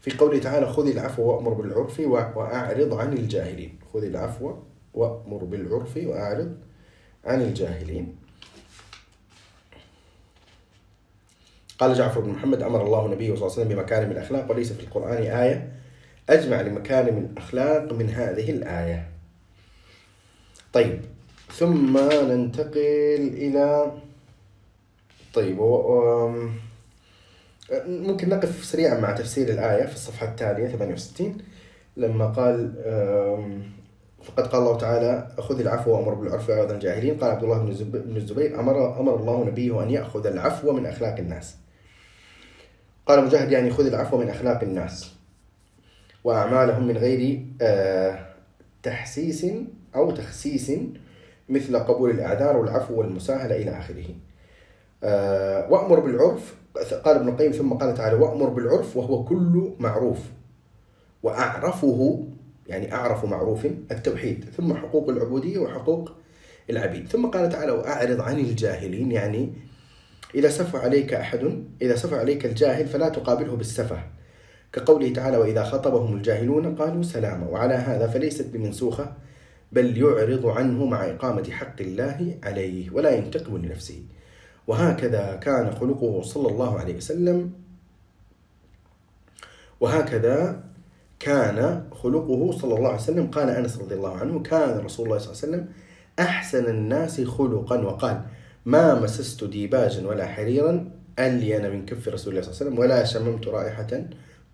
في 0.00 0.10
قوله 0.16 0.38
تعالى 0.38 0.66
خذ 0.66 0.86
العفو 0.88 1.22
وأمر 1.22 1.50
بالعرف 1.52 2.00
وأعرض 2.06 2.94
عن 2.94 3.12
الجاهلين 3.12 3.78
خذ 3.92 4.04
العفو 4.04 4.52
وأمر 4.94 5.44
بالعرف 5.44 5.96
وأعرض 5.96 6.56
عن 7.24 7.42
الجاهلين 7.42 8.16
قال 11.78 11.94
جعفر 11.94 12.20
بن 12.20 12.28
محمد 12.30 12.62
أمر 12.62 12.86
الله 12.86 13.08
نبيه 13.08 13.34
صلى 13.34 13.34
الله 13.34 13.52
عليه 13.52 13.62
وسلم 13.62 13.68
بمكارم 13.68 14.10
الأخلاق 14.10 14.50
وليس 14.50 14.72
في 14.72 14.80
القرآن 14.82 15.22
آية 15.22 15.72
أجمع 16.30 16.60
لمكارم 16.60 17.18
الأخلاق 17.18 17.92
من 17.92 18.10
هذه 18.10 18.50
الآية 18.50 19.08
طيب 20.72 21.00
ثم 21.52 21.98
ننتقل 22.28 23.30
إلى 23.34 23.92
طيب 25.34 25.58
و... 25.58 26.28
ممكن 27.86 28.28
نقف 28.28 28.64
سريعا 28.64 29.00
مع 29.00 29.12
تفسير 29.12 29.48
الآية 29.48 29.86
في 29.86 29.94
الصفحة 29.94 30.28
التالية 30.30 30.66
68 30.68 31.38
لما 31.96 32.26
قال 32.26 32.74
فقد 34.22 34.46
قال 34.46 34.60
الله 34.62 34.78
تعالى 34.78 35.28
خذ 35.38 35.60
العفو 35.60 35.90
وامر 35.92 36.14
بالعرف 36.14 36.48
واعرض 36.50 36.68
عن 36.68 36.74
الجاهلين 36.74 37.16
قال 37.18 37.30
عبد 37.30 37.42
الله 37.44 37.58
بن 37.82 38.16
الزبير 38.16 38.60
امر 38.60 39.00
امر 39.00 39.16
الله 39.16 39.44
نبيه 39.44 39.82
ان 39.82 39.90
ياخذ 39.90 40.26
العفو 40.26 40.72
من 40.72 40.86
اخلاق 40.86 41.18
الناس 41.18 41.56
قال 43.06 43.24
مجاهد 43.24 43.52
يعني 43.52 43.70
خذ 43.70 43.86
العفو 43.86 44.18
من 44.18 44.28
اخلاق 44.30 44.62
الناس 44.62 45.14
واعمالهم 46.24 46.88
من 46.88 46.96
غير 46.98 47.46
آه، 47.60 48.18
تحسيس 48.82 49.46
او 49.94 50.10
تخسيس 50.10 50.72
مثل 51.48 51.76
قبول 51.78 52.10
الاعذار 52.10 52.56
والعفو 52.56 52.94
والمساهله 52.94 53.56
الى 53.56 53.78
اخره 53.78 54.04
آه، 55.04 55.70
وامر 55.72 56.00
بالعرف 56.00 56.54
قال 57.04 57.16
ابن 57.16 57.28
القيم 57.28 57.52
ثم 57.52 57.72
قال 57.72 57.94
تعالى 57.94 58.16
وامر 58.16 58.48
بالعرف 58.48 58.96
وهو 58.96 59.24
كل 59.24 59.70
معروف 59.78 60.18
واعرفه 61.22 62.24
يعني 62.66 62.94
أعرف 62.94 63.24
معروف 63.24 63.64
التوحيد 63.66 64.44
ثم 64.56 64.74
حقوق 64.74 65.08
العبودية 65.08 65.58
وحقوق 65.58 66.12
العبيد 66.70 67.08
ثم 67.08 67.26
قال 67.26 67.48
تعالى 67.48 67.72
وأعرض 67.72 68.20
عن 68.20 68.38
الجاهلين 68.38 69.12
يعني 69.12 69.52
إذا 70.34 70.48
سفه 70.48 70.78
عليك 70.78 71.14
أحد 71.14 71.64
إذا 71.82 71.96
سفه 71.96 72.16
عليك 72.18 72.46
الجاهل 72.46 72.86
فلا 72.88 73.08
تقابله 73.08 73.56
بالسفه 73.56 74.02
كقوله 74.72 75.12
تعالى 75.12 75.36
وإذا 75.36 75.64
خطبهم 75.64 76.16
الجاهلون 76.16 76.74
قالوا 76.74 77.02
سلاما 77.02 77.46
وعلى 77.48 77.74
هذا 77.74 78.06
فليست 78.06 78.46
بمنسوخة 78.46 79.12
بل 79.72 79.98
يعرض 79.98 80.46
عنه 80.46 80.84
مع 80.84 81.04
إقامة 81.10 81.50
حق 81.50 81.80
الله 81.80 82.36
عليه 82.42 82.90
ولا 82.90 83.10
ينتقم 83.16 83.56
لنفسه 83.56 84.02
وهكذا 84.66 85.36
كان 85.42 85.70
خلقه 85.74 86.22
صلى 86.22 86.48
الله 86.48 86.78
عليه 86.80 86.96
وسلم 86.96 87.50
وهكذا 89.80 90.64
كان 91.22 91.82
خلقه 91.92 92.52
صلى 92.52 92.74
الله 92.76 92.88
عليه 92.88 92.98
وسلم 93.00 93.26
قال 93.26 93.50
انس 93.50 93.78
رضي 93.80 93.94
الله 93.94 94.16
عنه 94.16 94.38
كان 94.42 94.78
رسول 94.78 95.06
الله 95.06 95.18
صلى 95.18 95.32
الله 95.32 95.42
عليه 95.42 95.52
وسلم 95.62 95.66
احسن 96.18 96.66
الناس 96.66 97.20
خلقا 97.20 97.78
وقال 97.80 98.22
ما 98.64 99.00
مسست 99.00 99.44
ديباجا 99.44 100.06
ولا 100.06 100.26
حريرا 100.26 100.90
الين 101.18 101.70
من 101.70 101.86
كف 101.86 102.08
رسول 102.08 102.32
الله 102.38 102.42
صلى 102.42 102.50
الله 102.50 102.50
عليه 102.50 102.50
وسلم 102.70 102.78
ولا 102.78 103.04
شممت 103.04 103.48
رائحه 103.48 104.04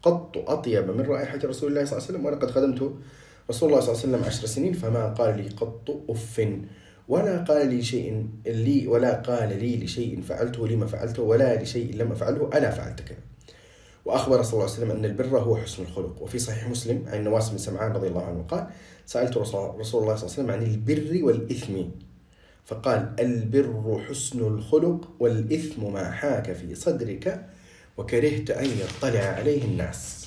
قط 0.02 0.36
اطيب 0.50 0.90
من 0.90 1.04
رائحه 1.06 1.38
رسول 1.44 1.68
الله 1.70 1.84
صلى 1.84 1.96
الله 1.98 2.08
عليه 2.08 2.14
وسلم 2.18 2.24
ولقد 2.24 2.50
خدمت 2.50 2.92
رسول 3.50 3.68
الله 3.68 3.80
صلى 3.80 3.90
الله 3.94 4.00
عليه 4.02 4.14
وسلم 4.16 4.24
عشر 4.24 4.46
سنين 4.46 4.72
فما 4.72 5.06
قال 5.06 5.36
لي 5.36 5.48
قط 5.48 5.90
اف 6.10 6.46
ولا 7.08 7.38
قال 7.44 7.68
لي 7.68 7.82
شيء 7.82 8.26
لي 8.46 8.86
ولا 8.86 9.14
قال 9.14 9.48
لي 9.58 9.84
لشيء 9.84 10.22
فعلته 10.22 10.68
لما 10.68 10.86
فعلته 10.86 11.22
ولا 11.22 11.62
لشيء 11.62 11.94
لم 11.96 12.12
افعله 12.12 12.50
الا 12.54 12.70
فعلت 12.70 13.00
كذا 13.00 13.27
واخبر 14.08 14.42
صلى 14.42 14.52
الله 14.52 14.64
عليه 14.64 14.72
وسلم 14.72 14.90
ان 14.90 15.04
البر 15.04 15.38
هو 15.40 15.56
حسن 15.56 15.82
الخلق 15.82 16.22
وفي 16.22 16.38
صحيح 16.38 16.68
مسلم 16.68 17.04
عن 17.06 17.24
نواس 17.24 17.48
بن 17.50 17.58
سمعان 17.58 17.92
رضي 17.92 18.08
الله 18.08 18.24
عنه 18.24 18.42
قال 18.48 18.66
سالت 19.06 19.36
رسول 19.36 19.66
الله 19.74 19.82
صلى 19.84 20.00
الله 20.00 20.12
عليه 20.12 20.24
وسلم 20.24 20.50
عن 20.50 20.62
البر 20.62 21.24
والاثم 21.24 21.72
فقال 22.64 23.12
البر 23.20 24.02
حسن 24.08 24.40
الخلق 24.40 25.08
والاثم 25.20 25.92
ما 25.92 26.10
حاك 26.10 26.52
في 26.52 26.74
صدرك 26.74 27.46
وكرهت 27.96 28.50
ان 28.50 28.66
يطلع 28.70 29.20
عليه 29.20 29.64
الناس 29.64 30.26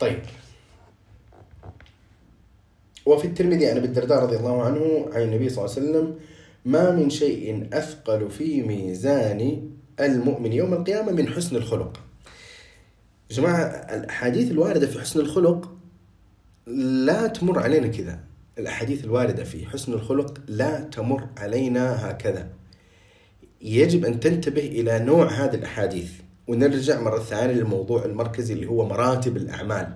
طيب 0.00 0.20
وفي 3.06 3.24
الترمذي 3.26 3.66
عن 3.66 3.76
ابي 3.76 3.86
الدرداء 3.86 4.22
رضي 4.22 4.36
الله 4.36 4.62
عنه 4.62 5.08
عن 5.12 5.22
النبي 5.22 5.48
صلى 5.48 5.64
الله 5.64 5.76
عليه 5.76 5.82
وسلم 5.88 6.16
ما 6.64 6.90
من 6.90 7.10
شيء 7.10 7.68
اثقل 7.72 8.30
في 8.30 8.62
ميزاني 8.62 9.71
المؤمن 10.00 10.52
يوم 10.52 10.74
القيامة 10.74 11.12
من 11.12 11.28
حسن 11.28 11.56
الخلق 11.56 12.00
جماعة 13.30 13.64
الأحاديث 13.94 14.50
الواردة 14.50 14.86
في 14.86 15.00
حسن 15.00 15.20
الخلق 15.20 15.76
لا 17.06 17.26
تمر 17.26 17.58
علينا 17.58 17.86
كذا 17.88 18.20
الأحاديث 18.58 19.04
الواردة 19.04 19.44
في 19.44 19.66
حسن 19.66 19.92
الخلق 19.92 20.38
لا 20.48 20.80
تمر 20.80 21.26
علينا 21.36 22.10
هكذا 22.10 22.48
يجب 23.62 24.04
أن 24.04 24.20
تنتبه 24.20 24.66
إلى 24.66 24.98
نوع 24.98 25.28
هذه 25.30 25.54
الأحاديث 25.54 26.10
ونرجع 26.46 27.00
مرة 27.00 27.18
ثانية 27.18 27.54
للموضوع 27.54 28.04
المركزي 28.04 28.54
اللي 28.54 28.66
هو 28.66 28.88
مراتب 28.88 29.36
الأعمال 29.36 29.88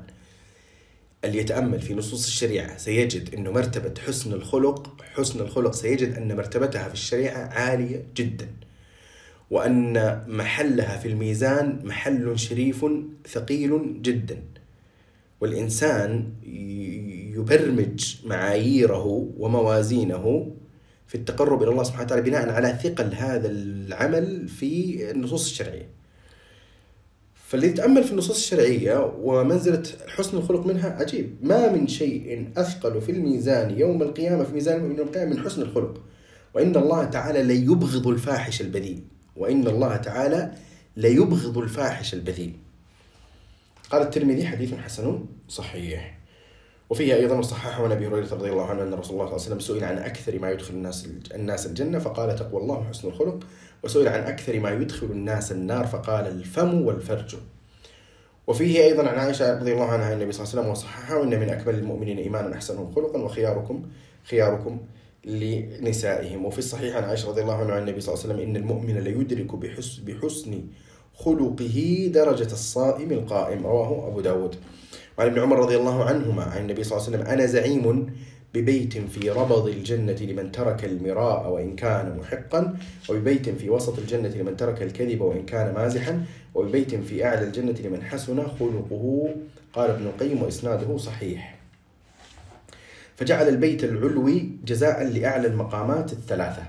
اللي 1.24 1.38
يتأمل 1.38 1.80
في 1.80 1.94
نصوص 1.94 2.24
الشريعة 2.26 2.76
سيجد 2.76 3.34
أنه 3.34 3.50
مرتبة 3.50 3.94
حسن 4.06 4.32
الخلق 4.32 5.02
حسن 5.14 5.40
الخلق 5.40 5.74
سيجد 5.74 6.14
أن 6.14 6.36
مرتبتها 6.36 6.88
في 6.88 6.94
الشريعة 6.94 7.38
عالية 7.38 8.04
جداً 8.16 8.46
وأن 9.50 10.22
محلها 10.26 10.98
في 10.98 11.08
الميزان 11.08 11.80
محل 11.84 12.38
شريف 12.38 12.86
ثقيل 13.28 14.02
جدا 14.02 14.42
والإنسان 15.40 16.24
يبرمج 17.36 18.16
معاييره 18.26 19.30
وموازينه 19.38 20.52
في 21.06 21.14
التقرب 21.14 21.62
إلى 21.62 21.70
الله 21.70 21.82
سبحانه 21.82 22.04
وتعالى 22.04 22.22
بناء 22.22 22.48
على 22.48 22.78
ثقل 22.82 23.14
هذا 23.14 23.48
العمل 23.48 24.48
في 24.48 24.98
النصوص 25.10 25.50
الشرعية 25.50 25.88
فاللي 27.34 27.66
يتأمل 27.66 28.04
في 28.04 28.10
النصوص 28.12 28.36
الشرعية 28.36 29.12
ومنزلة 29.20 29.82
حسن 30.08 30.36
الخلق 30.38 30.66
منها 30.66 30.90
عجيب 30.90 31.34
ما 31.42 31.72
من 31.72 31.86
شيء 31.86 32.48
أثقل 32.56 33.00
في 33.00 33.12
الميزان 33.12 33.78
يوم 33.78 34.02
القيامة 34.02 34.44
في 34.44 34.52
ميزان 34.54 34.80
يوم 34.82 34.92
القيامة 35.08 35.30
من 35.30 35.38
حسن 35.40 35.62
الخلق 35.62 36.00
وإن 36.54 36.76
الله 36.76 37.04
تعالى 37.04 37.42
ليبغض 37.42 38.06
الفاحش 38.08 38.60
البذيء 38.60 38.98
وإن 39.36 39.66
الله 39.66 39.96
تعالى 39.96 40.52
ليبغض 40.96 41.58
الفاحش 41.58 42.14
البذيء 42.14 42.52
قال 43.90 44.02
الترمذي 44.02 44.46
حديث 44.46 44.74
حسن 44.74 45.24
صحيح 45.48 46.18
وفيه 46.90 47.14
أيضا 47.14 47.42
صححه 47.42 47.84
عن 47.84 47.92
أبي 47.92 48.06
هريرة 48.06 48.34
رضي 48.34 48.50
الله 48.52 48.66
عنه 48.66 48.82
أن 48.82 48.94
رسول 48.94 48.94
الله 48.94 48.98
صلى 49.02 49.12
الله 49.16 49.24
عليه 49.26 49.34
وسلم 49.34 49.60
سئل 49.60 49.84
عن 49.84 49.98
أكثر 49.98 50.38
ما 50.38 50.50
يدخل 50.50 50.74
الناس 50.74 51.08
الناس 51.34 51.66
الجنة 51.66 51.98
فقال 51.98 52.36
تقوى 52.36 52.60
الله 52.62 52.78
وحسن 52.78 53.08
الخلق 53.08 53.44
وسئل 53.82 54.08
عن 54.08 54.20
أكثر 54.20 54.60
ما 54.60 54.70
يدخل 54.70 55.06
الناس 55.06 55.52
النار 55.52 55.86
فقال 55.86 56.26
الفم 56.28 56.82
والفرج 56.82 57.36
وفيه 58.46 58.84
أيضا 58.84 59.08
عن 59.08 59.18
عائشة 59.18 59.58
رضي 59.58 59.72
الله 59.72 59.88
عنها 59.92 60.12
النبي 60.12 60.32
صلى 60.32 60.44
الله 60.46 60.50
عليه 60.50 60.60
وسلم 60.60 60.72
وصححه 60.72 61.22
أن 61.22 61.40
من 61.40 61.48
أكمل 61.50 61.74
المؤمنين 61.74 62.18
إيمانا 62.18 62.54
أحسنهم 62.54 62.92
خلقا 62.92 63.18
وخياركم 63.18 63.82
خياركم 64.24 64.78
لنسائهم 65.26 66.44
وفي 66.44 66.58
الصحيح 66.58 66.96
عن 66.96 67.04
عائشة 67.04 67.28
رضي 67.28 67.42
الله 67.42 67.54
عنها 67.54 67.74
عن 67.74 67.82
النبي 67.82 68.00
صلى 68.00 68.14
الله 68.14 68.22
عليه 68.24 68.34
وسلم 68.34 68.48
إن 68.48 68.56
المؤمن 68.56 68.98
ليدرك 68.98 69.54
بحس 69.56 69.98
بحسن 70.06 70.62
خلقه 71.14 72.10
درجة 72.14 72.52
الصائم 72.52 73.10
القائم 73.12 73.66
رواه 73.66 74.08
أبو 74.08 74.20
داود 74.20 74.56
وعن 75.18 75.26
ابن 75.26 75.38
عمر 75.38 75.58
رضي 75.58 75.76
الله 75.76 76.04
عنهما 76.04 76.42
عن 76.42 76.60
النبي 76.62 76.84
صلى 76.84 76.98
الله 76.98 77.06
عليه 77.06 77.16
وسلم 77.18 77.32
أنا 77.32 77.46
زعيم 77.46 78.10
ببيت 78.54 78.98
في 78.98 79.30
ربض 79.30 79.66
الجنة 79.66 80.12
لمن 80.20 80.52
ترك 80.52 80.84
المراء 80.84 81.50
وإن 81.52 81.76
كان 81.76 82.16
محقا 82.20 82.74
وببيت 83.08 83.48
في 83.48 83.70
وسط 83.70 83.98
الجنة 83.98 84.28
لمن 84.28 84.56
ترك 84.56 84.82
الكذب 84.82 85.20
وإن 85.20 85.46
كان 85.46 85.74
مازحا 85.74 86.24
وببيت 86.54 86.94
في 86.94 87.24
أعلى 87.24 87.46
الجنة 87.46 87.74
لمن 87.84 88.02
حسن 88.02 88.42
خلقه 88.46 89.34
قال 89.72 89.90
ابن 89.90 90.06
القيم 90.06 90.42
وإسناده 90.42 90.96
صحيح 90.96 91.55
فجعل 93.16 93.48
البيت 93.48 93.84
العلوي 93.84 94.50
جزاء 94.64 95.04
لأعلى 95.04 95.48
المقامات 95.48 96.12
الثلاثة 96.12 96.62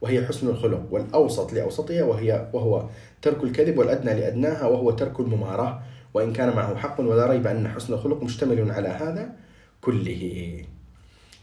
وهي 0.00 0.26
حسن 0.26 0.48
الخلق 0.48 0.82
والأوسط 0.90 1.52
لأوسطها 1.52 2.02
وهي 2.02 2.46
وهو 2.52 2.88
ترك 3.22 3.42
الكذب 3.44 3.78
والأدنى 3.78 4.14
لأدناها 4.14 4.66
وهو 4.66 4.90
ترك 4.90 5.20
المماراة 5.20 5.82
وإن 6.14 6.32
كان 6.32 6.56
معه 6.56 6.76
حق 6.76 7.00
ولا 7.00 7.26
ريب 7.26 7.46
أن 7.46 7.68
حسن 7.68 7.92
الخلق 7.94 8.22
مشتمل 8.22 8.70
على 8.70 8.88
هذا 8.88 9.32
كله 9.80 10.64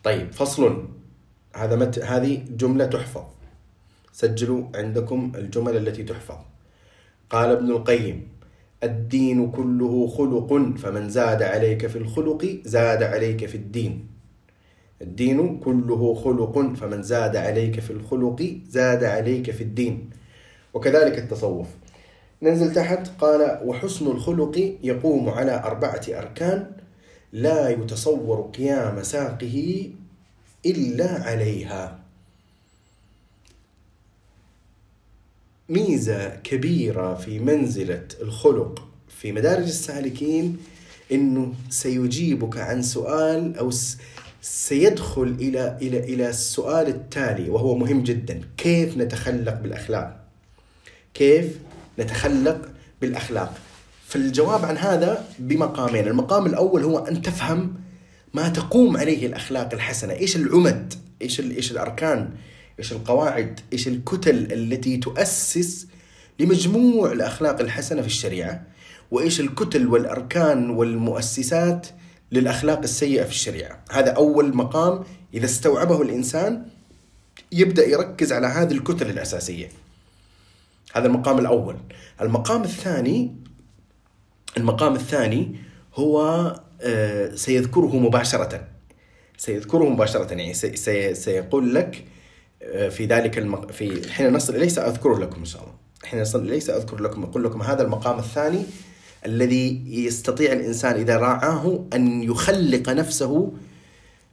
طيب 0.03 0.31
فصل 0.31 0.85
هذا 1.55 1.75
مت... 1.75 1.99
هذه 1.99 2.43
جملة 2.57 2.85
تحفظ 2.85 3.23
سجلوا 4.13 4.63
عندكم 4.75 5.31
الجمل 5.35 5.77
التي 5.77 6.03
تحفظ 6.03 6.39
قال 7.29 7.49
ابن 7.51 7.71
القيم 7.71 8.27
الدين 8.83 9.51
كله 9.51 10.07
خلق 10.07 10.53
فمن 10.77 11.09
زاد 11.09 11.43
عليك 11.43 11.87
في 11.87 11.95
الخلق 11.97 12.59
زاد 12.65 13.03
عليك 13.03 13.45
في 13.45 13.55
الدين 13.55 14.05
الدين 15.01 15.57
كله 15.59 16.13
خلق 16.15 16.59
فمن 16.75 17.03
زاد 17.03 17.35
عليك 17.35 17.79
في 17.79 17.89
الخلق 17.91 18.59
زاد 18.69 19.03
عليك 19.03 19.51
في 19.51 19.61
الدين 19.63 20.09
وكذلك 20.73 21.19
التصوف 21.19 21.67
ننزل 22.41 22.73
تحت 22.73 23.09
قال 23.21 23.61
وحسن 23.63 24.07
الخلق 24.07 24.75
يقوم 24.83 25.29
على 25.29 25.63
أربعة 25.63 26.01
أركان 26.09 26.71
لا 27.33 27.69
يتصور 27.69 28.41
قيام 28.57 29.03
ساقه 29.03 29.89
إلا 30.65 31.23
عليها 31.23 31.99
ميزة 35.69 36.29
كبيرة 36.35 37.13
في 37.15 37.39
منزلة 37.39 38.07
الخلق 38.21 38.87
في 39.07 39.31
مدارج 39.31 39.63
السالكين 39.63 40.57
أنه 41.11 41.53
سيجيبك 41.69 42.57
عن 42.57 42.81
سؤال 42.81 43.57
أو 43.57 43.71
س... 43.71 43.97
سيدخل 44.41 45.35
الى 45.39 45.77
الى 45.81 45.99
الى 46.13 46.29
السؤال 46.29 46.87
التالي 46.87 47.49
وهو 47.49 47.77
مهم 47.77 48.03
جدا 48.03 48.41
كيف 48.57 48.97
نتخلق 48.97 49.59
بالاخلاق 49.59 50.19
كيف 51.13 51.59
نتخلق 51.99 52.61
بالاخلاق 53.01 53.57
فالجواب 54.07 54.65
عن 54.65 54.77
هذا 54.77 55.25
بمقامين 55.39 56.07
المقام 56.07 56.45
الاول 56.45 56.83
هو 56.83 56.99
ان 56.99 57.21
تفهم 57.21 57.73
ما 58.33 58.49
تقوم 58.49 58.97
عليه 58.97 59.25
الاخلاق 59.27 59.73
الحسنه 59.73 60.13
ايش 60.13 60.35
العمد 60.35 60.93
ايش 61.21 61.39
ايش 61.39 61.71
الاركان 61.71 62.29
ايش 62.79 62.91
القواعد 62.91 63.59
ايش 63.73 63.87
الكتل 63.87 64.51
التي 64.53 64.97
تؤسس 64.97 65.87
لمجموع 66.39 67.11
الاخلاق 67.11 67.59
الحسنه 67.59 68.01
في 68.01 68.07
الشريعه 68.07 68.63
وايش 69.11 69.39
الكتل 69.39 69.87
والاركان 69.87 70.69
والمؤسسات 70.69 71.87
للأخلاق 72.31 72.79
السيئة 72.79 73.23
في 73.23 73.29
الشريعة 73.29 73.81
هذا 73.91 74.11
أول 74.11 74.55
مقام 74.55 75.03
إذا 75.33 75.45
استوعبه 75.45 76.01
الإنسان 76.01 76.65
يبدأ 77.51 77.87
يركز 77.87 78.33
على 78.33 78.47
هذه 78.47 78.71
الكتل 78.71 79.09
الأساسية 79.09 79.69
هذا 80.95 81.07
المقام 81.07 81.39
الأول 81.39 81.75
المقام 82.21 82.63
الثاني 82.63 83.35
المقام 84.57 84.95
الثاني 84.95 85.55
هو 85.95 86.19
آه، 86.81 87.35
سيذكره 87.35 87.97
مباشرة 87.99 88.67
سيذكره 89.37 89.89
مباشرة 89.89 90.33
يعني 90.33 90.53
سي 90.53 91.13
سيقول 91.15 91.75
لك 91.75 92.05
آه، 92.63 92.89
في 92.89 93.05
ذلك 93.05 93.37
المق... 93.37 93.71
في 93.71 94.11
حين 94.11 94.33
نصل 94.33 94.55
إليه 94.55 94.67
سأذكره 94.67 95.17
لكم 95.19 95.39
إن 95.39 95.45
شاء 95.45 95.61
الله 95.61 95.73
حين 96.05 96.21
نصل 96.21 96.41
إليه 96.45 96.59
سأذكر 96.59 97.01
لكم 97.01 97.23
أقول 97.23 97.43
لكم 97.43 97.61
هذا 97.61 97.83
المقام 97.83 98.19
الثاني 98.19 98.63
الذي 99.25 99.83
يستطيع 100.05 100.51
الانسان 100.51 100.95
اذا 100.95 101.17
راعاه 101.17 101.85
ان 101.93 102.23
يخلق 102.23 102.89
نفسه 102.89 103.51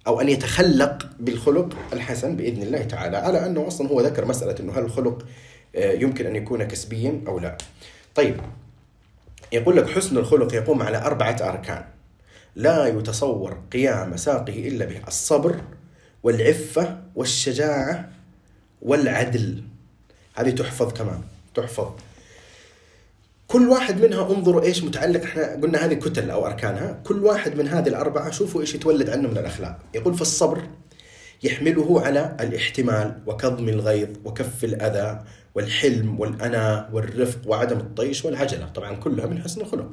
او 0.06 0.20
ان 0.20 0.28
يتخلق 0.28 1.08
بالخلق 1.20 1.74
الحسن 1.92 2.36
باذن 2.36 2.62
الله 2.62 2.82
تعالى، 2.82 3.16
على 3.16 3.46
انه 3.46 3.66
اصلا 3.66 3.88
هو 3.88 4.00
ذكر 4.00 4.24
مساله 4.24 4.54
انه 4.60 4.72
هل 4.72 4.84
الخلق 4.84 5.26
آه، 5.76 5.92
يمكن 5.92 6.26
ان 6.26 6.36
يكون 6.36 6.64
كسبيا 6.64 7.20
او 7.28 7.38
لا. 7.38 7.58
طيب 8.14 8.36
يقول 9.52 9.76
لك 9.76 9.88
حسن 9.88 10.16
الخلق 10.18 10.54
يقوم 10.54 10.82
على 10.82 10.98
اربعه 10.98 11.36
اركان. 11.42 11.84
لا 12.56 12.86
يتصور 12.86 13.58
قيام 13.72 14.16
ساقه 14.16 14.68
الا 14.68 14.84
به 14.84 15.00
الصبر 15.08 15.56
والعفه 16.22 16.98
والشجاعه 17.14 18.08
والعدل. 18.82 19.62
هذه 20.36 20.50
تحفظ 20.50 20.92
كمان، 20.92 21.20
تحفظ. 21.54 21.90
كل 23.48 23.68
واحد 23.68 24.00
منها 24.04 24.30
انظروا 24.30 24.62
ايش 24.62 24.84
متعلق 24.84 25.22
احنا 25.22 25.42
قلنا 25.54 25.78
هذه 25.86 25.94
كتل 25.94 26.30
او 26.30 26.46
اركانها 26.46 27.00
كل 27.04 27.24
واحد 27.24 27.56
من 27.58 27.68
هذه 27.68 27.88
الاربعه 27.88 28.30
شوفوا 28.30 28.60
ايش 28.60 28.74
يتولد 28.74 29.10
عنه 29.10 29.28
من 29.28 29.38
الاخلاق 29.38 29.78
يقول 29.94 30.14
فالصبر 30.14 30.62
يحمله 31.42 32.00
على 32.04 32.36
الاحتمال 32.40 33.22
وكظم 33.26 33.68
الغيظ 33.68 34.08
وكف 34.24 34.64
الاذى 34.64 35.24
والحلم 35.54 36.20
والأنا 36.20 36.90
والرفق 36.92 37.38
وعدم 37.46 37.78
الطيش 37.78 38.24
والعجلة 38.24 38.66
طبعا 38.68 38.94
كلها 38.96 39.26
من 39.26 39.42
حسن 39.42 39.60
الخلق 39.60 39.92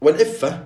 والعفه 0.00 0.64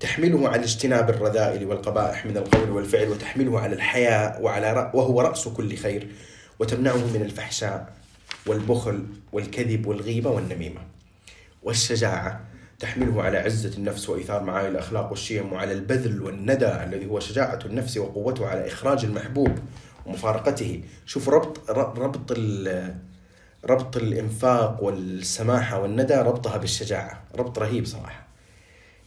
تحمله 0.00 0.48
على 0.48 0.62
اجتناب 0.64 1.10
الرذائل 1.10 1.64
والقبائح 1.66 2.26
من 2.26 2.36
القول 2.36 2.70
والفعل 2.70 3.08
وتحمله 3.08 3.60
على 3.60 3.74
الحياء 3.74 4.42
وعلى 4.42 4.90
وهو 4.94 5.20
رأس 5.20 5.48
كل 5.48 5.76
خير 5.76 6.08
وتمنعه 6.58 6.96
من 7.14 7.22
الفحشاء 7.22 7.92
والبخل 8.46 9.04
والكذب 9.32 9.86
والغيبة 9.86 10.30
والنميمة 10.30 10.80
والشجاعة 11.62 12.40
تحمله 12.78 13.22
على 13.22 13.38
عزة 13.38 13.76
النفس 13.78 14.08
وإيثار 14.08 14.42
معالي 14.42 14.68
الأخلاق 14.68 15.10
والشيم 15.10 15.52
وعلى 15.52 15.72
البذل 15.72 16.22
والندى 16.22 16.68
الذي 16.84 17.06
هو 17.06 17.20
شجاعة 17.20 17.58
النفس 17.64 17.96
وقوته 17.96 18.46
على 18.46 18.66
إخراج 18.66 19.04
المحبوب 19.04 19.58
ومفارقته 20.06 20.80
شوف 21.06 21.28
ربط 21.28 21.70
ربط 21.70 22.38
ربط 23.64 23.96
الإنفاق 23.96 24.82
والسماحة 24.82 25.80
والندى 25.82 26.14
ربطها 26.14 26.56
بالشجاعة 26.56 27.22
ربط 27.34 27.58
رهيب 27.58 27.84
صراحة 27.84 28.28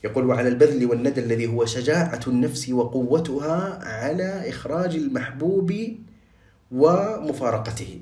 يقول 0.03 0.25
وعلى 0.25 0.47
البذل 0.49 0.85
والندى 0.85 1.19
الذي 1.21 1.47
هو 1.47 1.65
شجاعة 1.65 2.19
النفس 2.27 2.69
وقوتها 2.69 3.79
على 3.83 4.49
إخراج 4.49 4.95
المحبوب 4.95 5.73
ومفارقته 6.71 7.99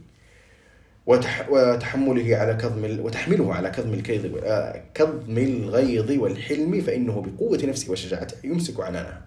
وتحمله 1.49 2.37
على 2.37 2.53
كظم 2.55 2.99
وتحمله 3.01 3.53
على 3.53 3.69
كظم 3.69 3.93
الكيض 3.93 4.41
آه، 4.45 4.83
كظم 4.93 5.37
الغيظ 5.37 6.11
والحلم 6.11 6.81
فإنه 6.81 7.21
بقوة 7.21 7.59
نفسه 7.65 7.91
وشجاعته 7.91 8.35
يمسك 8.43 8.79
عنانها 8.79 9.21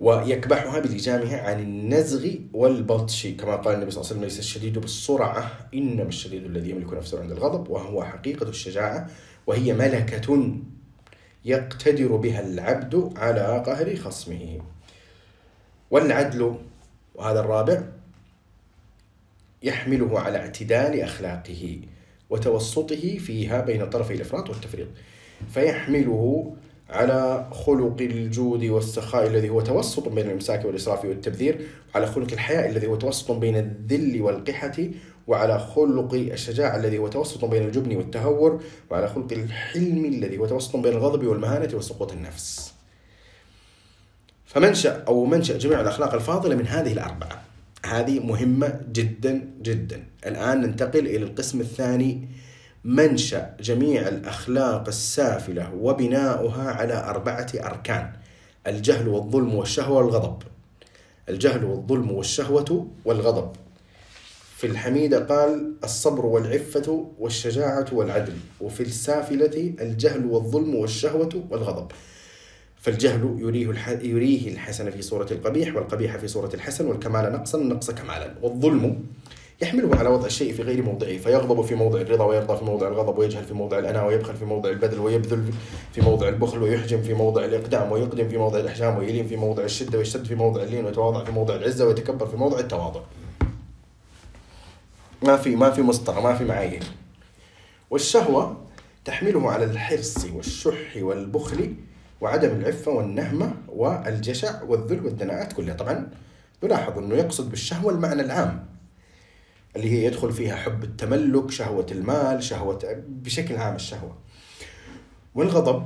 ويكبحها 0.00 0.80
بلجامها 0.80 1.40
عن 1.42 1.60
النزغ 1.62 2.28
والبطش 2.52 3.26
كما 3.26 3.56
قال 3.56 3.74
النبي 3.74 3.90
صلى 3.90 4.00
الله 4.00 4.08
عليه 4.10 4.16
وسلم 4.20 4.24
ليس 4.24 4.38
الشديد 4.38 4.78
بالسرعة 4.78 5.68
إنما 5.74 6.08
الشديد 6.08 6.44
الذي 6.44 6.70
يملك 6.70 6.92
نفسه 6.92 7.20
عند 7.20 7.30
الغضب 7.32 7.70
وهو 7.70 8.04
حقيقة 8.04 8.48
الشجاعة 8.48 9.10
وهي 9.46 9.72
ملكة 9.72 10.52
يقتدر 11.44 12.16
بها 12.16 12.40
العبد 12.46 13.12
على 13.16 13.62
قهر 13.66 13.96
خصمه 13.96 14.58
والعدل 15.90 16.54
وهذا 17.14 17.40
الرابع 17.40 17.82
يحمله 19.66 20.20
على 20.20 20.38
اعتدال 20.38 21.00
أخلاقه 21.00 21.78
وتوسطه 22.30 23.18
فيها 23.18 23.60
بين 23.60 23.90
طرفي 23.90 24.14
الإفراط 24.14 24.50
والتفريط 24.50 24.88
فيحمله 25.50 26.54
على 26.90 27.46
خلق 27.52 27.96
الجود 28.00 28.64
والسخاء 28.64 29.26
الذي 29.26 29.48
هو 29.48 29.60
توسط 29.60 30.08
بين 30.08 30.26
الإمساك 30.26 30.64
والإسراف 30.64 31.04
والتبذير 31.04 31.58
وعلى 31.94 32.06
خلق 32.06 32.32
الحياء 32.32 32.68
الذي 32.70 32.86
هو 32.86 32.96
توسط 32.96 33.30
بين 33.32 33.56
الذل 33.56 34.22
والقحة 34.22 34.76
وعلى 35.26 35.58
خلق 35.58 36.14
الشجاعة 36.14 36.76
الذي 36.76 36.98
هو 36.98 37.08
توسط 37.08 37.44
بين 37.44 37.62
الجبن 37.62 37.96
والتهور 37.96 38.62
وعلى 38.90 39.08
خلق 39.08 39.32
الحلم 39.32 40.04
الذي 40.04 40.38
هو 40.38 40.46
توسط 40.46 40.76
بين 40.76 40.92
الغضب 40.92 41.26
والمهانة 41.26 41.74
وسقوط 41.74 42.12
النفس 42.12 42.72
فمنشأ 44.44 45.04
أو 45.08 45.24
منشأ 45.24 45.58
جميع 45.58 45.80
الأخلاق 45.80 46.14
الفاضلة 46.14 46.54
من 46.54 46.66
هذه 46.66 46.92
الأربعة 46.92 47.45
هذه 47.86 48.20
مهمة 48.20 48.80
جدا 48.92 49.50
جدا 49.62 50.04
الآن 50.26 50.60
ننتقل 50.60 51.06
إلى 51.06 51.24
القسم 51.24 51.60
الثاني 51.60 52.28
منشأ 52.84 53.56
جميع 53.60 54.08
الأخلاق 54.08 54.86
السافلة 54.88 55.74
وبناؤها 55.74 56.70
على 56.70 56.94
أربعة 56.94 57.46
أركان 57.64 58.12
الجهل 58.66 59.08
والظلم 59.08 59.54
والشهوة 59.54 59.98
والغضب 59.98 60.42
الجهل 61.28 61.64
والظلم 61.64 62.10
والشهوة 62.10 62.86
والغضب 63.04 63.50
في 64.56 64.66
الحميدة 64.66 65.24
قال 65.24 65.72
الصبر 65.84 66.26
والعفة 66.26 67.06
والشجاعة 67.18 67.86
والعدل 67.92 68.32
وفي 68.60 68.82
السافلة 68.82 69.74
الجهل 69.80 70.26
والظلم 70.26 70.74
والشهوة 70.74 71.42
والغضب 71.50 71.88
فالجهل 72.80 73.36
يريه 73.40 73.74
يريه 74.02 74.48
الحسن 74.52 74.90
في 74.90 75.02
صورة 75.02 75.28
القبيح 75.30 75.76
والقبيح 75.76 76.16
في 76.16 76.28
صورة 76.28 76.50
الحسن 76.54 76.86
والكمال 76.86 77.32
نقصا 77.32 77.58
النقص 77.58 77.90
كمالا 77.90 78.34
والظلم 78.42 79.06
يحمله 79.62 79.96
على 79.96 80.08
وضع 80.08 80.26
الشيء 80.26 80.52
في 80.52 80.62
غير 80.62 80.82
موضعه 80.82 81.16
فيغضب 81.18 81.62
في 81.62 81.74
موضع 81.74 82.00
الرضا 82.00 82.24
ويرضى 82.24 82.58
في 82.58 82.64
موضع 82.64 82.88
الغضب 82.88 83.18
ويجهل 83.18 83.44
في 83.44 83.54
موضع 83.54 83.78
الأنا 83.78 84.06
ويبخل 84.06 84.36
في 84.36 84.44
موضع 84.44 84.70
البذل 84.70 84.98
ويبذل 84.98 85.44
في 85.92 86.00
موضع 86.00 86.28
البخل 86.28 86.62
ويحجم 86.62 87.02
في 87.02 87.14
موضع 87.14 87.44
الإقدام 87.44 87.92
ويقدم 87.92 88.28
في 88.28 88.36
موضع 88.38 88.58
الإحجام 88.58 88.98
ويلين 88.98 89.26
في 89.26 89.36
موضع 89.36 89.64
الشدة 89.64 89.98
ويشتد 89.98 90.24
في 90.26 90.34
موضع 90.34 90.62
اللين 90.62 90.84
ويتواضع 90.84 91.24
في 91.24 91.32
موضع 91.32 91.56
العزة 91.56 91.86
ويتكبر 91.86 92.26
في 92.26 92.36
موضع 92.36 92.58
التواضع 92.58 93.00
ما 95.22 95.36
في 95.36 95.56
ما 95.56 95.70
في 95.70 95.82
مسطرة 95.82 96.20
ما 96.20 96.34
في 96.34 96.44
معايير 96.44 96.82
والشهوة 97.90 98.56
تحمله 99.04 99.50
على 99.50 99.64
الحرص 99.64 100.26
والشح 100.34 100.96
والبخل 100.96 101.70
وعدم 102.20 102.56
العفة 102.60 102.90
والنهمة 102.90 103.54
والجشع 103.68 104.62
والذل 104.62 105.04
والدناءات 105.04 105.52
كلها 105.52 105.74
طبعا 105.74 106.08
نلاحظ 106.62 106.98
أنه 106.98 107.14
يقصد 107.14 107.50
بالشهوة 107.50 107.92
المعنى 107.92 108.22
العام 108.22 108.66
اللي 109.76 109.90
هي 109.92 110.04
يدخل 110.04 110.32
فيها 110.32 110.56
حب 110.56 110.84
التملك 110.84 111.50
شهوة 111.50 111.86
المال 111.92 112.42
شهوة 112.42 113.02
بشكل 113.08 113.56
عام 113.56 113.74
الشهوة 113.74 114.14
والغضب 115.34 115.84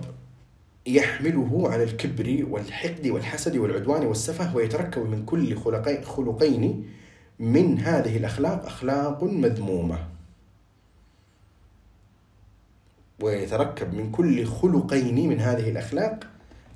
يحمله 0.86 1.70
على 1.72 1.82
الكبر 1.82 2.46
والحقد 2.50 3.06
والحسد 3.06 3.56
والعدوان 3.56 4.06
والسفه 4.06 4.56
ويتركب 4.56 5.08
من 5.08 5.24
كل 5.24 5.56
خلقين 6.10 6.86
من 7.38 7.78
هذه 7.78 8.16
الأخلاق 8.16 8.66
أخلاق 8.66 9.22
مذمومة 9.24 9.98
ويتركب 13.22 13.94
من 13.94 14.10
كل 14.10 14.46
خلقين 14.46 15.28
من 15.28 15.40
هذه 15.40 15.70
الأخلاق 15.70 16.24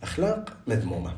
أخلاق 0.02 0.56
مذمومة 0.68 1.12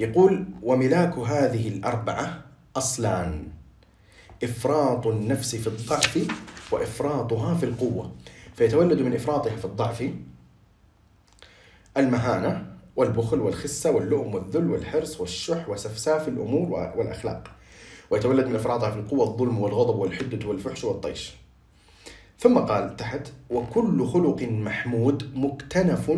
يقول 0.00 0.46
وملاك 0.62 1.18
هذه 1.18 1.68
الأربعة 1.68 2.44
أصلان 2.76 3.44
إفراط 4.44 5.06
النفس 5.06 5.56
في 5.56 5.66
الضعف 5.66 6.26
وإفراطها 6.72 7.54
في 7.54 7.66
القوة 7.66 8.12
فيتولد 8.54 9.00
من 9.02 9.14
إفراطها 9.14 9.56
في 9.56 9.64
الضعف 9.64 10.10
المهانة 11.96 12.66
والبخل 12.96 13.40
والخسة 13.40 13.90
واللؤم 13.90 14.34
والذل 14.34 14.70
والحرص 14.70 15.20
والشح 15.20 15.68
وسفساف 15.68 16.28
الأمور 16.28 16.92
والأخلاق 16.96 17.50
ويتولد 18.10 18.46
من 18.46 18.54
إفراطها 18.56 18.90
في 18.90 18.96
القوة 18.98 19.24
الظلم 19.24 19.58
والغضب 19.58 19.96
والحدة 19.98 20.48
والفحش 20.48 20.84
والطيش 20.84 21.32
ثم 22.38 22.58
قال 22.58 22.96
تحت 22.96 23.28
وكل 23.50 24.06
خلق 24.06 24.42
محمود 24.42 25.30
مكتنف 25.38 26.12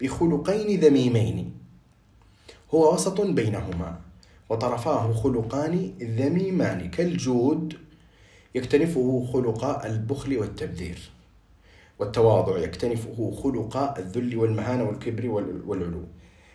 بخلقين 0.00 0.80
ذميمين 0.80 1.52
هو 2.74 2.94
وسط 2.94 3.20
بينهما 3.20 4.00
وطرفاه 4.48 5.12
خلقان 5.12 5.90
ذميمان 6.02 6.90
كالجود 6.90 7.74
يكتنفه 8.54 9.26
خلق 9.32 9.84
البخل 9.86 10.38
والتبذير 10.38 11.10
والتواضع 11.98 12.58
يكتنفه 12.58 13.30
خلق 13.42 13.98
الذل 13.98 14.36
والمهانة 14.38 14.84
والكبر 14.84 15.28
والعلو 15.66 16.00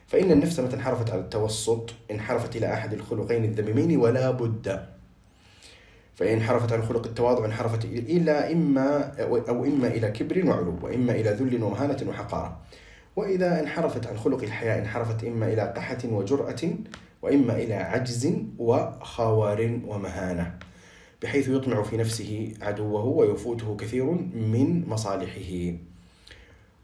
فإن 0.08 0.32
النفس 0.32 0.60
متى 0.60 0.76
انحرفت 0.76 1.10
على 1.10 1.22
التوسط 1.22 1.90
انحرفت 2.12 2.56
إلى 2.56 2.74
أحد 2.74 2.94
الخلقين 2.94 3.44
الذميمين 3.46 3.98
ولا 4.00 4.32
بد 4.32 4.82
فإن 6.20 6.34
انحرفت 6.34 6.72
عن 6.74 6.82
خلق 6.82 7.08
التواضع 7.08 7.46
انحرفت 7.46 7.86
إلى 7.86 8.32
إما 8.54 9.12
أو 9.50 9.64
إما 9.66 9.88
إلى 9.88 10.12
كبر 10.12 10.48
وعلو 10.50 10.76
وإما 10.82 11.12
إلى 11.12 11.30
ذل 11.30 11.64
ومهانة 11.64 11.98
وحقارة 12.08 12.58
وإذا 13.16 13.60
انحرفت 13.60 14.08
عن 14.08 14.18
خلق 14.18 14.44
الحياء 14.44 14.80
انحرفت 14.80 15.24
إما 15.24 15.48
إلى 15.54 15.62
قحة 15.76 15.98
وجرأة 16.12 16.62
وإما 17.22 17.54
إلى 17.56 17.74
عجز 17.74 18.34
وخوار 18.58 19.82
ومهانة 19.88 20.56
بحيث 21.24 21.48
يطمع 21.48 21.82
في 21.84 21.98
نفسه 21.98 22.54
عدوه 22.62 23.06
ويفوته 23.06 23.76
كثير 23.76 24.06
من 24.34 24.90
مصالحه 24.90 25.78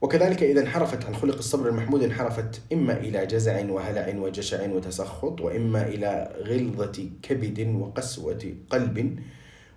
وكذلك 0.06 0.44
إذا 0.44 0.62
انحرفت 0.62 1.06
عن 1.06 1.16
خلق 1.16 1.38
الصبر 1.38 1.70
المحمود 1.70 2.04
انحرفت 2.04 2.62
إما 2.74 2.94
إلى 2.98 3.26
جزع 3.26 3.66
وهلع 3.72 4.14
وجشع 4.20 4.70
وتسخط 4.72 5.42
وإما 5.42 5.82
إلى 5.88 6.32
غلظة 6.46 7.10
كبد 7.24 7.76
وقسوة 7.80 8.54
قلب 8.70 9.20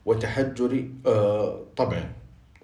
وتحجر 0.06 0.84
آه، 1.06 1.60
طبع 1.76 1.98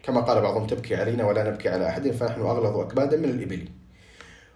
كما 0.02 0.20
قال 0.20 0.42
بعضهم 0.42 0.66
تبكي 0.66 0.96
علينا 0.96 1.26
ولا 1.26 1.50
نبكي 1.50 1.68
على 1.68 1.88
أحد 1.88 2.10
فنحن 2.10 2.40
أغلظ 2.40 2.76
أكبادا 2.76 3.16
من 3.16 3.24
الإبل 3.24 3.68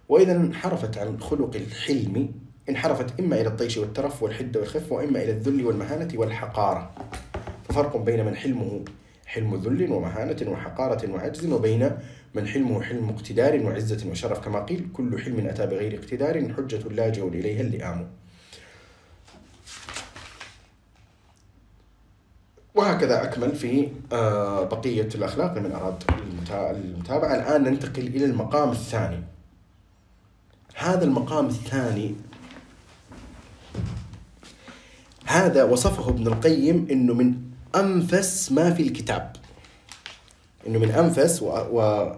وإذا 0.08 0.32
انحرفت 0.36 0.98
عن 0.98 1.20
خلق 1.20 1.56
الحلم 1.56 2.30
انحرفت 2.68 3.20
إما 3.20 3.40
إلى 3.40 3.48
الطيش 3.48 3.76
والترف 3.78 4.22
والحدة 4.22 4.60
والخف 4.60 4.92
وإما 4.92 5.22
إلى 5.22 5.30
الذل 5.30 5.66
والمهانة 5.66 6.08
والحقارة 6.14 6.90
ففرق 7.68 7.96
بين 7.96 8.24
من 8.26 8.36
حلمه 8.36 8.80
حلم 9.26 9.54
ذل 9.56 9.92
ومهانة 9.92 10.50
وحقارة 10.52 11.10
وعجز 11.12 11.46
وبين 11.52 11.90
من 12.34 12.46
حلمه 12.46 12.82
حلم 12.82 13.08
اقتدار 13.08 13.60
وعزة 13.60 14.10
وشرف 14.10 14.38
كما 14.44 14.64
قيل 14.64 14.88
كل 14.94 15.18
حلم 15.22 15.46
أتى 15.46 15.66
بغير 15.66 15.98
اقتدار 15.98 16.52
حجة 16.56 16.88
لاجئ 16.88 17.28
إليها 17.28 17.60
اللئام 17.60 18.08
وهكذا 22.74 23.22
أكمل 23.24 23.56
في 23.56 23.88
آه، 24.12 24.64
بقية 24.64 25.08
الأخلاق 25.14 25.58
لمن 25.58 25.72
أراد 25.72 26.02
المتابعة 26.52 27.34
الآن 27.34 27.62
ننتقل 27.64 28.06
إلى 28.06 28.24
المقام 28.24 28.70
الثاني 28.70 29.22
هذا 30.74 31.04
المقام 31.04 31.46
الثاني 31.46 32.14
هذا 35.26 35.64
وصفه 35.64 36.10
ابن 36.10 36.26
القيم 36.26 36.86
انه 36.90 37.14
من 37.14 37.34
انفس 37.76 38.52
ما 38.52 38.70
في 38.74 38.82
الكتاب 38.82 39.36
انه 40.68 40.78
من 40.78 40.90
انفس 40.90 41.42
و, 41.42 41.46
و 41.50 42.12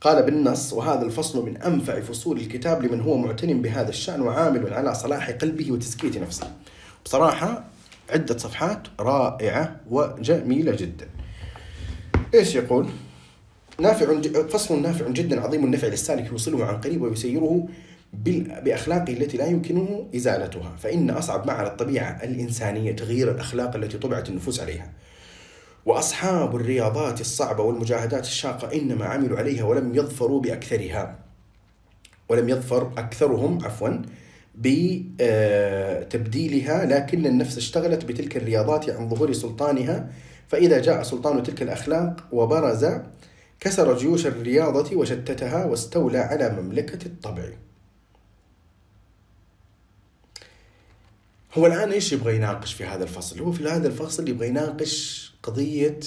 قال 0.00 0.22
بالنص 0.22 0.72
وهذا 0.72 1.02
الفصل 1.02 1.46
من 1.46 1.56
أنفع 1.56 2.00
فصول 2.00 2.36
الكتاب 2.36 2.82
لمن 2.84 3.00
هو 3.00 3.16
معتن 3.16 3.62
بهذا 3.62 3.88
الشأن 3.88 4.20
وعامل 4.22 4.74
على 4.74 4.94
صلاح 4.94 5.30
قلبه 5.30 5.72
وتزكية 5.72 6.20
نفسه 6.20 6.52
بصراحة 7.04 7.64
عدة 8.10 8.36
صفحات 8.38 8.78
رائعة 9.00 9.76
وجميلة 9.90 10.72
جدا 10.76 11.06
إيش 12.34 12.54
يقول؟ 12.54 12.86
نافع 13.80 14.06
فصل 14.48 14.82
نافع 14.82 15.08
جدا 15.08 15.40
عظيم 15.40 15.64
النفع 15.64 15.88
للسالك 15.88 16.26
يوصله 16.32 16.66
عن 16.66 16.80
قريب 16.80 17.02
ويسيره 17.02 17.68
بأخلاقه 18.64 19.12
التي 19.12 19.36
لا 19.36 19.46
يمكنه 19.46 20.06
إزالتها 20.16 20.76
فإن 20.76 21.10
أصعب 21.10 21.46
ما 21.46 21.52
على 21.52 21.68
الطبيعة 21.68 22.20
الإنسانية 22.24 22.92
تغيير 22.92 23.30
الأخلاق 23.30 23.76
التي 23.76 23.98
طبعت 23.98 24.28
النفوس 24.28 24.60
عليها 24.60 24.90
واصحاب 25.86 26.56
الرياضات 26.56 27.20
الصعبه 27.20 27.62
والمجاهدات 27.62 28.24
الشاقه 28.24 28.78
انما 28.80 29.04
عملوا 29.06 29.38
عليها 29.38 29.64
ولم 29.64 29.94
يظفروا 29.94 30.40
باكثرها 30.40 31.18
ولم 32.28 32.48
يظفر 32.48 32.92
اكثرهم 32.98 33.58
عفوا 33.64 33.88
بتبديلها 34.54 36.82
آه، 36.82 36.86
لكن 36.86 37.26
النفس 37.26 37.58
اشتغلت 37.58 38.04
بتلك 38.04 38.36
الرياضات 38.36 38.90
عن 38.90 39.08
ظهور 39.08 39.32
سلطانها 39.32 40.10
فاذا 40.48 40.78
جاء 40.78 41.02
سلطان 41.02 41.42
تلك 41.42 41.62
الاخلاق 41.62 42.24
وبرز 42.32 42.86
كسر 43.60 43.96
جيوش 43.96 44.26
الرياضه 44.26 44.96
وشتتها 44.96 45.64
واستولى 45.64 46.18
على 46.18 46.56
مملكه 46.62 47.06
الطبع 47.06 47.42
هو 51.54 51.66
الآن 51.66 51.92
إيش 51.92 52.12
يبغى 52.12 52.36
يناقش 52.36 52.72
في 52.74 52.84
هذا 52.84 53.02
الفصل 53.04 53.40
هو 53.40 53.52
في 53.52 53.68
هذا 53.68 53.88
الفصل 53.88 54.28
يبغى 54.28 54.48
يناقش 54.48 55.32
قضية 55.42 56.00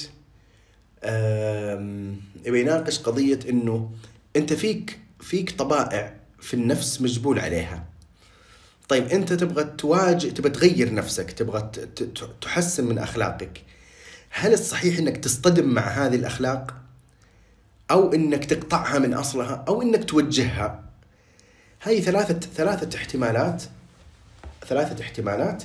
يبغى 2.46 2.62
يناقش 2.62 3.00
قضية 3.00 3.40
إنه 3.50 3.92
أنت 4.36 4.54
فيك 4.54 5.00
فيك 5.22 5.52
طبائع 5.52 6.14
في 6.40 6.54
النفس 6.54 7.02
مجبول 7.02 7.40
عليها 7.40 7.84
طيب 8.88 9.08
أنت 9.08 9.34
تبغى 9.34 9.64
تواجه 9.64 10.28
تبغى 10.28 10.50
تغير 10.50 10.94
نفسك 10.94 11.32
تبغى 11.32 11.72
تحسن 12.42 12.86
من 12.88 12.98
أخلاقك 12.98 13.62
هل 14.30 14.54
الصحيح 14.54 14.98
أنك 14.98 15.18
تصطدم 15.18 15.70
مع 15.70 15.82
هذه 15.82 16.16
الأخلاق 16.16 16.74
أو 17.92 18.14
أنك 18.14 18.46
تقطعها 18.46 19.00
من 19.00 19.14
أصلها 19.14 19.66
أو 19.68 19.82
أنك 19.82 20.04
توجهها 20.04 20.84
هذه 21.80 22.00
ثلاثة 22.02 22.40
ثلاثة 22.40 22.98
احتمالات 22.98 23.64
ثلاثة 24.70 25.02
احتمالات 25.02 25.64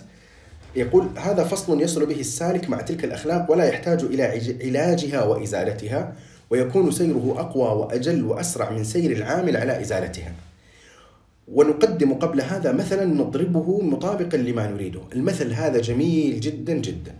يقول 0.76 1.08
هذا 1.18 1.44
فصل 1.44 1.82
يصل 1.82 2.06
به 2.06 2.20
السالك 2.20 2.70
مع 2.70 2.80
تلك 2.80 3.04
الأخلاق 3.04 3.50
ولا 3.52 3.64
يحتاج 3.64 4.04
إلى 4.04 4.40
علاجها 4.78 5.24
وإزالتها 5.24 6.12
ويكون 6.50 6.90
سيره 6.90 7.34
أقوى 7.38 7.68
وأجل 7.80 8.24
وأسرع 8.24 8.70
من 8.70 8.84
سير 8.84 9.10
العامل 9.16 9.56
على 9.56 9.80
إزالتها 9.80 10.32
ونقدم 11.48 12.14
قبل 12.14 12.40
هذا 12.40 12.72
مثلا 12.72 13.04
نضربه 13.04 13.80
مطابقا 13.82 14.36
لما 14.36 14.66
نريده 14.66 15.00
المثل 15.14 15.52
هذا 15.52 15.80
جميل 15.80 16.40
جدا 16.40 16.72
جدا 16.72 17.12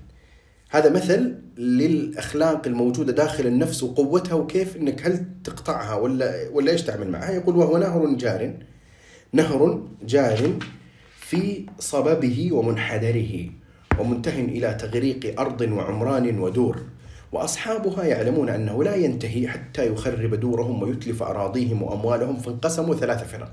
هذا 0.71 0.91
مثل 0.91 1.35
للاخلاق 1.59 2.67
الموجوده 2.67 3.13
داخل 3.13 3.47
النفس 3.47 3.83
وقوتها 3.83 4.35
وكيف 4.35 4.77
انك 4.77 5.07
هل 5.07 5.25
تقطعها 5.45 5.95
ولا 5.95 6.35
ولا 6.53 6.71
ايش 6.73 6.83
تعمل 6.83 7.11
معها 7.11 7.31
يقول 7.33 7.57
وهو 7.57 7.79
نهر 7.79 8.07
جار 8.15 8.55
نهر 9.33 9.83
جار 10.03 10.53
في 11.31 11.65
صببه 11.79 12.49
ومنحدره 12.53 13.47
ومنتهٍ 13.99 14.41
إلى 14.41 14.75
تغريق 14.75 15.41
أرض 15.41 15.61
وعمران 15.61 16.39
ودور 16.39 16.83
وأصحابها 17.33 18.05
يعلمون 18.05 18.49
أنه 18.49 18.85
لا 18.85 18.95
ينتهي 18.97 19.49
حتى 19.49 19.93
يخرب 19.93 20.35
دورهم 20.35 20.83
ويتلف 20.83 21.23
أراضيهم 21.23 21.83
وأموالهم 21.83 22.37
فانقسموا 22.37 22.95
ثلاث 22.95 23.31
فرق 23.33 23.53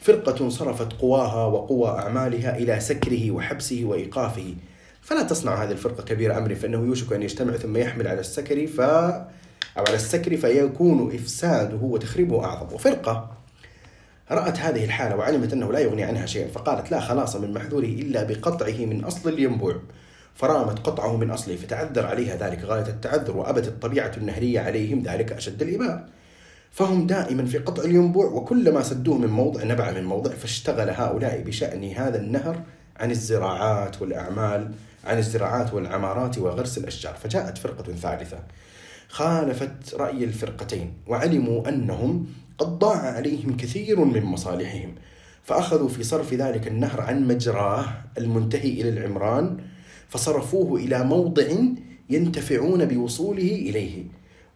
فرقة 0.00 0.48
صرفت 0.48 0.92
قواها 0.92 1.46
وقوى 1.46 1.88
أعمالها 1.88 2.56
إلى 2.58 2.80
سكره 2.80 3.30
وحبسه 3.30 3.80
وإيقافه 3.84 4.54
فلا 5.02 5.22
تصنع 5.22 5.64
هذه 5.64 5.70
الفرقة 5.70 6.04
كبير 6.04 6.38
أمر 6.38 6.54
فإنه 6.54 6.78
يوشك 6.78 7.12
أن 7.12 7.22
يجتمع 7.22 7.52
ثم 7.56 7.76
يحمل 7.76 8.08
على 8.08 8.20
السكر 8.20 8.66
ف 8.66 8.80
أو 8.80 9.84
على 9.88 9.94
السكر 9.96 10.36
فيكون 10.36 11.14
إفساده 11.14 11.76
وتخريبه 11.76 12.44
أعظم 12.44 12.74
وفرقة 12.74 13.43
رأت 14.30 14.58
هذه 14.58 14.84
الحالة 14.84 15.16
وعلمت 15.16 15.52
أنه 15.52 15.72
لا 15.72 15.78
يغني 15.78 16.04
عنها 16.04 16.26
شيئا 16.26 16.48
فقالت 16.48 16.90
لا 16.90 17.00
خلاص 17.00 17.36
من 17.36 17.54
محذوره 17.54 17.84
إلا 17.84 18.22
بقطعه 18.22 18.84
من 18.86 19.04
أصل 19.04 19.28
الينبوع 19.28 19.76
فرامت 20.34 20.78
قطعه 20.78 21.16
من 21.16 21.30
أصله 21.30 21.56
فتعذر 21.56 22.06
عليها 22.06 22.36
ذلك 22.48 22.64
غاية 22.64 22.86
التعذر 22.86 23.36
وأبت 23.36 23.66
الطبيعة 23.66 24.12
النهرية 24.16 24.60
عليهم 24.60 25.02
ذلك 25.02 25.32
أشد 25.32 25.62
الإباء 25.62 26.08
فهم 26.70 27.06
دائما 27.06 27.44
في 27.46 27.58
قطع 27.58 27.82
الينبوع 27.84 28.24
وكلما 28.26 28.82
سدوه 28.82 29.18
من 29.18 29.26
موضع 29.28 29.62
نبع 29.64 29.90
من 29.90 30.04
موضع 30.04 30.30
فاشتغل 30.30 30.90
هؤلاء 30.90 31.40
بشأن 31.42 31.92
هذا 31.92 32.20
النهر 32.20 32.62
عن 33.00 33.10
الزراعات 33.10 34.02
والأعمال 34.02 34.70
عن 35.04 35.18
الزراعات 35.18 35.74
والعمارات 35.74 36.38
وغرس 36.38 36.78
الأشجار 36.78 37.14
فجاءت 37.14 37.58
فرقة 37.58 37.92
ثالثة 37.92 38.38
خالفت 39.08 39.94
رأي 39.94 40.24
الفرقتين 40.24 40.92
وعلموا 41.06 41.68
أنهم 41.68 42.26
قد 42.58 42.78
ضاع 42.78 42.96
عليهم 42.96 43.56
كثير 43.56 44.04
من 44.04 44.22
مصالحهم 44.24 44.94
فأخذوا 45.44 45.88
في 45.88 46.02
صرف 46.04 46.34
ذلك 46.34 46.66
النهر 46.68 47.00
عن 47.00 47.28
مجراه 47.28 47.84
المنتهي 48.18 48.68
إلى 48.80 48.88
العمران 48.88 49.56
فصرفوه 50.08 50.80
إلى 50.80 51.04
موضع 51.04 51.44
ينتفعون 52.10 52.84
بوصوله 52.84 53.42
إليه 53.54 54.04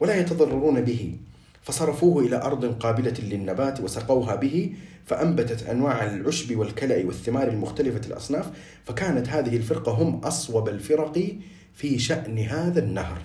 ولا 0.00 0.16
يتضررون 0.16 0.80
به 0.80 1.12
فصرفوه 1.62 2.24
إلى 2.24 2.36
أرض 2.42 2.74
قابلة 2.78 3.14
للنبات 3.22 3.80
وسقوها 3.80 4.34
به 4.36 4.72
فأنبتت 5.06 5.62
أنواع 5.68 6.04
العشب 6.06 6.56
والكلأ 6.58 7.06
والثمار 7.06 7.48
المختلفة 7.48 8.00
الأصناف 8.06 8.50
فكانت 8.84 9.28
هذه 9.28 9.56
الفرقة 9.56 9.92
هم 9.92 10.18
أصوب 10.18 10.68
الفرق 10.68 11.32
في 11.74 11.98
شأن 11.98 12.38
هذا 12.38 12.80
النهر 12.84 13.22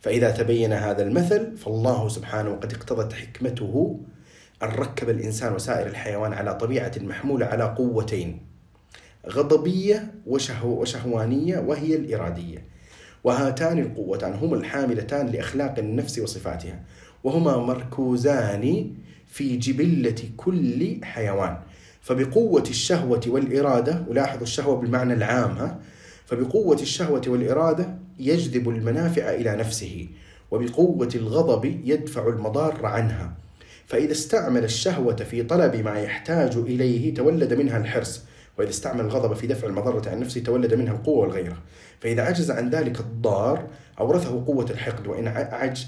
فإذا 0.00 0.30
تبين 0.30 0.72
هذا 0.72 1.02
المثل 1.02 1.56
فالله 1.56 2.08
سبحانه 2.08 2.54
قد 2.54 2.72
اقتضت 2.72 3.12
حكمته 3.12 4.00
أن 4.62 4.68
ركب 4.68 5.08
الإنسان 5.10 5.54
وسائر 5.54 5.86
الحيوان 5.86 6.32
على 6.32 6.54
طبيعة 6.54 6.92
محمولة 7.00 7.46
على 7.46 7.64
قوتين 7.64 8.40
غضبية 9.28 10.14
وشهو 10.26 10.80
وشهوانية 10.80 11.58
وهي 11.58 11.96
الإرادية 11.96 12.64
وهاتان 13.24 13.78
القوتان 13.78 14.32
هما 14.34 14.56
الحاملتان 14.56 15.26
لأخلاق 15.26 15.78
النفس 15.78 16.18
وصفاتها 16.18 16.80
وهما 17.24 17.56
مركوزان 17.56 18.90
في 19.26 19.56
جبلة 19.56 20.14
كل 20.36 21.04
حيوان 21.04 21.56
فبقوة 22.00 22.62
الشهوة 22.62 23.20
والإرادة 23.26 24.04
ولاحظوا 24.08 24.42
الشهوة 24.42 24.76
بالمعنى 24.76 25.12
العام 25.14 25.50
ها 25.50 25.80
فبقوة 26.26 26.76
الشهوة 26.82 27.22
والإرادة 27.26 27.98
يجذب 28.18 28.68
المنافع 28.68 29.34
إلى 29.34 29.56
نفسه 29.56 30.06
وبقوة 30.50 31.08
الغضب 31.14 31.64
يدفع 31.84 32.28
المضار 32.28 32.86
عنها 32.86 33.32
فإذا 33.86 34.12
استعمل 34.12 34.64
الشهوة 34.64 35.16
في 35.16 35.42
طلب 35.42 35.76
ما 35.76 36.00
يحتاج 36.02 36.56
إليه 36.56 37.14
تولد 37.14 37.54
منها 37.54 37.76
الحرص 37.78 38.20
وإذا 38.58 38.70
استعمل 38.70 39.04
الغضب 39.04 39.34
في 39.34 39.46
دفع 39.46 39.66
المضرة 39.66 40.10
عن 40.10 40.20
نفسه 40.20 40.40
تولد 40.40 40.74
منها 40.74 40.92
القوة 40.92 41.18
والغيرة 41.18 41.56
فإذا 42.00 42.22
عجز 42.22 42.50
عن 42.50 42.70
ذلك 42.70 43.00
الضار 43.00 43.66
أورثه 44.00 44.44
قوة 44.46 44.70
الحقد 44.70 45.06
وإن 45.06 45.26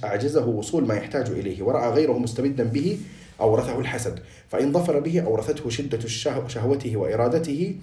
أعجزه 0.05 0.47
وصول 0.47 0.85
ما 0.87 0.95
يحتاج 0.95 1.31
إليه 1.31 1.62
ورأى 1.62 1.91
غيره 1.91 2.18
مستبدا 2.18 2.64
به 2.64 2.99
أورثه 3.41 3.79
الحسد 3.81 4.18
فإن 4.49 4.72
ظفر 4.72 4.99
به 5.01 5.20
أورثته 5.20 5.70
شدة 5.70 6.01
شهوته 6.49 6.97
وإرادته 6.97 7.74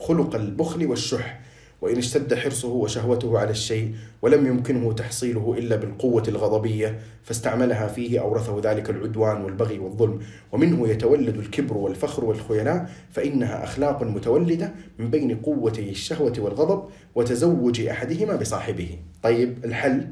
خلق 0.00 0.34
البخل 0.34 0.86
والشح 0.86 1.38
وإن 1.82 1.96
اشتد 1.98 2.34
حرصه 2.34 2.68
وشهوته 2.68 3.38
على 3.38 3.50
الشيء 3.50 3.94
ولم 4.22 4.46
يمكنه 4.46 4.92
تحصيله 4.92 5.54
إلا 5.58 5.76
بالقوة 5.76 6.22
الغضبية 6.28 6.98
فاستعملها 7.22 7.86
فيه 7.86 8.20
أورثه 8.20 8.60
ذلك 8.72 8.90
العدوان 8.90 9.44
والبغي 9.44 9.78
والظلم 9.78 10.18
ومنه 10.52 10.88
يتولد 10.88 11.36
الكبر 11.38 11.76
والفخر 11.76 12.24
والخيلاء 12.24 12.90
فإنها 13.10 13.64
أخلاق 13.64 14.02
متولدة 14.02 14.72
من 14.98 15.10
بين 15.10 15.36
قوتي 15.40 15.90
الشهوة 15.90 16.32
والغضب 16.38 16.84
وتزوج 17.14 17.80
أحدهما 17.80 18.36
بصاحبه 18.36 18.88
طيب 19.22 19.64
الحل 19.64 20.08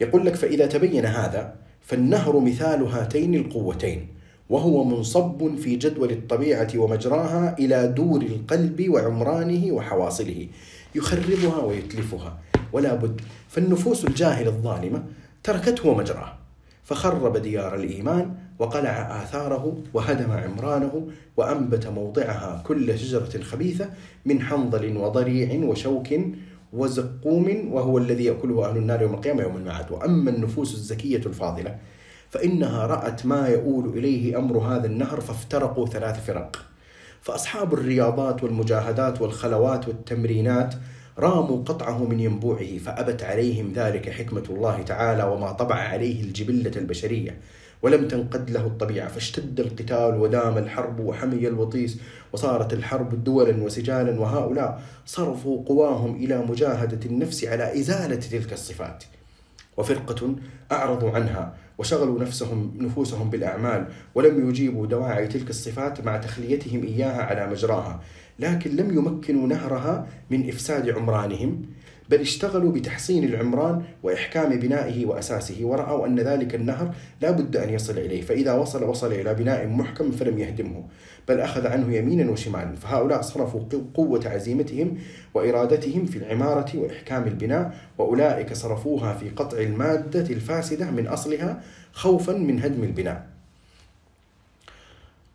يقول 0.00 0.26
لك 0.26 0.34
فإذا 0.34 0.66
تبين 0.66 1.06
هذا 1.06 1.54
فالنهر 1.80 2.38
مثال 2.40 2.82
هاتين 2.86 3.34
القوتين 3.34 4.06
وهو 4.50 4.84
منصب 4.84 5.56
في 5.56 5.76
جدول 5.76 6.10
الطبيعة 6.12 6.68
ومجراها 6.76 7.56
إلى 7.58 7.86
دور 7.86 8.22
القلب 8.22 8.86
وعمرانه 8.88 9.72
وحواصله 9.72 10.46
يخربها 10.94 11.58
ويتلفها 11.58 12.38
ولا 12.72 12.94
بد 12.94 13.20
فالنفوس 13.48 14.04
الجاهلة 14.04 14.48
الظالمة 14.48 15.02
تركته 15.42 15.88
ومجراه 15.88 16.32
فخرب 16.84 17.36
ديار 17.36 17.74
الإيمان 17.74 18.34
وقلع 18.58 19.22
آثاره 19.22 19.76
وهدم 19.94 20.30
عمرانه 20.32 21.06
وأنبت 21.36 21.86
موضعها 21.86 22.62
كل 22.66 22.98
شجرة 22.98 23.42
خبيثة 23.42 23.90
من 24.26 24.40
حنظل 24.42 24.96
وضريع 24.96 25.64
وشوك 25.66 26.06
وزقوم 26.72 27.68
وهو 27.72 27.98
الذي 27.98 28.24
يأكله 28.24 28.68
أهل 28.70 28.76
النار 28.76 29.02
يوم 29.02 29.14
القيامة 29.14 29.42
يوم 29.42 29.56
المعاد 29.56 29.92
وأما 29.92 30.30
النفوس 30.30 30.74
الزكية 30.74 31.16
الفاضلة 31.26 31.76
فإنها 32.30 32.86
رأت 32.86 33.26
ما 33.26 33.48
يؤول 33.48 33.98
إليه 33.98 34.38
أمر 34.38 34.58
هذا 34.58 34.86
النهر 34.86 35.20
فافترقوا 35.20 35.86
ثلاث 35.86 36.26
فرق 36.26 36.64
فأصحاب 37.22 37.74
الرياضات 37.74 38.42
والمجاهدات 38.42 39.20
والخلوات 39.22 39.88
والتمرينات 39.88 40.74
راموا 41.18 41.62
قطعه 41.64 42.04
من 42.04 42.20
ينبوعه 42.20 42.78
فأبت 42.78 43.22
عليهم 43.22 43.72
ذلك 43.72 44.10
حكمة 44.10 44.42
الله 44.50 44.82
تعالى 44.82 45.24
وما 45.24 45.52
طبع 45.52 45.74
عليه 45.74 46.22
الجبلة 46.22 46.72
البشرية 46.76 47.36
ولم 47.82 48.08
تنقد 48.08 48.50
له 48.50 48.66
الطبيعة 48.66 49.08
فاشتد 49.08 49.60
القتال 49.60 50.20
ودام 50.20 50.58
الحرب 50.58 51.00
وحمي 51.00 51.48
الوطيس 51.48 51.98
وصارت 52.32 52.72
الحرب 52.72 53.24
دولا 53.24 53.62
وسجالا 53.62 54.20
وهؤلاء 54.20 54.82
صرفوا 55.06 55.64
قواهم 55.66 56.16
إلى 56.16 56.38
مجاهدة 56.38 57.06
النفس 57.06 57.44
على 57.44 57.78
إزالة 57.80 58.14
تلك 58.16 58.52
الصفات 58.52 59.04
وفرقة 59.76 60.34
أعرضوا 60.72 61.10
عنها 61.10 61.52
وشغلوا 61.78 62.20
نفسهم 62.20 62.74
نفوسهم 62.78 63.30
بالأعمال 63.30 63.86
ولم 64.14 64.48
يجيبوا 64.48 64.86
دواعي 64.86 65.26
تلك 65.26 65.50
الصفات 65.50 66.04
مع 66.06 66.16
تخليتهم 66.16 66.82
إياها 66.84 67.22
على 67.22 67.50
مجراها 67.50 68.00
لكن 68.38 68.76
لم 68.76 68.96
يمكنوا 68.98 69.46
نهرها 69.46 70.06
من 70.30 70.48
إفساد 70.48 70.88
عمرانهم 70.88 71.62
بل 72.08 72.20
اشتغلوا 72.20 72.72
بتحصين 72.72 73.24
العمران 73.24 73.82
وإحكام 74.02 74.58
بنائه 74.58 75.06
وأساسه 75.06 75.54
ورأوا 75.60 76.06
أن 76.06 76.20
ذلك 76.20 76.54
النهر 76.54 76.94
لا 77.20 77.30
بد 77.30 77.56
أن 77.56 77.70
يصل 77.74 77.92
إليه 77.98 78.20
فإذا 78.22 78.52
وصل 78.52 78.84
وصل 78.84 79.12
إلى 79.12 79.34
بناء 79.34 79.66
محكم 79.66 80.10
فلم 80.10 80.38
يهدمه 80.38 80.84
بل 81.28 81.40
أخذ 81.40 81.66
عنه 81.66 81.94
يمينا 81.94 82.30
وشمالا 82.30 82.74
فهؤلاء 82.76 83.22
صرفوا 83.22 83.60
قوة 83.94 84.20
عزيمتهم 84.26 84.98
وإرادتهم 85.34 86.06
في 86.06 86.18
العمارة 86.18 86.68
وإحكام 86.74 87.24
البناء 87.26 87.74
وأولئك 87.98 88.52
صرفوها 88.52 89.14
في 89.14 89.28
قطع 89.30 89.58
المادة 89.58 90.20
الفاسدة 90.20 90.90
من 90.90 91.06
أصلها 91.06 91.62
خوفا 91.92 92.32
من 92.32 92.60
هدم 92.62 92.82
البناء 92.84 93.26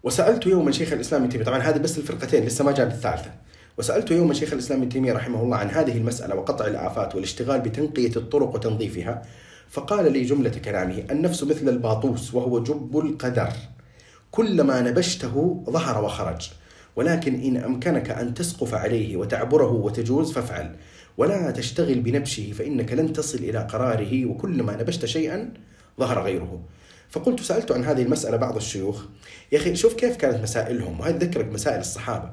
وسألت 0.04 0.46
يوما 0.46 0.72
شيخ 0.72 0.94
الإسلام 0.94 1.22
ابن 1.22 1.30
تيمية 1.32 1.46
طبعا 1.46 1.60
هذه 1.60 1.78
بس 1.78 1.98
الفرقتين 1.98 2.44
لسه 2.46 2.66
ما 2.66 2.72
جاءت 2.72 2.92
الثالثة 2.94 3.32
وسألت 3.78 4.12
يوما 4.12 4.34
شيخ 4.34 4.54
الإسلام 4.54 4.80
ابن 4.80 4.89
تيمية 4.89 5.14
رحمه 5.14 5.42
الله 5.42 5.58
عن 5.58 5.68
هذه 5.70 5.98
المسألة 5.98 6.36
وقطع 6.36 6.66
الآفات 6.68 7.16
والاشتغال 7.16 7.60
بتنقية 7.60 8.16
الطرق 8.16 8.56
وتنظيفها 8.56 9.22
فقال 9.70 10.14
لي 10.14 10.22
جملة 10.24 10.50
كلامه 10.50 11.04
النفس 11.12 11.44
مثل 11.44 11.70
الباطوس 11.70 12.34
وهو 12.34 12.64
جب 12.64 12.98
القدر 12.98 13.50
كلما 14.32 14.82
نبشته 14.82 15.63
ظهر 15.69 16.03
وخرج 16.03 16.49
ولكن 16.95 17.41
إن 17.43 17.57
أمكنك 17.57 18.09
أن 18.09 18.34
تسقف 18.34 18.73
عليه 18.73 19.17
وتعبره 19.17 19.71
وتجوز 19.71 20.32
فافعل 20.32 20.75
ولا 21.17 21.51
تشتغل 21.51 21.99
بنبشه 22.01 22.51
فإنك 22.51 22.93
لن 22.93 23.13
تصل 23.13 23.38
إلى 23.38 23.57
قراره 23.59 24.25
وكلما 24.25 24.75
نبشت 24.75 25.05
شيئا 25.05 25.49
ظهر 25.99 26.21
غيره 26.23 26.61
فقلت 27.09 27.39
سألت 27.39 27.71
عن 27.71 27.84
هذه 27.84 28.01
المسألة 28.01 28.38
بعض 28.38 28.55
الشيوخ 28.55 29.05
يا 29.51 29.57
أخي 29.57 29.75
شوف 29.75 29.93
كيف 29.93 30.17
كانت 30.17 30.43
مسائلهم 30.43 30.99
وهذا 30.99 31.17
ذكرك 31.17 31.45
مسائل 31.53 31.79
الصحابة 31.79 32.32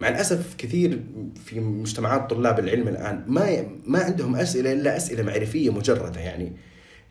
مع 0.00 0.08
الأسف 0.08 0.54
كثير 0.58 1.00
في 1.44 1.60
مجتمعات 1.60 2.30
طلاب 2.30 2.58
العلم 2.58 2.88
الآن 2.88 3.24
ما 3.26 3.64
ما 3.86 3.98
عندهم 3.98 4.36
أسئلة 4.36 4.72
إلا 4.72 4.96
أسئلة 4.96 5.22
معرفية 5.22 5.70
مجردة 5.72 6.20
يعني 6.20 6.52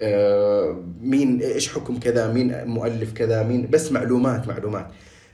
آه، 0.02 0.84
مين 1.02 1.42
ايش 1.42 1.70
حكم 1.70 2.00
كذا 2.00 2.34
مين 2.34 2.66
مؤلف 2.68 3.12
كذا 3.14 3.44
مين 3.44 3.68
بس 3.70 3.92
معلومات 3.92 4.48
معلومات 4.48 4.88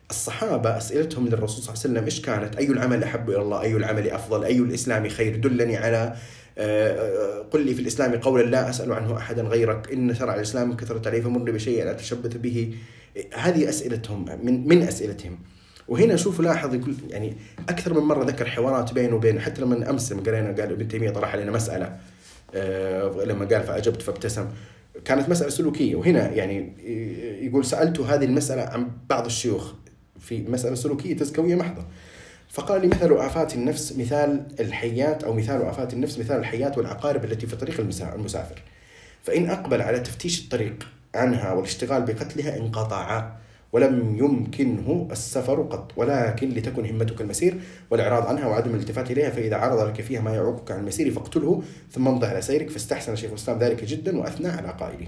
الصحابة 0.10 0.78
أسئلتهم 0.78 1.28
للرسول 1.28 1.64
صلى 1.64 1.74
الله 1.74 1.84
عليه 1.84 1.90
وسلم 1.94 2.04
إيش 2.04 2.22
كانت 2.22 2.56
أي 2.56 2.66
العمل 2.66 3.04
أحب 3.04 3.30
إلى 3.30 3.42
الله 3.42 3.62
أي 3.62 3.76
العمل 3.76 4.10
أفضل 4.10 4.44
أي 4.44 4.58
الإسلام 4.58 5.10
خير 5.10 5.36
دلني 5.36 5.78
على 5.78 6.14
آه، 6.58 6.92
آه، 7.00 7.40
قل 7.42 7.66
لي 7.66 7.74
في 7.74 7.82
الإسلام 7.82 8.16
قولا 8.16 8.44
لا 8.44 8.70
أسأل 8.70 8.92
عنه 8.94 9.18
أحدا 9.18 9.42
غيرك 9.42 9.92
إن 9.92 10.14
شرع 10.16 10.36
الإسلام 10.36 10.76
كثرت 10.76 11.08
عليه 11.08 11.22
فمر 11.22 11.52
بشيء 11.52 11.86
لا 11.86 11.92
أتشبث 11.92 12.38
به 12.38 12.74
هذه 13.36 13.70
أسئلتهم 13.70 14.26
من, 14.46 14.68
من 14.68 14.82
أسئلتهم 14.84 15.40
وهنا 15.88 16.16
شوف 16.16 16.42
لاحظ 16.42 16.76
يقول 16.76 16.96
يعني 17.10 17.38
أكثر 17.70 17.94
من 17.94 18.00
مرة 18.02 18.24
ذكر 18.26 18.46
حوارات 18.50 18.94
بينه 18.94 19.16
وبين 19.16 19.40
حتى 19.40 19.62
لما 19.62 19.90
أمس 19.90 20.14
قرينا 20.14 20.48
قال 20.62 20.72
ابن 20.72 20.88
تيمية 20.88 21.10
طرح 21.10 21.34
علينا 21.34 21.52
مسألة 21.52 21.98
آه، 22.56 23.24
لما 23.26 23.46
قال 23.46 23.64
فاجبت 23.64 24.02
فابتسم 24.02 24.46
كانت 25.06 25.30
مساله 25.30 25.50
سلوكيه 25.50 25.96
وهنا 25.96 26.30
يعني 26.32 26.74
يقول 27.46 27.66
سالته 27.66 28.16
هذه 28.16 28.26
المساله 28.26 28.62
عن 28.62 28.92
بعض 29.10 29.26
الشيوخ 29.26 29.74
في 30.20 30.42
مساله 30.48 30.76
سلوكيه 30.76 31.16
تزكويه 31.18 31.56
محضه 31.56 31.86
فقال 32.52 32.82
لي 32.82 32.88
مثل 32.88 33.14
آفات 33.14 33.56
النفس 33.56 33.96
مثال 33.98 34.46
الحيات 34.60 35.24
أو 35.24 35.34
مثال 35.34 35.62
آفات 35.62 35.94
النفس 35.94 36.20
مثال 36.20 36.38
الحيات 36.40 36.78
والعقارب 36.78 37.26
التي 37.26 37.48
في 37.48 37.56
طريق 37.56 37.80
المسافر 38.16 38.62
فإن 39.24 39.50
أقبل 39.50 39.82
على 39.82 40.00
تفتيش 40.00 40.44
الطريق 40.44 40.88
عنها 41.16 41.54
والاشتغال 41.54 42.02
بقتلها 42.02 42.58
انقطع 42.58 43.34
ولم 43.74 44.18
يمكنه 44.18 45.08
السفر 45.12 45.62
قط 45.62 45.92
ولكن 45.96 46.50
لتكن 46.50 46.86
همتك 46.86 47.22
المسير 47.22 47.60
والإعراض 47.92 48.26
عنها 48.28 48.48
وعدم 48.48 48.76
الالتفات 48.76 49.12
إليها 49.12 49.30
فإذا 49.30 49.56
عرض 49.58 49.88
لك 49.88 50.02
فيها 50.02 50.22
ما 50.22 50.34
يعوقك 50.36 50.72
عن 50.72 50.80
المسير 50.80 51.12
فاقتله 51.12 51.64
ثم 51.92 52.08
امضي 52.08 52.28
على 52.28 52.42
سيرك 52.42 52.70
فاستحسن 52.70 53.16
شيخ 53.16 53.30
الإسلام 53.30 53.60
ذلك 53.60 53.84
جدا 53.84 54.18
وأثنى 54.20 54.48
على 54.48 54.68
قائله 54.80 55.08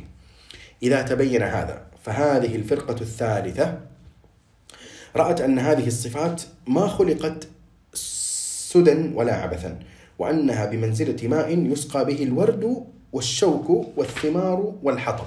إذا 0.83 1.01
تبين 1.01 1.41
هذا 1.41 1.81
فهذه 2.03 2.55
الفرقة 2.55 2.95
الثالثة 3.01 3.79
رأت 5.15 5.41
أن 5.41 5.59
هذه 5.59 5.87
الصفات 5.87 6.41
ما 6.67 6.87
خلقت 6.87 7.47
سدى 7.93 9.11
ولا 9.13 9.35
عبثا 9.35 9.79
وأنها 10.19 10.65
بمنزلة 10.65 11.27
ماء 11.27 11.57
يسقى 11.57 12.05
به 12.05 12.23
الورد 12.23 12.83
والشوك 13.13 13.87
والثمار 13.97 14.73
والحطب 14.83 15.25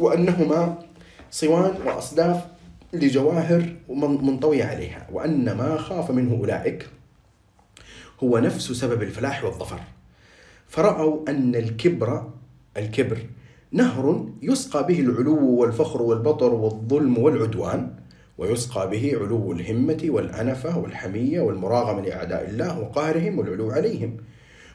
وأنهما 0.00 0.83
صوان 1.34 1.74
وأصداف 1.86 2.46
لجواهر 2.92 3.76
منطوية 3.98 4.64
عليها 4.64 5.06
وأن 5.12 5.44
ما 5.56 5.76
خاف 5.78 6.10
منه 6.10 6.32
أولئك 6.36 6.88
هو 8.22 8.38
نفس 8.38 8.72
سبب 8.72 9.02
الفلاح 9.02 9.44
والظفر 9.44 9.80
فرأوا 10.68 11.30
أن 11.30 11.54
الكبر 11.54 12.30
الكبر 12.76 13.18
نهر 13.72 14.26
يسقى 14.42 14.86
به 14.86 15.00
العلو 15.00 15.46
والفخر 15.50 16.02
والبطر 16.02 16.54
والظلم 16.54 17.18
والعدوان 17.18 17.90
ويسقى 18.38 18.90
به 18.90 19.16
علو 19.20 19.52
الهمة 19.52 20.02
والأنفة 20.04 20.78
والحمية 20.78 21.40
والمراغمة 21.40 22.00
لأعداء 22.02 22.48
الله 22.50 22.78
وقهرهم 22.80 23.38
والعلو 23.38 23.70
عليهم 23.70 24.16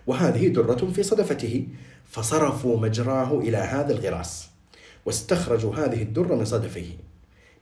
وهذه 0.07 0.47
درة 0.47 0.91
في 0.95 1.03
صدفته 1.03 1.67
فصرفوا 2.05 2.77
مجراه 2.77 3.39
إلى 3.39 3.57
هذا 3.57 3.93
الغراس 3.93 4.48
واستخرجوا 5.05 5.75
هذه 5.75 6.01
الدرة 6.01 6.35
من 6.35 6.45
صدفه 6.45 6.85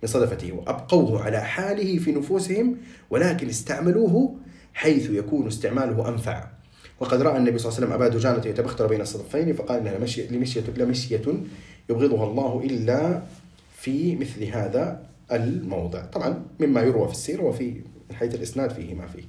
من 0.04 0.10
صدفته 0.10 0.54
وأبقوه 0.54 1.24
على 1.24 1.42
حاله 1.42 1.98
في 2.00 2.12
نفوسهم 2.12 2.78
ولكن 3.10 3.50
استعملوه 3.50 4.36
حيث 4.74 5.10
يكون 5.10 5.48
استعماله 5.48 6.10
أنفع 6.10 6.48
وقد 7.00 7.22
رأى 7.22 7.38
النبي 7.38 7.58
صلى 7.58 7.66
الله 7.68 7.78
عليه 7.78 7.88
وسلم 7.90 7.94
أبا 8.04 8.16
دجانة 8.16 8.46
يتبختر 8.54 8.88
بين 8.88 9.02
الصدفين 9.02 9.54
فقال 9.54 9.84
لها 9.86 9.98
لمشية 9.98 10.64
لمشية 10.70 11.22
يبغضها 11.90 12.24
الله 12.26 12.62
إلا 12.64 13.24
في 13.78 14.16
مثل 14.16 14.44
هذا 14.44 15.04
الموضع 15.32 16.02
طبعا 16.06 16.42
مما 16.60 16.82
يروى 16.82 17.08
في 17.08 17.14
السيرة 17.14 17.44
وفي 17.44 17.82
حيث 18.14 18.36
الإسناد 18.36 18.72
فيه 18.72 18.94
ما 18.94 19.08
فيه 19.08 19.24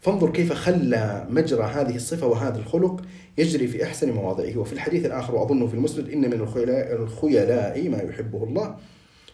فانظر 0.00 0.30
كيف 0.30 0.52
خلى 0.52 1.26
مجرى 1.30 1.62
هذه 1.62 1.96
الصفة 1.96 2.26
وهذا 2.26 2.58
الخلق 2.58 3.00
يجري 3.38 3.66
في 3.68 3.84
أحسن 3.84 4.12
مواضعه 4.12 4.56
وفي 4.58 4.72
الحديث 4.72 5.06
الآخر 5.06 5.34
وأظنه 5.34 5.66
في 5.66 5.74
المسند 5.74 6.08
إن 6.08 6.20
من 6.20 6.32
الخيلاء, 6.32 6.94
الخيلاء 7.02 7.88
ما 7.88 8.02
يحبه 8.02 8.44
الله 8.44 8.74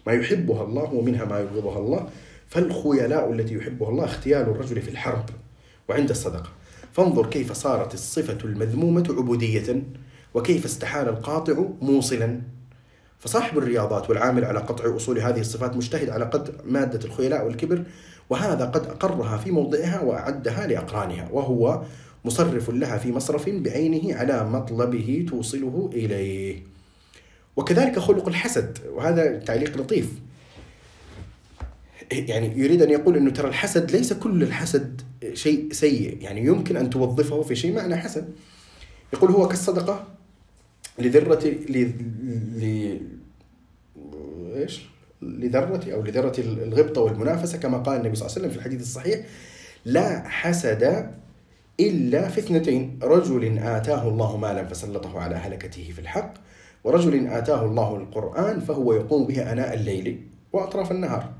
ما 0.07 0.12
يحبها 0.12 0.62
الله 0.62 0.83
ومنها 0.95 1.25
ما 1.25 1.41
يبغضها 1.41 1.79
الله 1.79 2.07
فالخيلاء 2.49 3.33
التي 3.33 3.55
يحبها 3.55 3.89
الله 3.91 4.05
اختيال 4.05 4.43
الرجل 4.43 4.83
في 4.83 4.89
الحرب 4.91 5.25
وعند 5.89 6.11
الصدقة 6.11 6.49
فانظر 6.93 7.27
كيف 7.31 7.53
صارت 7.53 7.95
الصفة 7.95 8.39
المذمومة 8.45 9.15
عبودية 9.19 9.83
وكيف 10.35 10.65
استحال 10.65 11.09
القاطع 11.09 11.55
موصلا 11.83 12.41
فصاحب 13.19 13.59
الرياضات 13.59 14.11
والعامل 14.11 14.45
على 14.45 14.59
قطع 14.59 14.97
أصول 14.97 15.19
هذه 15.19 15.41
الصفات 15.41 15.77
مجتهد 15.77 16.11
على 16.11 16.25
قدر 16.25 16.53
مادة 16.65 17.05
الخيلاء 17.07 17.45
والكبر 17.47 17.83
وهذا 18.31 18.65
قد 18.65 18.87
أقرها 18.87 19.37
في 19.37 19.51
موضعها 19.51 20.01
وأعدها 20.03 20.66
لأقرانها 20.66 21.29
وهو 21.33 21.83
مصرف 22.29 22.71
لها 22.71 22.99
في 22.99 23.13
مصرف 23.13 23.49
بعينه 23.49 24.15
على 24.17 24.45
مطلبه 24.49 25.27
توصله 25.29 25.91
إليه 25.93 26.57
وكذلك 27.57 27.99
خلق 27.99 28.29
الحسد 28.29 28.79
وهذا 28.93 29.37
تعليق 29.39 29.77
لطيف 29.79 30.09
يعني 32.13 32.53
يريد 32.59 32.83
أن 32.83 32.91
يقول 32.91 33.17
أنه 33.17 33.31
ترى 33.31 33.49
الحسد 33.49 33.91
ليس 33.91 34.13
كل 34.13 34.43
الحسد 34.43 35.01
شيء 35.35 35.73
سيء 35.73 36.19
يعني 36.21 36.45
يمكن 36.47 36.77
أن 36.77 36.91
توظفه 36.91 37.43
في 37.43 37.57
شيء 37.57 37.75
معنى 37.77 37.97
حسد 37.97 38.29
يقول 39.13 39.31
هو 39.31 39.49
كالصدقة 39.49 40.05
لذرة 40.99 41.45
ل... 41.69 41.77
ل... 42.61 42.65
ايش؟ 44.57 44.81
لذرة 45.23 45.83
أو 45.95 46.03
لذرة 46.03 46.35
الغبطة 46.39 47.01
والمنافسة 47.01 47.59
كما 47.59 47.79
قال 47.79 48.01
النبي 48.01 48.17
صلى 48.17 48.27
الله 48.27 48.33
عليه 48.33 48.41
وسلم 48.41 48.51
في 48.51 48.57
الحديث 48.57 48.81
الصحيح 48.83 49.27
لا 49.85 50.29
حسد 50.29 51.13
إلا 51.81 52.29
في 52.29 52.39
اثنتين 52.41 52.99
رجل 53.03 53.59
آتاه 53.59 54.09
الله 54.09 54.37
مالا 54.37 54.65
فسلطه 54.65 55.19
على 55.21 55.35
هلكته 55.35 55.91
في 55.95 55.99
الحق 55.99 56.35
ورجل 56.85 57.27
آتاه 57.27 57.65
الله 57.65 57.97
القرآن 57.97 58.61
فهو 58.61 58.93
يقوم 58.93 59.27
به 59.27 59.53
أناء 59.53 59.75
الليل 59.75 60.27
وأطراف 60.53 60.91
النهار 60.93 61.31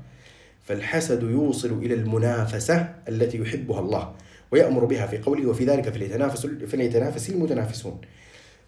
فالحسد 0.63 1.23
يوصل 1.23 1.71
إلى 1.81 1.93
المنافسة 1.93 2.93
التي 3.09 3.37
يحبها 3.37 3.79
الله 3.79 4.11
ويأمر 4.51 4.85
بها 4.85 5.07
في 5.07 5.17
قوله 5.17 5.49
وفي 5.49 5.65
ذلك 5.65 5.89
فليتنافس, 5.89 6.45
فليتنافس 6.45 7.29
المتنافسون 7.29 7.97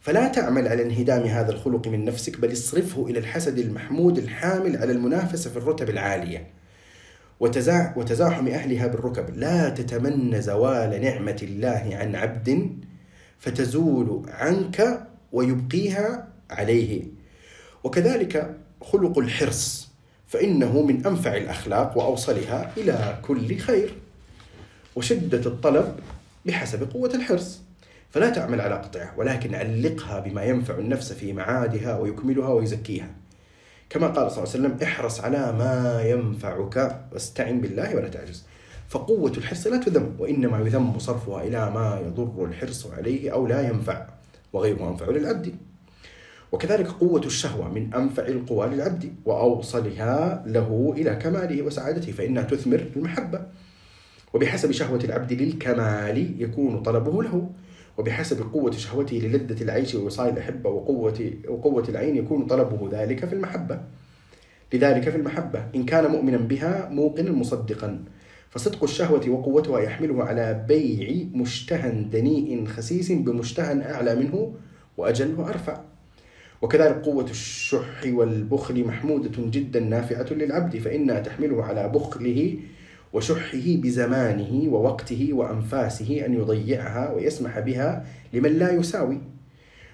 فلا 0.02 0.28
تعمل 0.28 0.68
على 0.68 0.84
انهدام 0.84 1.24
هذا 1.24 1.52
الخلق 1.52 1.88
من 1.88 2.06
نفسك 2.06 2.40
بل 2.40 2.52
اصرفه 2.54 3.06
إلى 3.08 3.20
الحسد 3.20 3.58
المحمود 3.60 4.18
الحامل 4.18 4.78
على 4.78 4.92
المنافسة 4.92 5.50
في 5.50 5.58
الرتب 5.58 5.90
العالية 5.90 6.48
وتزاحم 7.42 8.48
أهلها 8.48 8.88
بالركب 8.88 9.36
لا 9.38 9.70
تتمنى 9.70 10.42
زوال 10.42 11.02
نعمة 11.02 11.38
الله 11.44 11.90
عن 11.94 12.16
عبد 12.16 12.70
فتزول 13.40 14.22
عنك 14.32 15.08
ويبقيها 15.32 16.28
عليه 16.52 17.04
وكذلك 17.84 18.56
خلق 18.82 19.20
الحرص 19.20 19.90
فإنه 20.28 20.82
من 20.82 21.06
أنفع 21.06 21.38
الأخلاق 21.38 21.98
وأوصلها 21.98 22.72
إلى 22.78 23.20
كل 23.22 23.58
خير 23.58 23.94
وشدة 24.96 25.46
الطلب 25.50 25.96
بحسب 26.46 26.92
قوة 26.92 27.12
الحرص 27.14 27.62
فلا 28.10 28.30
تعمل 28.30 28.62
على 28.62 28.76
قطعه 28.76 29.14
ولكن 29.18 29.56
علقها 29.56 30.20
بما 30.20 30.44
ينفع 30.44 30.78
النفس 30.78 31.14
في 31.14 31.34
معادها 31.34 31.98
ويكملها 32.00 32.50
ويزكيها 32.50 33.12
كما 33.92 34.08
قال 34.08 34.32
صلى 34.32 34.44
الله 34.44 34.54
عليه 34.56 34.60
وسلم 34.68 34.78
احرص 34.84 35.22
على 35.22 35.38
ما 35.58 36.02
ينفعك 36.06 36.98
واستعن 37.14 37.62
بالله 37.62 37.96
ولا 37.96 38.08
تعجز 38.08 38.44
فقوة 38.88 39.32
الحرص 39.32 39.68
لا 39.68 39.78
تذم 39.78 40.16
وإنما 40.20 40.60
يذم 40.60 41.00
صرفها 41.00 41.44
إلى 41.44 41.72
ما 41.72 42.02
يضر 42.06 42.46
الحرص 42.46 42.88
عليه 42.92 43.30
أو 43.34 43.48
لا 43.48 43.62
ينفع 43.70 44.06
وغيره 44.54 44.90
أنفع 44.92 45.06
للعبد 45.06 45.56
وكذلك 46.52 46.88
قوة 46.88 47.26
الشهوة 47.26 47.74
من 47.74 47.94
أنفع 47.94 48.28
القوى 48.28 48.68
للعبد 48.68 49.14
وأوصلها 49.26 50.44
له 50.48 50.94
إلى 50.98 51.16
كماله 51.16 51.62
وسعادته 51.62 52.12
فإنها 52.12 52.44
تثمر 52.44 52.86
المحبة 52.96 53.42
وبحسب 54.34 54.72
شهوة 54.72 55.00
العبد 55.04 55.34
للكمال 55.34 56.42
يكون 56.42 56.82
طلبه 56.82 57.24
له 57.24 57.50
وبحسب 58.02 58.52
قوة 58.54 58.72
شهوته 58.72 59.18
للذة 59.18 59.64
العيش 59.64 59.96
ووصايا 59.96 60.32
الأحبة 60.34 60.70
وقوة, 60.70 61.32
وقوة 61.50 61.84
العين 61.90 62.16
يكون 62.16 62.46
طلبه 62.46 62.90
ذلك 62.92 63.26
في 63.26 63.34
المحبة 63.34 63.80
لذلك 64.74 65.10
في 65.10 65.18
المحبة 65.18 65.66
إن 65.76 65.86
كان 65.86 66.12
مؤمنا 66.12 66.38
بها 66.38 66.90
موقنا 66.90 67.32
مصدقا 67.32 68.00
فصدق 68.50 68.84
الشهوة 68.84 69.30
وقوتها 69.30 69.80
يحمله 69.80 70.24
على 70.24 70.66
بيع 70.68 71.26
مشتهى 71.34 72.04
دنيء 72.04 72.66
خسيس 72.66 73.12
بمشتهى 73.12 73.92
أعلى 73.92 74.16
منه 74.16 74.54
وأجل 74.98 75.36
وأرفع 75.38 75.82
وكذلك 76.62 76.96
قوة 77.06 77.24
الشح 77.30 78.02
والبخل 78.06 78.84
محمودة 78.86 79.32
جدا 79.38 79.80
نافعة 79.80 80.34
للعبد 80.34 80.78
فإنها 80.78 81.20
تحمله 81.20 81.64
على 81.64 81.88
بخله 81.90 82.58
وشحه 83.14 83.64
بزمانه 83.68 84.70
ووقته 84.74 85.30
وانفاسه 85.32 86.26
ان 86.26 86.34
يضيعها 86.34 87.14
ويسمح 87.16 87.60
بها 87.60 88.06
لمن 88.34 88.50
لا 88.54 88.72
يساوي 88.74 89.18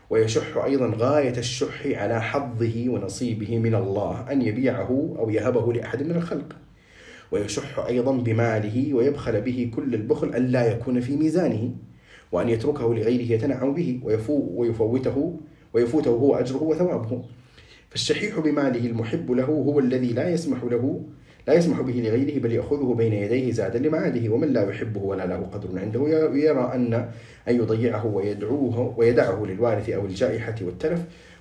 ويشح 0.10 0.58
ايضا 0.58 0.88
غايه 0.98 1.38
الشح 1.38 1.86
على 1.88 2.22
حظه 2.22 2.86
ونصيبه 2.90 3.58
من 3.60 3.76
الله 3.76 4.26
ان 4.32 4.42
يبيعه 4.42 5.16
او 5.20 5.30
يهبه 5.30 5.74
لاحد 5.74 6.04
من 6.04 6.12
الخلق 6.12 6.56
ويشح 7.32 7.80
ايضا 7.80 8.12
بماله 8.18 8.94
ويبخل 8.94 9.42
به 9.42 9.72
كل 9.76 9.94
البخل 9.96 10.28
الا 10.28 10.72
يكون 10.72 11.00
في 11.00 11.16
ميزانه 11.16 11.72
وان 12.32 12.50
يتركه 12.50 12.96
لغيره 12.96 13.32
يتنعم 13.34 13.74
به 13.74 14.00
ويفوته 14.64 15.38
ويفوته 15.74 16.12
هو 16.12 16.36
اجره 16.36 16.64
وثوابه 16.64 17.24
فالشحيح 17.90 18.40
بماله 18.40 18.90
المحب 18.90 19.32
له 19.32 19.44
هو 19.46 19.80
الذي 19.80 20.14
لا 20.14 20.30
يسمح 20.30 20.64
له 20.64 21.04
لا 21.48 21.54
يسمح 21.54 21.82
به 21.82 21.94
لغيره 21.94 22.40
بل 22.42 22.52
يأخذه 22.52 22.94
بين 22.94 23.14
يديه 23.14 23.52
زادا 23.52 23.80
لمعاده 23.80 24.30
ومن 24.34 24.54
لا 24.54 24.70
يحبه 24.70 25.00
ولا 25.02 25.26
له 25.26 25.48
قدر 25.54 25.80
عنده 25.80 26.08
يرى 26.36 26.72
أن 26.76 26.94
أن 27.48 27.56
يضيعه 27.56 28.06
ويدعوه 28.06 28.94
ويدعه 28.98 29.46
للوارث 29.46 29.90
أو 29.90 30.06
الجائحة 30.06 30.56
والتلف 30.62 31.00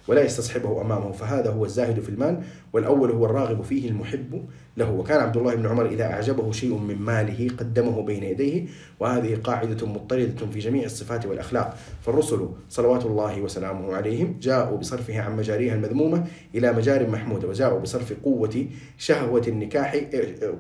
ولا 0.09 0.23
يستصحبه 0.23 0.81
أمامه 0.81 1.13
فهذا 1.13 1.51
هو 1.51 1.65
الزاهد 1.65 2.01
في 2.01 2.09
المال 2.09 2.41
والأول 2.77 3.11
هو 3.11 3.27
الراغب 3.27 3.63
فيه 3.65 3.89
المحب 3.89 4.45
له 4.77 4.91
وكان 4.93 5.21
عبد 5.21 5.37
الله 5.37 5.55
بن 5.55 5.67
عمر 5.67 5.87
إذا 5.87 6.05
أعجبه 6.05 6.53
شيء 6.53 6.79
من 6.79 6.97
ماله 6.99 7.49
قدمه 7.59 8.03
بين 8.03 8.23
يديه 8.23 8.67
وهذه 9.01 9.39
قاعدة 9.45 9.87
مضطردة 9.87 10.47
في 10.53 10.59
جميع 10.59 10.85
الصفات 10.85 11.27
والأخلاق 11.27 11.77
فالرسل 12.03 12.49
صلوات 12.69 13.07
الله 13.07 13.41
وسلامه 13.41 13.97
عليهم 13.97 14.37
جاءوا 14.41 14.79
بصرفها 14.79 15.23
عن 15.23 15.37
مجاريها 15.37 15.75
المذمومة 15.75 16.25
إلى 16.55 16.73
مجار 16.73 17.07
محمودة 17.11 17.49
وجاءوا 17.49 17.81
بصرف 17.81 18.13
قوة 18.25 18.67
شهوة 18.99 19.43
النكاح 19.49 19.97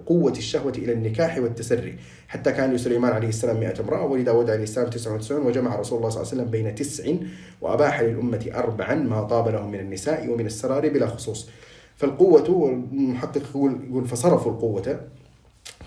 قوة 0.06 0.32
الشهوة 0.32 0.72
إلى 0.78 0.92
النكاح 0.92 1.38
والتسري 1.38 1.96
حتى 2.28 2.52
كان 2.52 2.72
لسليمان 2.74 3.12
عليه 3.12 3.28
السلام 3.28 3.60
100 3.60 3.74
امرأة 3.80 4.06
ولداود 4.06 4.50
عليه 4.50 4.62
السلام 4.62 4.90
99 4.90 5.46
وجمع 5.46 5.76
رسول 5.78 5.98
الله 5.98 6.08
صلى 6.10 6.22
الله 6.22 6.30
عليه 6.30 6.40
وسلم 6.42 6.50
بين 6.50 6.74
تسع 6.74 7.12
وأباح 7.60 8.00
للأمة 8.00 8.46
أربعا 8.54 8.94
ما 8.94 9.22
طاب 9.22 9.48
لهم 9.48 9.70
من 9.70 9.80
النساء 9.80 10.28
ومن 10.30 10.46
السرار 10.46 10.88
بلا 10.88 11.06
خصوص 11.06 11.50
فالقوة 11.96 12.50
والمحقق 12.50 13.42
يقول 13.50 13.78
يقول 13.90 14.04
فصرفوا 14.04 14.52
القوة 14.52 15.00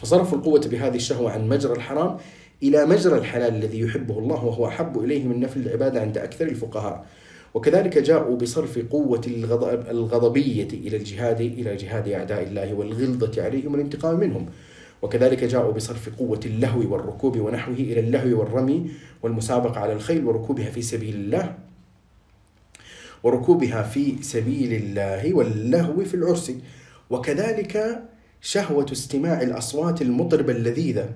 فصرفوا 0.02 0.38
القوة 0.38 0.60
بهذه 0.68 0.96
الشهوة 0.96 1.32
عن 1.32 1.48
مجرى 1.50 1.74
الحرام 1.74 2.18
إلى 2.64 2.86
مجرى 2.86 3.18
الحلال 3.18 3.56
الذي 3.56 3.80
يحبه 3.80 4.20
الله 4.20 4.46
وهو 4.46 4.68
أحب 4.68 5.00
إليه 5.00 5.24
من 5.28 5.40
نفل 5.40 5.60
العبادة 5.60 6.02
عند 6.02 6.18
أكثر 6.18 6.46
الفقهاء 6.46 7.06
وكذلك 7.54 7.98
جاءوا 7.98 8.36
بصرف 8.38 8.80
قوة 8.80 9.22
الغضب 9.28 9.90
الغضبية 9.90 10.68
إلى 10.74 10.98
الجهاد 10.98 11.42
إلى 11.42 11.76
جهاد 11.76 12.08
أعداء 12.08 12.44
الله 12.44 12.74
والغلظة 12.74 13.44
عليهم 13.44 13.72
والانتقام 13.72 14.20
منهم 14.20 14.46
وكذلك 15.02 15.44
جاءوا 15.44 15.72
بصرف 15.74 16.10
قوة 16.20 16.40
اللهو 16.46 16.94
والركوب 16.94 17.40
ونحوه 17.40 17.76
إلى 17.76 18.00
اللهو 18.00 18.40
والرمي 18.40 18.92
والمسابقة 19.24 19.80
على 19.80 19.94
الخيل 19.94 20.26
وركوبها 20.26 20.70
في 20.70 20.82
سبيل 20.82 21.16
الله 21.16 21.56
وركوبها 23.24 23.84
في 23.84 24.16
سبيل 24.24 24.74
الله 24.74 25.34
واللهو 25.34 26.06
في 26.06 26.14
العرس 26.14 26.52
وكذلك 27.10 28.04
شهوة 28.42 28.86
استماع 28.92 29.42
الأصوات 29.42 30.02
المطربة 30.02 30.54
اللذيذة 30.54 31.10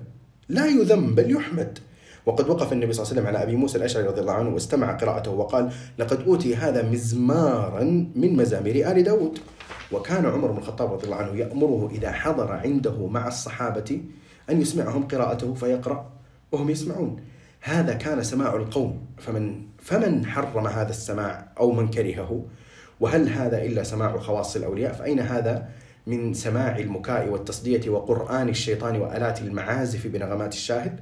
لا 0.48 0.66
يذم 0.66 1.14
بل 1.14 1.32
يحمد 1.32 1.78
وقد 2.26 2.48
وقف 2.50 2.72
النبي 2.72 2.92
صلى 2.92 3.02
الله 3.02 3.10
عليه 3.12 3.20
وسلم 3.22 3.26
على 3.26 3.42
أبي 3.42 3.56
موسى 3.56 3.78
الأشعري 3.78 4.06
رضي 4.06 4.20
الله 4.20 4.32
عنه 4.32 4.48
واستمع 4.48 4.92
قراءته 4.92 5.30
وقال 5.30 5.72
لقد 5.98 6.22
أوتي 6.26 6.56
هذا 6.56 6.90
مزمارا 6.90 7.82
من 8.14 8.36
مزامير 8.36 8.90
آل 8.90 9.02
داود 9.02 9.38
وكان 9.92 10.26
عمر 10.26 10.50
بن 10.52 10.58
الخطاب 10.58 10.92
رضي 10.92 11.04
الله 11.04 11.16
عنه 11.16 11.36
يأمره 11.38 11.90
إذا 11.94 12.12
حضر 12.12 12.52
عنده 12.52 13.06
مع 13.06 13.28
الصحابة 13.28 14.00
أن 14.50 14.60
يسمعهم 14.60 15.02
قراءته 15.08 15.54
فيقرأ 15.54 16.10
وهم 16.52 16.70
يسمعون 16.70 17.16
هذا 17.60 17.94
كان 17.94 18.22
سماع 18.22 18.56
القوم 18.56 18.98
فمن 19.18 19.60
فمن 19.84 20.24
حرم 20.26 20.66
هذا 20.66 20.90
السماع 20.90 21.46
أو 21.60 21.72
من 21.72 21.88
كرهه 21.88 22.46
وهل 23.00 23.28
هذا 23.28 23.62
إلا 23.62 23.82
سماع 23.82 24.16
خواص 24.16 24.56
الأولياء 24.56 24.92
فأين 24.92 25.20
هذا 25.20 25.68
من 26.06 26.34
سماع 26.34 26.78
المكاء 26.78 27.28
والتصدية 27.28 27.90
وقرآن 27.90 28.48
الشيطان 28.48 28.96
وآلات 28.96 29.42
المعازف 29.42 30.06
بنغمات 30.06 30.52
الشاهد 30.52 31.00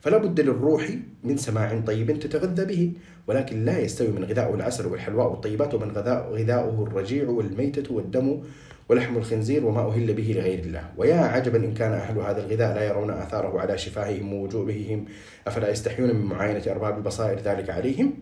فلا 0.00 0.16
بد 0.16 0.40
للروح 0.40 0.88
من 1.24 1.36
سماع 1.36 1.80
طيب 1.80 2.18
تتغذى 2.18 2.64
به 2.64 2.92
ولكن 3.26 3.64
لا 3.64 3.78
يستوي 3.78 4.08
من 4.08 4.24
غذاء 4.24 4.54
العسل 4.54 4.86
والحلواء 4.86 5.30
والطيبات 5.30 5.74
ومن 5.74 5.90
غذاؤه 5.90 6.82
الرجيع 6.86 7.28
والميتة 7.28 7.94
والدم 7.94 8.40
ولحم 8.88 9.16
الخنزير 9.16 9.66
وما 9.66 9.80
أهل 9.88 10.12
به 10.14 10.34
لغير 10.36 10.58
الله 10.64 10.84
ويا 10.96 11.16
عجبا 11.16 11.58
إن 11.58 11.74
كان 11.74 11.92
أهل 11.92 12.18
هذا 12.18 12.40
الغذاء 12.44 12.74
لا 12.74 12.84
يرون 12.84 13.10
آثاره 13.10 13.60
على 13.60 13.78
شفاههم 13.78 14.32
ووجوههم 14.34 15.04
أفلا 15.46 15.70
يستحيون 15.70 16.08
من 16.14 16.24
معاينة 16.24 16.62
أرباب 16.70 16.96
البصائر 16.98 17.38
ذلك 17.40 17.70
عليهم 17.70 18.12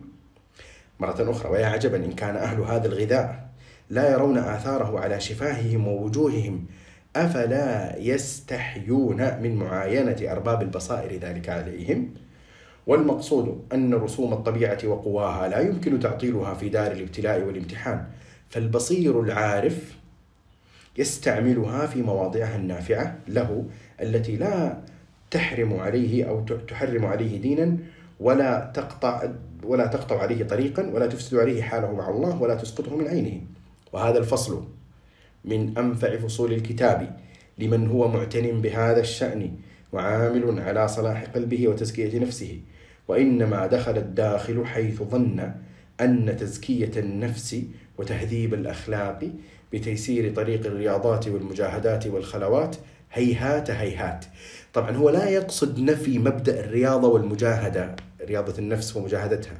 مرة 0.99 1.31
أخرى 1.31 1.51
ويا 1.51 1.65
عجبا 1.65 1.97
إن 1.97 2.11
كان 2.11 2.35
أهل 2.35 2.59
هذا 2.61 2.87
الغذاء 2.87 3.49
لا 3.89 4.11
يرون 4.11 4.37
آثاره 4.37 4.99
على 4.99 5.19
شفاههم 5.19 5.87
ووجوههم 5.87 6.65
أفلا 7.15 7.97
يستحيون 7.99 9.17
من 9.41 9.55
معاينة 9.55 10.31
أرباب 10.31 10.61
البصائر 10.61 11.19
ذلك 11.19 11.49
عليهم 11.49 12.13
والمقصود 12.87 13.65
أن 13.73 13.93
رسوم 13.93 14.33
الطبيعة 14.33 14.77
وقواها 14.85 15.47
لا 15.49 15.59
يمكن 15.59 15.99
تعطيلها 15.99 16.53
في 16.53 16.69
دار 16.69 16.91
الابتلاء 16.91 17.41
والامتحان 17.43 18.05
فالبصير 18.49 19.19
العارف 19.21 20.00
يستعملها 20.97 21.85
في 21.87 22.01
مواضعها 22.01 22.55
النافعة 22.55 23.17
له 23.27 23.65
التي 24.01 24.35
لا 24.35 24.81
تحرم 25.31 25.73
عليه 25.73 26.23
أو 26.29 26.43
تحرم 26.45 27.05
عليه 27.05 27.41
دينا 27.41 27.77
ولا 28.19 28.71
تقطع 28.75 29.29
ولا 29.63 29.85
تقطع 29.87 30.21
عليه 30.21 30.43
طريقا 30.45 30.87
ولا 30.89 31.07
تفسد 31.07 31.37
عليه 31.37 31.61
حاله 31.63 31.91
مع 31.95 32.09
الله 32.09 32.41
ولا 32.41 32.55
تسقطه 32.55 32.97
من 32.97 33.07
عينه 33.07 33.41
وهذا 33.93 34.17
الفصل 34.17 34.63
من 35.45 35.77
أنفع 35.77 36.17
فصول 36.17 36.53
الكتاب 36.53 37.17
لمن 37.57 37.87
هو 37.87 38.07
معتن 38.07 38.61
بهذا 38.61 38.99
الشأن 38.99 39.51
وعامل 39.93 40.59
على 40.61 40.87
صلاح 40.87 41.23
قلبه 41.25 41.67
وتزكية 41.67 42.19
نفسه 42.19 42.59
وإنما 43.07 43.67
دخل 43.67 43.97
الداخل 43.97 44.65
حيث 44.65 45.03
ظن 45.03 45.51
أن 46.01 46.37
تزكية 46.37 46.91
النفس 46.99 47.59
وتهذيب 47.97 48.53
الأخلاق 48.53 49.31
بتيسير 49.73 50.33
طريق 50.35 50.65
الرياضات 50.65 51.27
والمجاهدات 51.27 52.07
والخلوات 52.07 52.75
هيهات 53.13 53.69
هيهات 53.71 54.25
طبعا 54.73 54.91
هو 54.91 55.09
لا 55.09 55.29
يقصد 55.29 55.79
نفي 55.79 56.19
مبدأ 56.19 56.59
الرياضة 56.59 57.07
والمجاهدة 57.07 57.95
رياضة 58.21 58.53
النفس 58.59 58.95
ومجاهدتها 58.95 59.57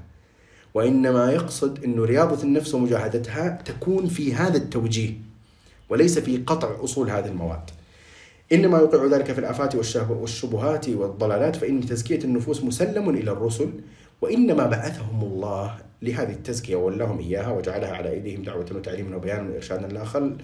وإنما 0.74 1.32
يقصد 1.32 1.84
أن 1.84 2.00
رياضة 2.00 2.44
النفس 2.44 2.76
ومجاهدتها 2.76 3.60
تكون 3.66 4.08
في 4.08 4.34
هذا 4.34 4.58
التوجيه 4.58 5.14
وليس 5.90 6.20
في 6.20 6.38
قطع 6.38 6.84
أصول 6.84 7.10
هذه 7.10 7.26
المواد 7.26 7.70
إنما 8.52 8.78
يوقع 8.78 9.06
ذلك 9.06 9.32
في 9.32 9.40
الآفات 9.40 9.76
والشبهات 10.12 10.90
والضلالات 10.90 11.56
فإن 11.56 11.86
تزكية 11.86 12.20
النفوس 12.24 12.64
مسلم 12.64 13.10
إلى 13.10 13.32
الرسل 13.32 13.70
وإنما 14.22 14.66
بعثهم 14.68 15.24
الله 15.24 15.76
لهذه 16.02 16.32
التزكية 16.32 16.76
ولهم 16.76 17.20
إياها 17.20 17.52
وجعلها 17.52 17.94
على 17.96 18.12
أيديهم 18.12 18.42
دعوة 18.44 18.66
وتعليما 18.76 19.16
وبيانا 19.16 19.50
وإرشادا 19.50 19.88
لا 19.88 20.04
خل 20.06 20.36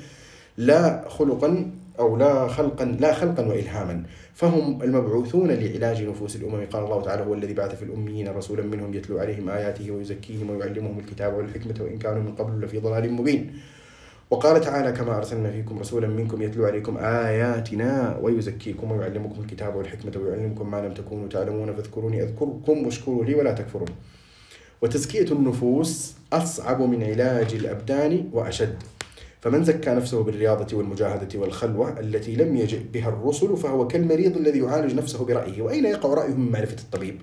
لا 0.57 1.09
خلقا 1.09 1.71
أو 1.99 2.17
لا 2.17 2.47
خلقا 2.47 2.85
لا 2.85 3.13
خلقا 3.13 3.45
وإلهاما 3.47 4.03
فهم 4.33 4.83
المبعوثون 4.83 5.51
لعلاج 5.51 6.03
نفوس 6.03 6.35
الأمم 6.35 6.65
قال 6.65 6.83
الله 6.83 7.01
تعالى 7.01 7.23
هو 7.23 7.33
الذي 7.33 7.53
بعث 7.53 7.75
في 7.75 7.85
الأميين 7.85 8.27
رسولا 8.27 8.63
منهم 8.63 8.93
يتلو 8.93 9.19
عليهم 9.19 9.49
آياته 9.49 9.91
ويزكيهم 9.91 10.49
ويعلمهم 10.49 10.99
الكتاب 10.99 11.33
والحكمة 11.33 11.75
وإن 11.79 11.97
كانوا 11.97 12.23
من 12.23 12.31
قبل 12.35 12.61
لفي 12.61 12.79
ضلال 12.79 13.11
مبين 13.13 13.53
وقال 14.29 14.61
تعالى 14.61 14.91
كما 14.91 15.17
أرسلنا 15.17 15.51
فيكم 15.51 15.79
رسولا 15.79 16.07
منكم 16.07 16.41
يتلو 16.41 16.65
عليكم 16.65 16.97
آياتنا 16.97 18.19
ويزكيكم 18.21 18.91
ويعلمكم 18.91 19.41
الكتاب 19.41 19.75
والحكمة 19.75 20.17
ويعلمكم 20.23 20.71
ما 20.71 20.81
لم 20.87 20.93
تكونوا 20.93 21.27
تعلمون 21.27 21.73
فاذكروني 21.73 22.23
أذكركم 22.23 22.85
واشكروا 22.85 23.25
لي 23.25 23.35
ولا 23.35 23.51
تكفرون 23.53 23.87
وتزكية 24.81 25.25
النفوس 25.33 26.13
أصعب 26.33 26.81
من 26.81 27.03
علاج 27.03 27.53
الأبدان 27.53 28.29
وأشد 28.33 28.75
فمن 29.41 29.63
زكى 29.63 29.89
نفسه 29.89 30.23
بالرياضة 30.23 30.77
والمجاهدة 30.77 31.39
والخلوة 31.39 31.99
التي 31.99 32.35
لم 32.35 32.55
يجئ 32.57 32.79
بها 32.93 33.09
الرسل 33.09 33.57
فهو 33.57 33.87
كالمريض 33.87 34.37
الذي 34.37 34.59
يعالج 34.59 34.93
نفسه 34.93 35.25
برأيه 35.25 35.61
وأين 35.61 35.85
يقع 35.85 36.09
رأيه 36.13 36.33
من 36.33 36.51
معرفة 36.51 36.75
الطبيب 36.79 37.21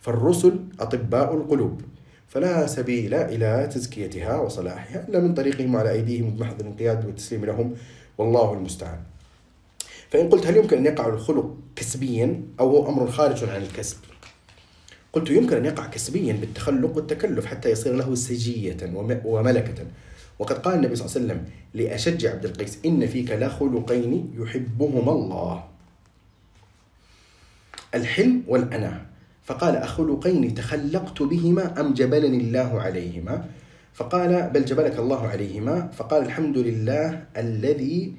فالرسل 0.00 0.56
أطباء 0.80 1.34
القلوب 1.34 1.80
فلا 2.28 2.66
سبيل 2.66 3.14
إلى 3.14 3.68
تزكيتها 3.74 4.38
وصلاحها 4.40 5.06
إلا 5.08 5.20
من 5.20 5.34
طريقهم 5.34 5.76
على 5.76 5.90
أيديهم 5.92 6.30
بمحض 6.30 6.60
الانقياد 6.60 7.06
والتسليم 7.06 7.44
لهم 7.44 7.72
والله 8.18 8.52
المستعان 8.52 8.98
فإن 10.10 10.28
قلت 10.28 10.46
هل 10.46 10.56
يمكن 10.56 10.78
أن 10.78 10.86
يقع 10.86 11.08
الخلق 11.08 11.56
كسبيا 11.76 12.42
أو 12.60 12.70
هو 12.76 12.88
أمر 12.88 13.10
خارج 13.10 13.44
عن 13.44 13.62
الكسب 13.62 13.96
قلت 15.12 15.30
يمكن 15.30 15.56
أن 15.56 15.64
يقع 15.64 15.86
كسبيا 15.86 16.32
بالتخلق 16.32 16.96
والتكلف 16.96 17.46
حتى 17.46 17.70
يصير 17.70 17.94
له 17.94 18.14
سجية 18.14 18.76
وملكة 19.26 19.84
وقد 20.38 20.58
قال 20.58 20.74
النبي 20.74 20.96
صلى 20.96 21.06
الله 21.06 21.16
عليه 21.16 21.26
وسلم 21.26 21.44
لأشج 21.74 22.26
عبد 22.26 22.44
القيس 22.44 22.78
إن 22.86 23.06
فيك 23.06 23.30
لخلقين 23.30 24.30
يحبهما 24.38 25.12
الله 25.12 25.64
الحلم 27.94 28.42
والأنا 28.48 29.06
فقال 29.44 29.76
أخلقين 29.76 30.54
تخلقت 30.54 31.22
بهما 31.22 31.80
أم 31.80 31.94
جبلني 31.94 32.36
الله 32.36 32.80
عليهما 32.82 33.44
فقال 33.94 34.50
بل 34.54 34.64
جبلك 34.64 34.98
الله 34.98 35.28
عليهما 35.28 35.82
فقال 35.86 36.22
الحمد 36.26 36.58
لله 36.58 37.24
الذي 37.36 38.12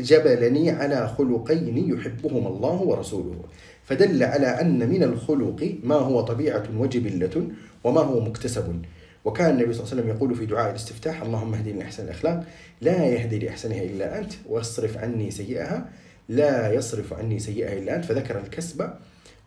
جبلني 0.00 0.70
على 0.70 1.08
خلقين 1.18 1.90
يحبهما 1.94 2.48
الله 2.48 2.72
ورسوله 2.82 3.42
فدل 3.86 4.22
على 4.22 4.46
أن 4.46 4.88
من 4.90 5.02
الخلق 5.02 5.74
ما 5.82 5.94
هو 5.94 6.20
طبيعة 6.20 6.62
وجبلة 6.76 7.46
وما 7.84 8.00
هو 8.00 8.20
مكتسب 8.20 8.82
وكان 9.24 9.50
النبي 9.50 9.72
صلى 9.72 9.82
الله 9.82 9.90
عليه 9.92 10.02
وسلم 10.02 10.16
يقول 10.16 10.34
في 10.34 10.46
دعاء 10.46 10.70
الاستفتاح 10.70 11.22
اللهم 11.22 11.54
اهدني 11.54 11.72
لأحسن 11.72 12.04
الأخلاق 12.04 12.44
لا 12.80 13.06
يهدي 13.06 13.38
لأحسنها 13.38 13.82
إلا 13.82 14.18
أنت 14.18 14.32
واصرف 14.48 14.96
عني 14.98 15.30
سيئها 15.30 15.88
لا 16.28 16.72
يصرف 16.72 17.12
عني 17.12 17.38
سيئها 17.38 17.72
إلا 17.78 17.96
أنت 17.96 18.04
فذكر 18.04 18.38
الكسب 18.38 18.90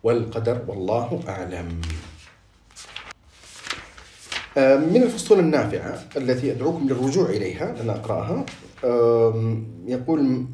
والقدر 0.02 0.62
والله 0.68 1.20
أعلم 1.28 1.80
من 4.92 5.02
الفصول 5.02 5.38
النافعة 5.38 6.02
التي 6.16 6.52
أدعوكم 6.52 6.88
للرجوع 6.88 7.28
إليها 7.30 7.80
أنا 7.80 7.92
أقرأها 7.96 8.46
يقول 9.86 10.46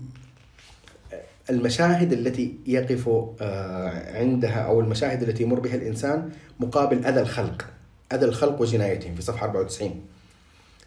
المشاهد 1.51 2.13
التي 2.13 2.57
يقف 2.67 3.09
آه، 3.41 4.17
عندها 4.21 4.61
او 4.61 4.81
المشاهد 4.81 5.23
التي 5.23 5.43
يمر 5.43 5.61
بها 5.61 5.75
الانسان 5.75 6.31
مقابل 6.61 7.07
اذى 7.07 7.21
الخلق 7.21 7.67
اذى 8.13 8.25
الخلق 8.25 8.61
وجنايتهم 8.61 9.15
في 9.15 9.23
صفحه 9.23 9.45
94 9.47 10.01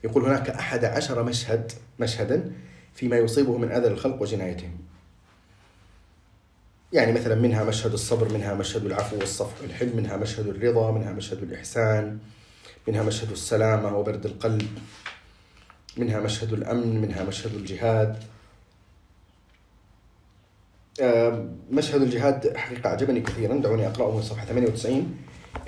يقول 0.04 0.26
هناك 0.26 0.50
احد 0.50 0.86
عشر 0.86 1.24
مشهد 1.24 1.72
مشهدا 2.00 2.52
فيما 2.96 3.18
يصيبه 3.18 3.58
من 3.58 3.72
اذى 3.72 3.88
الخلق 3.88 4.22
وجنايتهم 4.22 4.72
يعني 6.94 7.12
مثلا 7.12 7.36
منها 7.36 7.64
مشهد 7.64 7.94
الصبر 7.94 8.34
منها 8.34 8.54
مشهد 8.54 8.86
العفو 8.86 9.18
والصفح 9.18 9.62
والحلم 9.62 9.98
منها 9.98 10.18
مشهد 10.18 10.48
الرضا 10.48 10.92
منها 10.92 11.12
مشهد 11.12 11.44
الإحسان 11.44 12.18
منها 12.88 13.04
مشهد 13.04 13.32
السلامة 13.32 13.98
وبرد 13.98 14.26
القلب 14.26 14.68
منها 15.98 16.20
مشهد 16.20 16.54
الأمن 16.54 17.02
منها 17.02 17.24
مشهد 17.24 17.54
الجهاد 17.56 18.24
آه، 21.02 21.46
مشهد 21.72 22.02
الجهاد 22.02 22.58
حقيقة 22.58 22.90
أعجبني 22.90 23.22
كثيرا 23.22 23.56
دعوني 23.58 23.88
أقرأه 23.88 24.16
من 24.16 24.22
صفحة 24.22 24.46
98 24.46 25.16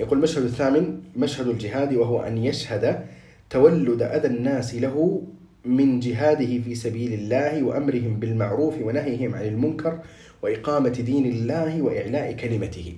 يقول 0.00 0.18
المشهد 0.18 0.42
الثامن 0.42 0.98
مشهد 1.16 1.46
الجهاد 1.48 1.94
وهو 1.94 2.20
أن 2.20 2.38
يشهد 2.44 3.06
تولد 3.50 4.02
أذى 4.02 4.26
الناس 4.26 4.74
له 4.74 5.22
من 5.64 6.00
جهاده 6.00 6.58
في 6.62 6.74
سبيل 6.74 7.12
الله 7.12 7.62
وأمرهم 7.62 8.16
بالمعروف 8.20 8.74
ونهيهم 8.82 9.34
عن 9.34 9.42
المنكر 9.44 9.98
وإقامة 10.42 10.88
دين 10.88 11.26
الله 11.26 11.82
وإعلاء 11.82 12.32
كلمته 12.32 12.94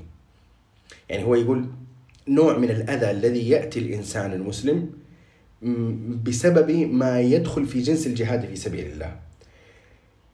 يعني 1.09 1.25
هو 1.25 1.35
يقول 1.35 1.65
نوع 2.29 2.59
من 2.59 2.71
الأذى 2.71 3.11
الذي 3.11 3.49
يأتي 3.51 3.79
الإنسان 3.81 4.33
المسلم 4.33 4.91
بسبب 6.25 6.71
ما 6.71 7.21
يدخل 7.21 7.67
في 7.67 7.81
جنس 7.81 8.07
الجهاد 8.07 8.45
في 8.47 8.57
سبيل 8.57 8.87
الله 8.87 9.17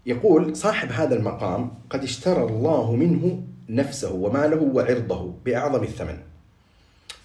يقول 0.06 0.56
صاحب 0.56 0.92
هذا 0.92 1.14
المقام 1.16 1.70
قد 1.90 2.02
اشترى 2.02 2.44
الله 2.44 2.96
منه 2.96 3.42
نفسه 3.68 4.12
وماله 4.14 4.62
وعرضه 4.62 5.34
بأعظم 5.44 5.82
الثمن 5.82 6.18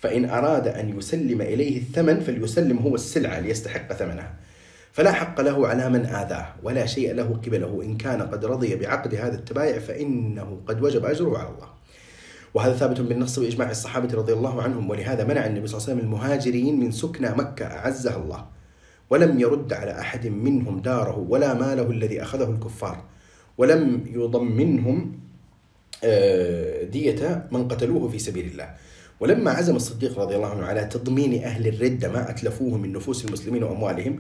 فإن 0.02 0.30
أراد 0.30 0.68
أن 0.68 0.98
يسلم 0.98 1.42
إليه 1.42 1.78
الثمن 1.78 2.20
فليسلم 2.20 2.78
هو 2.80 2.96
السلعة 2.96 3.40
ليستحق 3.40 3.94
ثمنها 3.94 4.34
فلا 4.92 5.12
حق 5.12 5.42
له 5.42 5.68
على 5.68 5.90
من 5.90 6.06
آذاه 6.06 6.48
ولا 6.64 6.86
شيء 6.86 7.14
له 7.14 7.40
قبله 7.46 7.82
إن 7.84 7.98
كان 7.98 8.22
قد 8.22 8.46
رضي 8.46 8.76
بعقد 8.76 9.16
هذا 9.16 9.36
التبايع 9.36 9.80
فإنه 9.80 10.58
قد 10.68 10.82
وجب 10.84 11.06
أجره 11.06 11.38
على 11.38 11.48
الله 11.50 11.68
وهذا 12.54 12.74
ثابت 12.74 13.02
بالنص 13.02 13.38
وإجماع 13.40 13.72
الصحابة 13.72 14.14
رضي 14.16 14.34
الله 14.34 14.62
عنهم 14.62 14.90
ولهذا 14.90 15.24
منع 15.24 15.46
النبي 15.46 15.68
صلى 15.68 15.78
الله 15.78 15.90
عليه 15.90 15.94
وسلم 16.00 16.00
المهاجرين 16.00 16.80
من 16.80 16.92
سكنى 16.92 17.30
مكة 17.30 17.66
أعزها 17.66 18.16
الله 18.18 18.46
ولم 19.10 19.40
يرد 19.40 19.74
على 19.74 20.00
أحد 20.00 20.28
منهم 20.28 20.80
داره 20.80 21.26
ولا 21.30 21.54
ماله 21.54 21.92
الذي 21.92 22.22
أخذه 22.22 22.50
الكفار 22.50 23.04
ولم 23.58 24.04
يضمنهم 24.14 25.12
آه، 26.04 26.84
دية 26.84 27.48
من 27.52 27.68
قتلوه 27.68 28.08
في 28.10 28.20
سبيل 28.20 28.46
الله 28.52 28.70
ولما 29.20 29.52
عزم 29.52 29.76
الصديق 29.76 30.20
رضي 30.20 30.36
الله 30.36 30.48
عنه 30.48 30.66
على 30.66 30.86
تضمين 30.86 31.44
أهل 31.44 31.68
الردة 31.68 32.10
ما 32.12 32.30
أتلفوه 32.30 32.78
من 32.78 32.94
نفوس 32.94 33.26
المسلمين 33.26 33.64
وأموالهم 33.64 34.20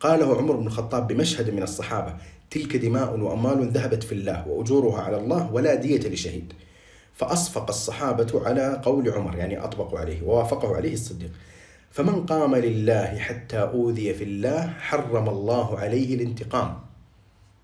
قاله 0.00 0.36
عمر 0.36 0.56
بن 0.56 0.66
الخطاب 0.66 1.06
بمشهد 1.08 1.50
من 1.50 1.62
الصحابة 1.62 2.14
تلك 2.50 2.76
دماء 2.76 3.18
وأموال 3.20 3.68
ذهبت 3.70 4.02
في 4.02 4.12
الله 4.12 4.48
وأجورها 4.48 5.02
على 5.02 5.16
الله 5.16 5.52
ولا 5.52 5.74
دية 5.74 6.00
لشهيد 6.08 6.52
فأصفق 7.14 7.68
الصحابة 7.68 8.42
على 8.48 8.80
قول 8.84 9.10
عمر 9.10 9.36
يعني 9.36 9.58
أطبقوا 9.60 9.98
عليه 9.98 10.22
ووافقه 10.22 10.76
عليه 10.76 10.92
الصديق 10.94 11.30
فمن 11.96 12.26
قام 12.26 12.54
لله 12.56 13.18
حتى 13.18 13.60
أوذي 13.60 14.14
في 14.14 14.24
الله 14.24 14.66
حرم 14.70 15.28
الله 15.28 15.78
عليه 15.78 16.14
الانتقام 16.14 16.80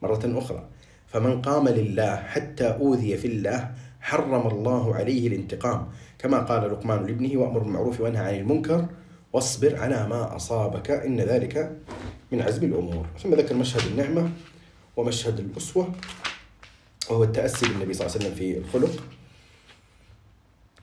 مرة 0.03 0.25
أخرى 0.39 0.65
فمن 1.07 1.43
قام 1.43 1.69
لله 1.69 2.17
حتى 2.17 2.65
أوذي 2.81 3.17
في 3.17 3.29
الله 3.29 3.73
حرم 4.01 4.47
الله 4.47 4.95
عليه 4.95 5.29
الانتقام 5.29 5.89
كما 6.19 6.39
قال 6.41 6.73
لقمان 6.73 7.07
لابنه 7.07 7.39
وأمر 7.41 7.59
بالمعروف 7.59 8.01
وانهى 8.01 8.25
عن 8.25 8.35
المنكر 8.35 8.87
واصبر 9.33 9.77
على 9.77 10.09
ما 10.09 10.37
أصابك 10.37 10.91
إن 10.91 11.21
ذلك 11.21 11.77
من 12.33 12.43
عزم 12.43 12.65
الأمور 12.65 13.07
ثم 13.23 13.35
ذكر 13.35 13.55
مشهد 13.55 13.91
النعمة 14.01 14.31
ومشهد 14.97 15.41
الأسوة 15.41 15.89
وهو 17.11 17.25
التأسي 17.25 17.69
بالنبي 17.69 17.93
صلى 17.95 18.07
الله 18.07 18.17
عليه 18.17 18.25
وسلم 18.25 18.35
في 18.37 18.59
الخلق 18.59 19.03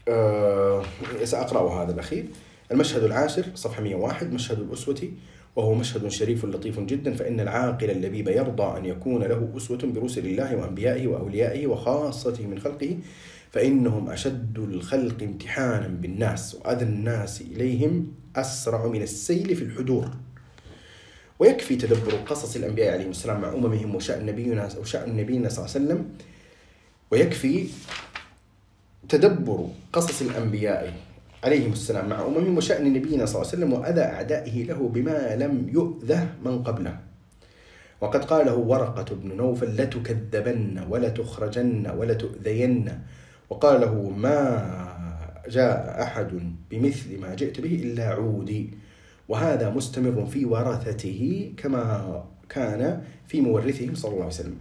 أه 0.08 0.84
سأقرأ 1.24 1.84
هذا 1.84 1.92
الأخير 1.94 2.26
المشهد 2.72 3.04
العاشر 3.04 3.46
صفحة 3.56 3.82
101 3.82 4.34
مشهد 4.34 4.60
الأسوة 4.60 5.12
وهو 5.56 5.74
مشهد 5.74 6.08
شريف 6.08 6.46
لطيف 6.46 6.80
جدا 6.80 7.14
فإن 7.14 7.40
العاقل 7.40 7.92
اللبيب 7.92 8.28
يرضى 8.28 8.78
أن 8.80 8.86
يكون 8.86 9.24
له 9.24 9.50
أسوة 9.58 9.78
برسل 9.78 10.26
الله 10.26 10.56
وأنبيائه 10.56 11.08
وأوليائه 11.08 11.68
وخاصته 11.68 12.48
من 12.48 12.60
خلقه 12.60 12.98
فإنهم 13.52 14.10
أشد 14.10 14.60
الخلق 14.60 15.24
امتحانا 15.24 15.88
بالناس 15.88 16.56
وأذى 16.56 16.84
الناس 16.84 17.42
إليهم 17.42 18.12
أسرع 18.36 18.86
من 18.88 19.02
السيل 19.02 19.56
في 19.56 19.62
الحدور 19.62 20.08
ويكفي 21.40 21.76
تدبر 21.76 22.14
قصص 22.28 22.56
الأنبياء 22.56 22.94
عليهم 22.94 23.10
السلام 23.10 23.42
مع 23.42 23.50
أممهم 23.54 23.96
وشأن 23.96 24.26
نبينا 24.26 24.70
وشأن 24.82 25.18
نبينا 25.18 25.50
صلى 25.50 25.66
الله 25.66 25.76
عليه 25.76 25.86
وسلم 25.86 26.06
ويكفي 27.12 27.66
تدبر 29.10 29.68
قصص 29.94 30.22
الأنبياء 30.22 30.94
عليهم 31.44 31.72
السلام 31.72 32.10
مع 32.10 32.26
أمهم 32.26 32.58
وشأن 32.58 32.94
نبينا 32.94 33.26
صلى 33.26 33.36
الله 33.42 33.48
عليه 33.54 33.58
وسلم 33.66 33.74
وأذى 33.74 34.02
أعدائه 34.02 34.64
له 34.64 34.82
بما 34.90 35.36
لم 35.36 35.68
يؤذه 35.74 36.30
من 36.46 36.64
قبله 36.64 37.00
وقد 38.02 38.26
قاله 38.26 38.56
ورقة 38.56 39.16
بن 39.16 39.36
نوفل 39.38 39.82
لتكذبن 39.82 40.84
ولتخرجن 40.90 41.90
ولتؤذين 41.98 43.00
وقال 43.50 43.82
له 43.82 44.10
ما 44.18 45.00
جاء 45.50 46.04
أحد 46.04 46.28
بمثل 46.72 47.20
ما 47.20 47.36
جئت 47.36 47.62
به 47.62 47.76
إلا 47.84 48.08
عودي 48.08 48.70
وهذا 49.28 49.70
مستمر 49.70 50.26
في 50.26 50.46
ورثته 50.46 51.54
كما 51.58 52.24
كان 52.50 53.02
في 53.28 53.42
مورثهم 53.42 53.96
صلى 53.96 54.12
الله 54.12 54.24
عليه 54.24 54.34
وسلم 54.34 54.58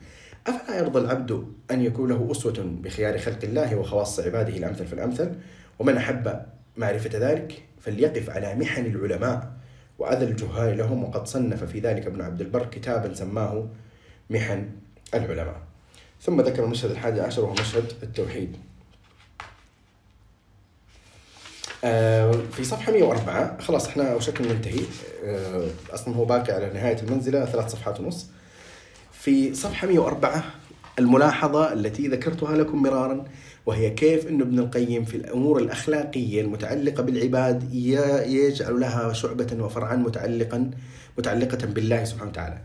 أفلا 0.46 0.78
يرضى 0.78 0.98
العبد 1.00 1.44
أن 1.70 1.82
يكون 1.82 2.08
له 2.10 2.28
أسوة 2.30 2.58
بخيار 2.82 3.18
خلق 3.18 3.38
الله 3.44 3.76
وخواص 3.76 4.20
عباده 4.20 4.56
الأمثل 4.56 4.86
فالأمثل 4.86 5.30
ومن 5.78 5.96
أحب 5.96 6.40
معرفة 6.78 7.10
ذلك 7.12 7.62
فليقف 7.80 8.30
على 8.30 8.54
محن 8.54 8.86
العلماء 8.86 9.52
وأذى 9.98 10.24
الجهال 10.24 10.78
لهم 10.78 11.04
وقد 11.04 11.26
صنف 11.26 11.64
في 11.64 11.78
ذلك 11.80 12.06
ابن 12.06 12.20
عبد 12.22 12.40
البر 12.40 12.66
كتابا 12.66 13.14
سماه 13.14 13.66
محن 14.30 14.68
العلماء 15.14 15.60
ثم 16.22 16.40
ذكر 16.40 16.64
المشهد 16.64 16.90
الحادي 16.90 17.20
عشر 17.20 17.44
وهو 17.44 17.52
مشهد 17.52 17.92
التوحيد 18.02 18.56
آه، 21.84 22.32
في 22.32 22.64
صفحة 22.64 22.92
104 22.92 23.60
خلاص 23.60 23.86
احنا 23.88 24.14
وشكل 24.14 24.48
ننتهي 24.48 24.80
آه، 25.24 25.68
اصلا 25.90 26.16
هو 26.16 26.24
باقي 26.24 26.52
على 26.52 26.70
نهاية 26.74 27.02
المنزلة 27.02 27.44
ثلاث 27.44 27.70
صفحات 27.72 28.00
ونص 28.00 28.26
في 29.12 29.54
صفحة 29.54 29.86
104 29.86 30.44
الملاحظة 30.98 31.72
التي 31.72 32.08
ذكرتها 32.08 32.56
لكم 32.56 32.82
مرارا 32.82 33.24
وهي 33.68 33.90
كيف 33.90 34.26
أنه 34.26 34.44
ابن 34.44 34.58
القيم 34.58 35.04
في 35.04 35.16
الأمور 35.16 35.58
الأخلاقية 35.62 36.40
المتعلقة 36.40 37.02
بالعباد 37.02 37.74
يجعل 37.74 38.80
لها 38.80 39.12
شعبة 39.12 39.46
وفرعا 39.60 39.96
متعلقا 39.96 40.70
متعلقة 41.18 41.66
بالله 41.66 42.04
سبحانه 42.04 42.30
وتعالى 42.30 42.58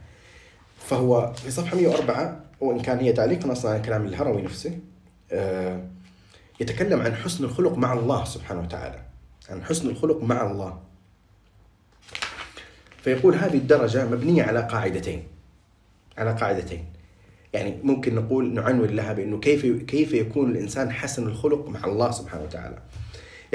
فهو 0.88 1.34
في 1.34 1.52
صفحة 1.52 1.76
104 1.76 2.40
وإن 2.60 2.80
كان 2.80 3.00
هي 3.00 3.12
تعليقا 3.14 3.52
أصلا 3.52 3.72
على 3.72 3.80
كلام 3.82 4.06
الهروي 4.06 4.42
نفسه 4.42 4.80
آه، 5.32 5.82
يتكلم 6.60 7.02
عن 7.02 7.16
حسن 7.16 7.44
الخلق 7.44 7.78
مع 7.78 7.94
الله 7.94 8.24
سبحانه 8.26 8.62
وتعالى 8.62 9.00
عن 9.50 9.64
حسن 9.64 9.90
الخلق 9.90 10.24
مع 10.24 10.52
الله 10.52 10.80
فيقول 13.02 13.36
هذه 13.36 13.58
الدرجة 13.58 14.06
مبنية 14.06 14.44
على 14.44 14.62
قاعدتين 14.68 15.24
على 16.18 16.34
قاعدتين 16.34 16.86
يعني 17.54 17.78
ممكن 17.84 18.16
نقول 18.16 18.54
نعنون 18.54 18.88
لها 18.88 19.14
بانه 19.14 19.40
كيف 19.40 19.66
كيف 19.84 20.14
يكون 20.14 20.50
الانسان 20.52 20.92
حسن 20.92 21.28
الخلق 21.28 21.70
مع 21.70 21.86
الله 21.86 22.12
سبحانه 22.12 22.44
وتعالى. 22.44 22.78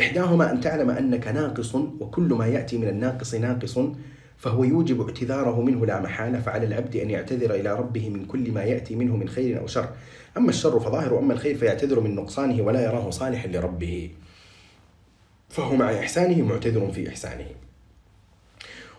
احداهما 0.00 0.50
ان 0.52 0.60
تعلم 0.60 0.90
انك 0.90 1.28
ناقص 1.28 1.74
وكل 1.74 2.22
ما 2.34 2.46
ياتي 2.46 2.78
من 2.78 2.88
الناقص 2.88 3.34
ناقص 3.34 3.78
فهو 4.36 4.64
يوجب 4.64 5.00
اعتذاره 5.08 5.60
منه 5.62 5.86
لا 5.86 6.00
محالة 6.00 6.40
فعلى 6.40 6.66
العبد 6.66 6.96
أن 6.96 7.10
يعتذر 7.10 7.54
إلى 7.54 7.74
ربه 7.78 8.10
من 8.10 8.24
كل 8.24 8.52
ما 8.52 8.62
يأتي 8.64 8.96
منه 8.96 9.16
من 9.16 9.28
خير 9.28 9.58
أو 9.60 9.66
شر 9.66 9.88
أما 10.36 10.48
الشر 10.50 10.80
فظاهر 10.80 11.14
وأما 11.14 11.32
الخير 11.32 11.54
فيعتذر 11.58 12.00
من 12.00 12.14
نقصانه 12.14 12.62
ولا 12.62 12.84
يراه 12.84 13.10
صالحا 13.10 13.48
لربه 13.48 14.10
فهو 15.48 15.76
مع 15.76 15.98
إحسانه 15.98 16.42
معتذر 16.44 16.90
في 16.92 17.08
إحسانه 17.08 17.46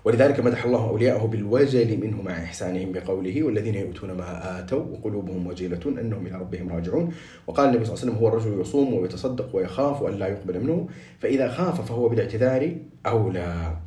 ولذلك 0.06 0.40
مدح 0.40 0.66
الله 0.66 0.90
أولياءه 0.90 1.26
بالوجل 1.26 1.98
منه 2.02 2.22
مع 2.22 2.32
إحسانهم 2.44 2.92
بقوله 2.92 3.44
والذين 3.44 3.76
يؤتون 3.76 4.12
ما 4.12 4.60
آتوا 4.60 4.80
وقلوبهم 4.84 5.48
وجيلة 5.48 5.80
أنهم 5.88 6.28
إلى 6.28 6.36
ربهم 6.38 6.70
راجعون 6.70 7.14
وقال 7.48 7.70
النبي 7.70 7.86
صلى 7.86 7.94
الله 7.94 8.02
عليه 8.04 8.12
وسلم 8.12 8.24
هو 8.24 8.28
الرجل 8.28 8.62
يصوم 8.62 8.94
ويتصدق 8.94 9.56
ويخاف 9.56 10.04
أن 10.04 10.14
لا 10.14 10.28
يقبل 10.28 10.64
منه 10.64 10.88
فإذا 11.20 11.50
خاف 11.52 11.88
فهو 11.90 12.10
بالاعتذار 12.10 12.76
أولى 13.06 13.78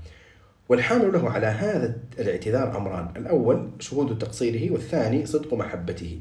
والحامل 0.69 1.13
له 1.13 1.31
على 1.31 1.47
هذا 1.47 1.99
الاعتذار 2.19 2.77
أمران 2.77 3.09
الأول 3.17 3.69
شهود 3.81 4.19
تقصيره 4.19 4.73
والثاني 4.73 5.27
صدق 5.27 5.55
محبته 5.55 6.19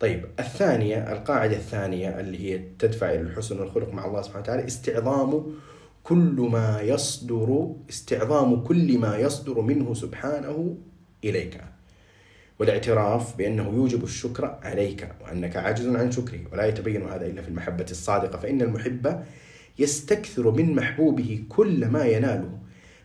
طيب 0.00 0.24
الثانية 0.40 1.12
القاعدة 1.12 1.56
الثانية 1.56 2.20
اللي 2.20 2.38
هي 2.52 2.60
تدفع 2.78 3.10
إلى 3.10 3.20
الحسن 3.20 3.60
والخلق 3.60 3.94
مع 3.94 4.06
الله 4.06 4.22
سبحانه 4.22 4.40
وتعالى 4.42 4.66
استعظام 4.66 5.46
كل 6.04 6.48
ما 6.52 6.80
يصدر 6.80 7.70
استعظام 7.90 8.60
كل 8.62 8.98
ما 8.98 9.18
يصدر 9.18 9.60
منه 9.60 9.94
سبحانه 9.94 10.76
إليك 11.24 11.60
والاعتراف 12.60 13.36
بأنه 13.36 13.72
يوجب 13.74 14.04
الشكر 14.04 14.58
عليك 14.62 15.08
وأنك 15.24 15.56
عاجز 15.56 15.86
عن 15.96 16.12
شكره 16.12 16.40
ولا 16.52 16.66
يتبين 16.66 17.02
هذا 17.02 17.26
إلا 17.26 17.42
في 17.42 17.48
المحبة 17.48 17.86
الصادقة 17.90 18.38
فإن 18.38 18.62
المحب 18.62 19.22
يستكثر 19.78 20.50
من 20.50 20.74
محبوبه 20.74 21.42
كل 21.48 21.86
ما 21.86 22.04
يناله 22.04 22.58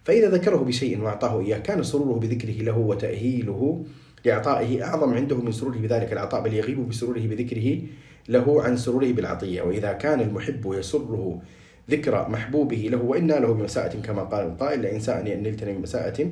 فإذا 0.03 0.29
ذكره 0.29 0.57
بشيء 0.57 1.01
وأعطاه 1.03 1.39
إياه 1.39 1.57
كان 1.57 1.83
سروره 1.83 2.19
بذكره 2.19 2.63
له 2.63 2.77
وتأهيله 2.77 3.85
لإعطائه 4.25 4.83
أعظم 4.83 5.13
عنده 5.13 5.35
من 5.35 5.51
سروره 5.51 5.77
بذلك 5.77 6.13
العطاء 6.13 6.43
بل 6.43 6.53
يغيب 6.53 6.87
بسروره 6.89 7.19
بذكره 7.19 7.81
له 8.29 8.63
عن 8.63 8.77
سروره 8.77 9.11
بالعطية 9.11 9.61
وإذا 9.61 9.93
كان 9.93 10.21
المحب 10.21 10.73
يسره 10.73 11.41
ذكرى 11.89 12.25
محبوبه 12.29 12.89
له 12.91 12.97
وإنا 13.01 13.33
له 13.33 13.53
بمساءة 13.53 13.99
كما 14.01 14.21
قال 14.23 14.45
القائل 14.45 14.79
لئن 14.81 14.99
سأني 14.99 15.33
أن 15.33 15.43
نلتني 15.43 15.73
بمساءة 15.73 16.29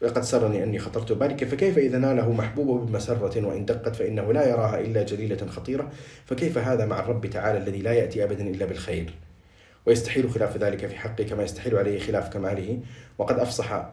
فقد 0.00 0.22
سرني 0.24 0.62
أني 0.62 0.78
خطرت 0.78 1.12
بارك 1.12 1.44
فكيف 1.44 1.78
إذا 1.78 1.98
ناله 1.98 2.32
محبوبه 2.32 2.78
بمسرة 2.86 3.46
وإن 3.46 3.64
دقت 3.64 3.96
فإنه 3.96 4.32
لا 4.32 4.48
يراها 4.48 4.80
إلا 4.80 5.02
جليلة 5.02 5.46
خطيرة 5.46 5.90
فكيف 6.26 6.58
هذا 6.58 6.86
مع 6.86 7.00
الرب 7.00 7.26
تعالى 7.26 7.58
الذي 7.58 7.82
لا 7.82 7.92
يأتي 7.92 8.24
أبدا 8.24 8.44
إلا 8.48 8.66
بالخير 8.66 9.14
ويستحيل 9.86 10.30
خلاف 10.30 10.56
ذلك 10.56 10.86
في 10.86 10.94
حقه 10.96 11.24
كما 11.24 11.42
يستحيل 11.42 11.76
عليه 11.76 11.98
خلاف 12.00 12.28
كماله 12.32 12.78
وقد 13.18 13.38
أفصح 13.38 13.86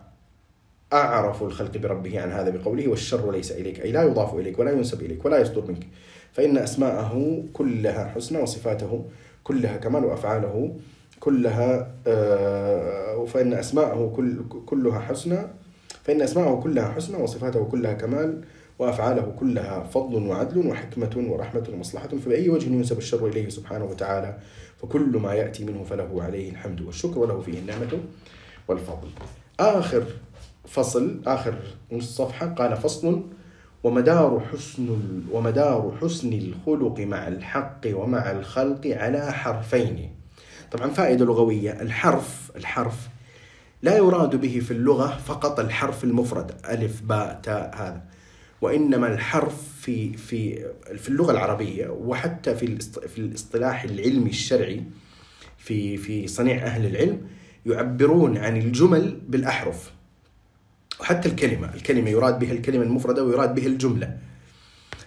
أعرف 0.93 1.43
الخلق 1.43 1.77
بربه 1.77 2.21
عن 2.21 2.31
هذا 2.31 2.49
بقوله 2.49 2.87
والشر 2.87 3.31
ليس 3.31 3.51
إليك 3.51 3.81
أي 3.81 3.91
لا 3.91 4.03
يضاف 4.03 4.33
إليك 4.35 4.59
ولا 4.59 4.71
ينسب 4.71 5.01
إليك 5.01 5.25
ولا 5.25 5.39
يصدر 5.39 5.63
منك 5.67 5.87
فإن 6.33 6.57
أسماءه 6.57 7.43
كلها 7.53 8.05
حسنى 8.15 8.37
وصفاته 8.39 9.05
كلها 9.43 9.77
كمال 9.77 10.05
وأفعاله 10.05 10.75
كلها 11.23 11.91
آه، 12.07 13.25
فإن 13.25 13.53
أسماءه 13.53 14.13
كل 14.15 14.43
كلها 14.65 14.99
حسنى 14.99 15.37
فإن 16.03 16.21
أسماءه 16.21 16.55
كلها 16.55 16.91
حسنى 16.91 17.17
وصفاته 17.23 17.65
كلها 17.65 17.93
كمال 17.93 18.43
وأفعاله 18.79 19.35
كلها 19.39 19.83
فضل 19.83 20.27
وعدل 20.27 20.67
وحكمة 20.67 21.25
ورحمة 21.29 21.63
ومصلحة 21.73 22.07
فبأي 22.07 22.49
وجه 22.49 22.65
ينسب 22.69 22.97
الشر 22.97 23.27
إليه 23.27 23.49
سبحانه 23.49 23.85
وتعالى 23.85 24.37
فكل 24.77 25.17
ما 25.17 25.33
يأتي 25.33 25.65
منه 25.65 25.83
فله 25.83 26.23
عليه 26.23 26.49
الحمد 26.49 26.81
والشكر 26.81 27.19
وله 27.19 27.39
فيه 27.39 27.59
النعمة 27.59 27.99
والفضل 28.67 29.07
آخر 29.59 30.03
فصل 30.67 31.21
آخر 31.27 31.55
نص 31.91 32.15
صفحة 32.17 32.47
قال 32.47 32.77
فصل 32.77 33.21
ومدار 33.83 34.41
حسن 34.51 34.87
ومدار 35.31 35.93
حسن 36.01 36.33
الخلق 36.33 36.99
مع 36.99 37.27
الحق 37.27 37.81
ومع 37.93 38.31
الخلق 38.31 38.87
على 38.97 39.31
حرفين 39.31 40.11
طبعا 40.73 40.89
فائدة 40.89 41.25
لغوية 41.25 41.71
الحرف 41.81 42.51
الحرف 42.55 42.95
لا 43.81 43.97
يراد 43.97 44.35
به 44.35 44.59
في 44.59 44.71
اللغة 44.71 45.17
فقط 45.25 45.59
الحرف 45.59 46.03
المفرد 46.03 46.51
ألف 46.69 47.01
باء 47.01 47.39
تاء 47.43 47.75
هذا 47.75 48.01
وإنما 48.61 49.07
الحرف 49.13 49.55
في 49.81 50.17
في 50.17 50.65
في 50.97 51.09
اللغة 51.09 51.31
العربية 51.31 51.87
وحتى 51.87 52.55
في 52.55 52.77
في 53.07 53.17
الاصطلاح 53.17 53.83
العلمي 53.83 54.29
الشرعي 54.29 54.83
في 55.57 55.97
في 55.97 56.27
صنيع 56.27 56.65
أهل 56.65 56.85
العلم 56.85 57.21
يعبرون 57.65 58.37
عن 58.37 58.57
الجمل 58.57 59.19
بالأحرف 59.27 59.91
وحتى 60.99 61.29
الكلمة 61.29 61.73
الكلمة 61.75 62.09
يراد 62.09 62.39
بها 62.39 62.51
الكلمة 62.51 62.83
المفردة 62.83 63.23
ويراد 63.23 63.55
بها 63.55 63.67
الجملة 63.67 64.17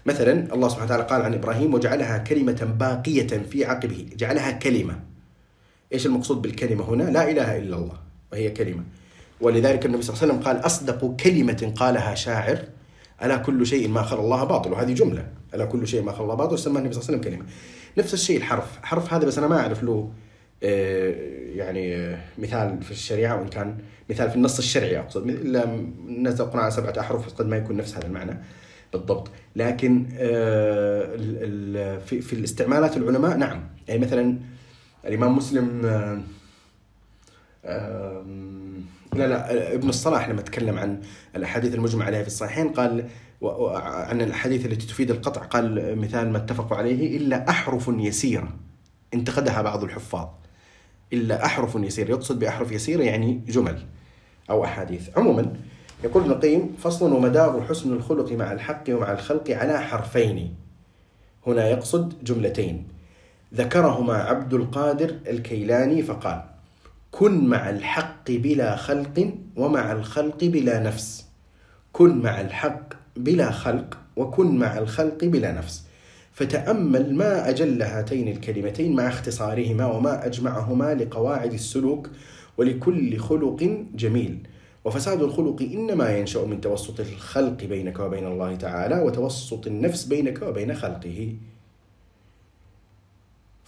مثلا 0.07 0.55
الله 0.55 0.69
سبحانه 0.69 0.85
وتعالى 0.87 1.05
قال 1.05 1.23
عن 1.23 1.35
إبراهيم 1.35 1.75
وجعلها 1.75 2.19
كلمة 2.19 2.77
باقية 2.79 3.27
في 3.27 3.65
عقبه 3.65 4.07
جعلها 4.17 4.51
كلمة 4.51 5.01
إيش 5.93 6.07
المقصود 6.07 6.43
بالكلمة 6.43 6.85
هنا 6.89 7.03
لا 7.03 7.31
إله 7.31 7.57
إلا 7.59 7.77
الله 7.77 7.95
وهي 8.33 8.51
كلمة 8.51 8.83
ولذلك 9.41 9.87
النبي 9.87 10.03
صلى 10.03 10.15
الله 10.15 10.23
عليه 10.25 10.35
وسلم 10.35 10.47
قال 10.47 10.67
أصدق 10.67 11.17
كلمة 11.25 11.73
قالها 11.77 12.15
شاعر 12.15 12.59
ألا 13.23 13.37
كل 13.37 13.67
شيء 13.67 13.89
ما 13.89 14.03
خلى 14.03 14.21
الله 14.21 14.45
باطل 14.45 14.73
وهذه 14.73 14.93
جملة 14.93 15.29
ألا 15.55 15.65
كل 15.65 15.87
شيء 15.89 16.03
ما 16.03 16.13
خلى 16.13 16.23
الله 16.23 16.35
باطل 16.35 16.59
سماه 16.59 16.79
النبي 16.81 16.95
صلى 16.95 17.03
الله 17.03 17.13
عليه 17.27 17.29
وسلم 17.29 17.35
كلمة 17.41 17.51
نفس 17.99 18.15
الشيء 18.15 18.37
الحرف 18.37 18.79
حرف 18.83 19.13
هذا 19.15 19.27
بس 19.27 19.39
أنا 19.39 19.47
ما 19.47 19.61
أعرف 19.61 19.83
له 19.83 20.11
آه، 20.63 21.15
يعني 21.55 21.97
آه، 21.97 22.19
مثال 22.39 22.83
في 22.83 22.91
الشريعة 22.91 23.41
وإن 23.41 23.49
كان 23.49 23.75
مثال 24.11 24.31
في 24.31 24.37
النص 24.37 24.59
الشرعي 24.59 24.99
أقصد 24.99 25.29
إلا 25.29 25.65
الناس 25.65 26.41
القرآن 26.41 26.63
على 26.63 26.71
سبعة 26.71 27.01
أحرف 27.01 27.35
قد 27.35 27.47
ما 27.47 27.57
يكون 27.57 27.77
نفس 27.77 27.95
هذا 27.97 28.07
المعنى 28.07 28.39
بالضبط 28.93 29.31
لكن 29.57 30.07
آه، 30.19 31.17
في 32.07 32.33
الاستعمالات 32.33 32.97
العلماء 32.97 33.37
نعم 33.37 33.61
يعني 33.89 34.01
مثلا 34.01 34.39
الامام 35.07 35.37
مسلم 35.37 35.81
لا 39.15 39.27
لا 39.29 39.75
ابن 39.75 39.89
الصلاح 39.89 40.29
لما 40.29 40.43
تكلم 40.43 40.79
عن 40.79 41.01
الاحاديث 41.37 41.75
المجمع 41.75 42.05
عليها 42.05 42.21
في 42.23 42.27
الصحيحين 42.27 42.69
قال 42.69 43.09
عن 44.09 44.21
الاحاديث 44.23 44.67
التي 44.67 44.87
تفيد 44.87 45.11
القطع 45.11 45.41
قال 45.43 45.97
مثال 45.99 46.31
ما 46.33 46.39
اتفقوا 46.39 46.77
عليه 46.77 47.17
الا 47.17 47.51
احرف 47.51 47.91
يسيره 47.99 48.49
انتقدها 49.15 49.63
بعض 49.63 49.85
الحفاظ 49.85 50.29
الا 51.13 51.45
احرف 51.45 51.75
يسيره 51.75 52.11
يقصد 52.11 52.39
باحرف 52.39 52.73
يسيره 52.73 53.03
يعني 53.03 53.43
جمل 53.49 53.83
او 54.51 54.65
احاديث 54.65 55.19
عموما 55.19 55.53
يقول 56.05 56.23
ابن 56.23 56.33
القيم 56.33 56.77
فصل 56.79 57.13
ومدار 57.13 57.65
حسن 57.69 57.93
الخلق 57.93 58.33
مع 58.33 58.53
الحق 58.53 58.83
ومع 58.89 59.13
الخلق 59.13 59.51
على 59.51 59.81
حرفين 59.81 60.55
هنا 61.47 61.69
يقصد 61.69 62.25
جملتين 62.25 62.87
ذكرهما 63.55 64.15
عبد 64.15 64.55
القادر 64.55 65.15
الكيلاني 65.29 66.03
فقال 66.03 66.43
كن 67.11 67.45
مع 67.47 67.71
الحق 67.71 68.31
بلا 68.31 68.77
خلق 68.77 69.29
ومع 69.57 69.93
الخلق 69.93 70.45
بلا 70.45 70.79
نفس 70.83 71.27
كن 71.93 72.19
مع 72.19 72.41
الحق 72.41 72.95
بلا 73.17 73.51
خلق 73.51 73.99
وكن 74.17 74.59
مع 74.59 74.79
الخلق 74.79 75.25
بلا 75.25 75.53
نفس 75.53 75.83
فتامل 76.33 77.15
ما 77.15 77.49
اجل 77.49 77.83
هاتين 77.83 78.29
الكلمتين 78.29 78.97
مع 78.97 79.09
اختصارهما 79.09 79.87
وما 79.87 80.27
اجمعهما 80.27 80.95
لقواعد 80.95 81.53
السلوك 81.53 82.11
ولكل 82.59 83.19
خلق 83.19 83.81
جميل 83.95 84.39
وفساد 84.85 85.23
الخلق 85.23 85.63
انما 85.63 86.17
ينشا 86.17 86.39
من 86.39 86.61
توسط 86.61 87.01
الخلق 87.01 87.65
بينك 87.65 88.01
وبين 88.01 88.27
الله 88.27 88.55
تعالى 88.55 89.03
وتوسط 89.03 89.67
النفس 89.67 90.05
بينك 90.05 90.43
وبين 90.43 90.75
خلقه 90.75 91.33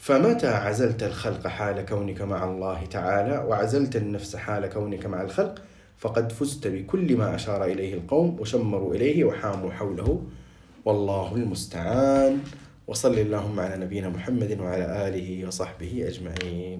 فمتى 0.08 0.46
عزلت 0.46 1.02
الخلق 1.02 1.46
حال 1.46 1.86
كونك 1.86 2.22
مع 2.22 2.44
الله 2.44 2.86
تعالى 2.86 3.38
وعزلت 3.48 3.96
النفس 3.96 4.36
حال 4.36 4.66
كونك 4.66 5.06
مع 5.06 5.22
الخلق 5.22 5.58
فقد 5.98 6.32
فزت 6.32 6.66
بكل 6.68 7.16
ما 7.16 7.34
أشار 7.34 7.64
إليه 7.64 7.94
القوم 7.94 8.40
وشمروا 8.40 8.94
إليه 8.94 9.24
وحاموا 9.24 9.70
حوله 9.70 10.22
والله 10.84 11.34
المستعان 11.34 12.38
وصل 12.86 13.14
اللهم 13.18 13.60
على 13.60 13.76
نبينا 13.84 14.08
محمد 14.08 14.60
وعلى 14.60 15.08
آله 15.08 15.46
وصحبه 15.48 15.92
أجمعين 16.08 16.68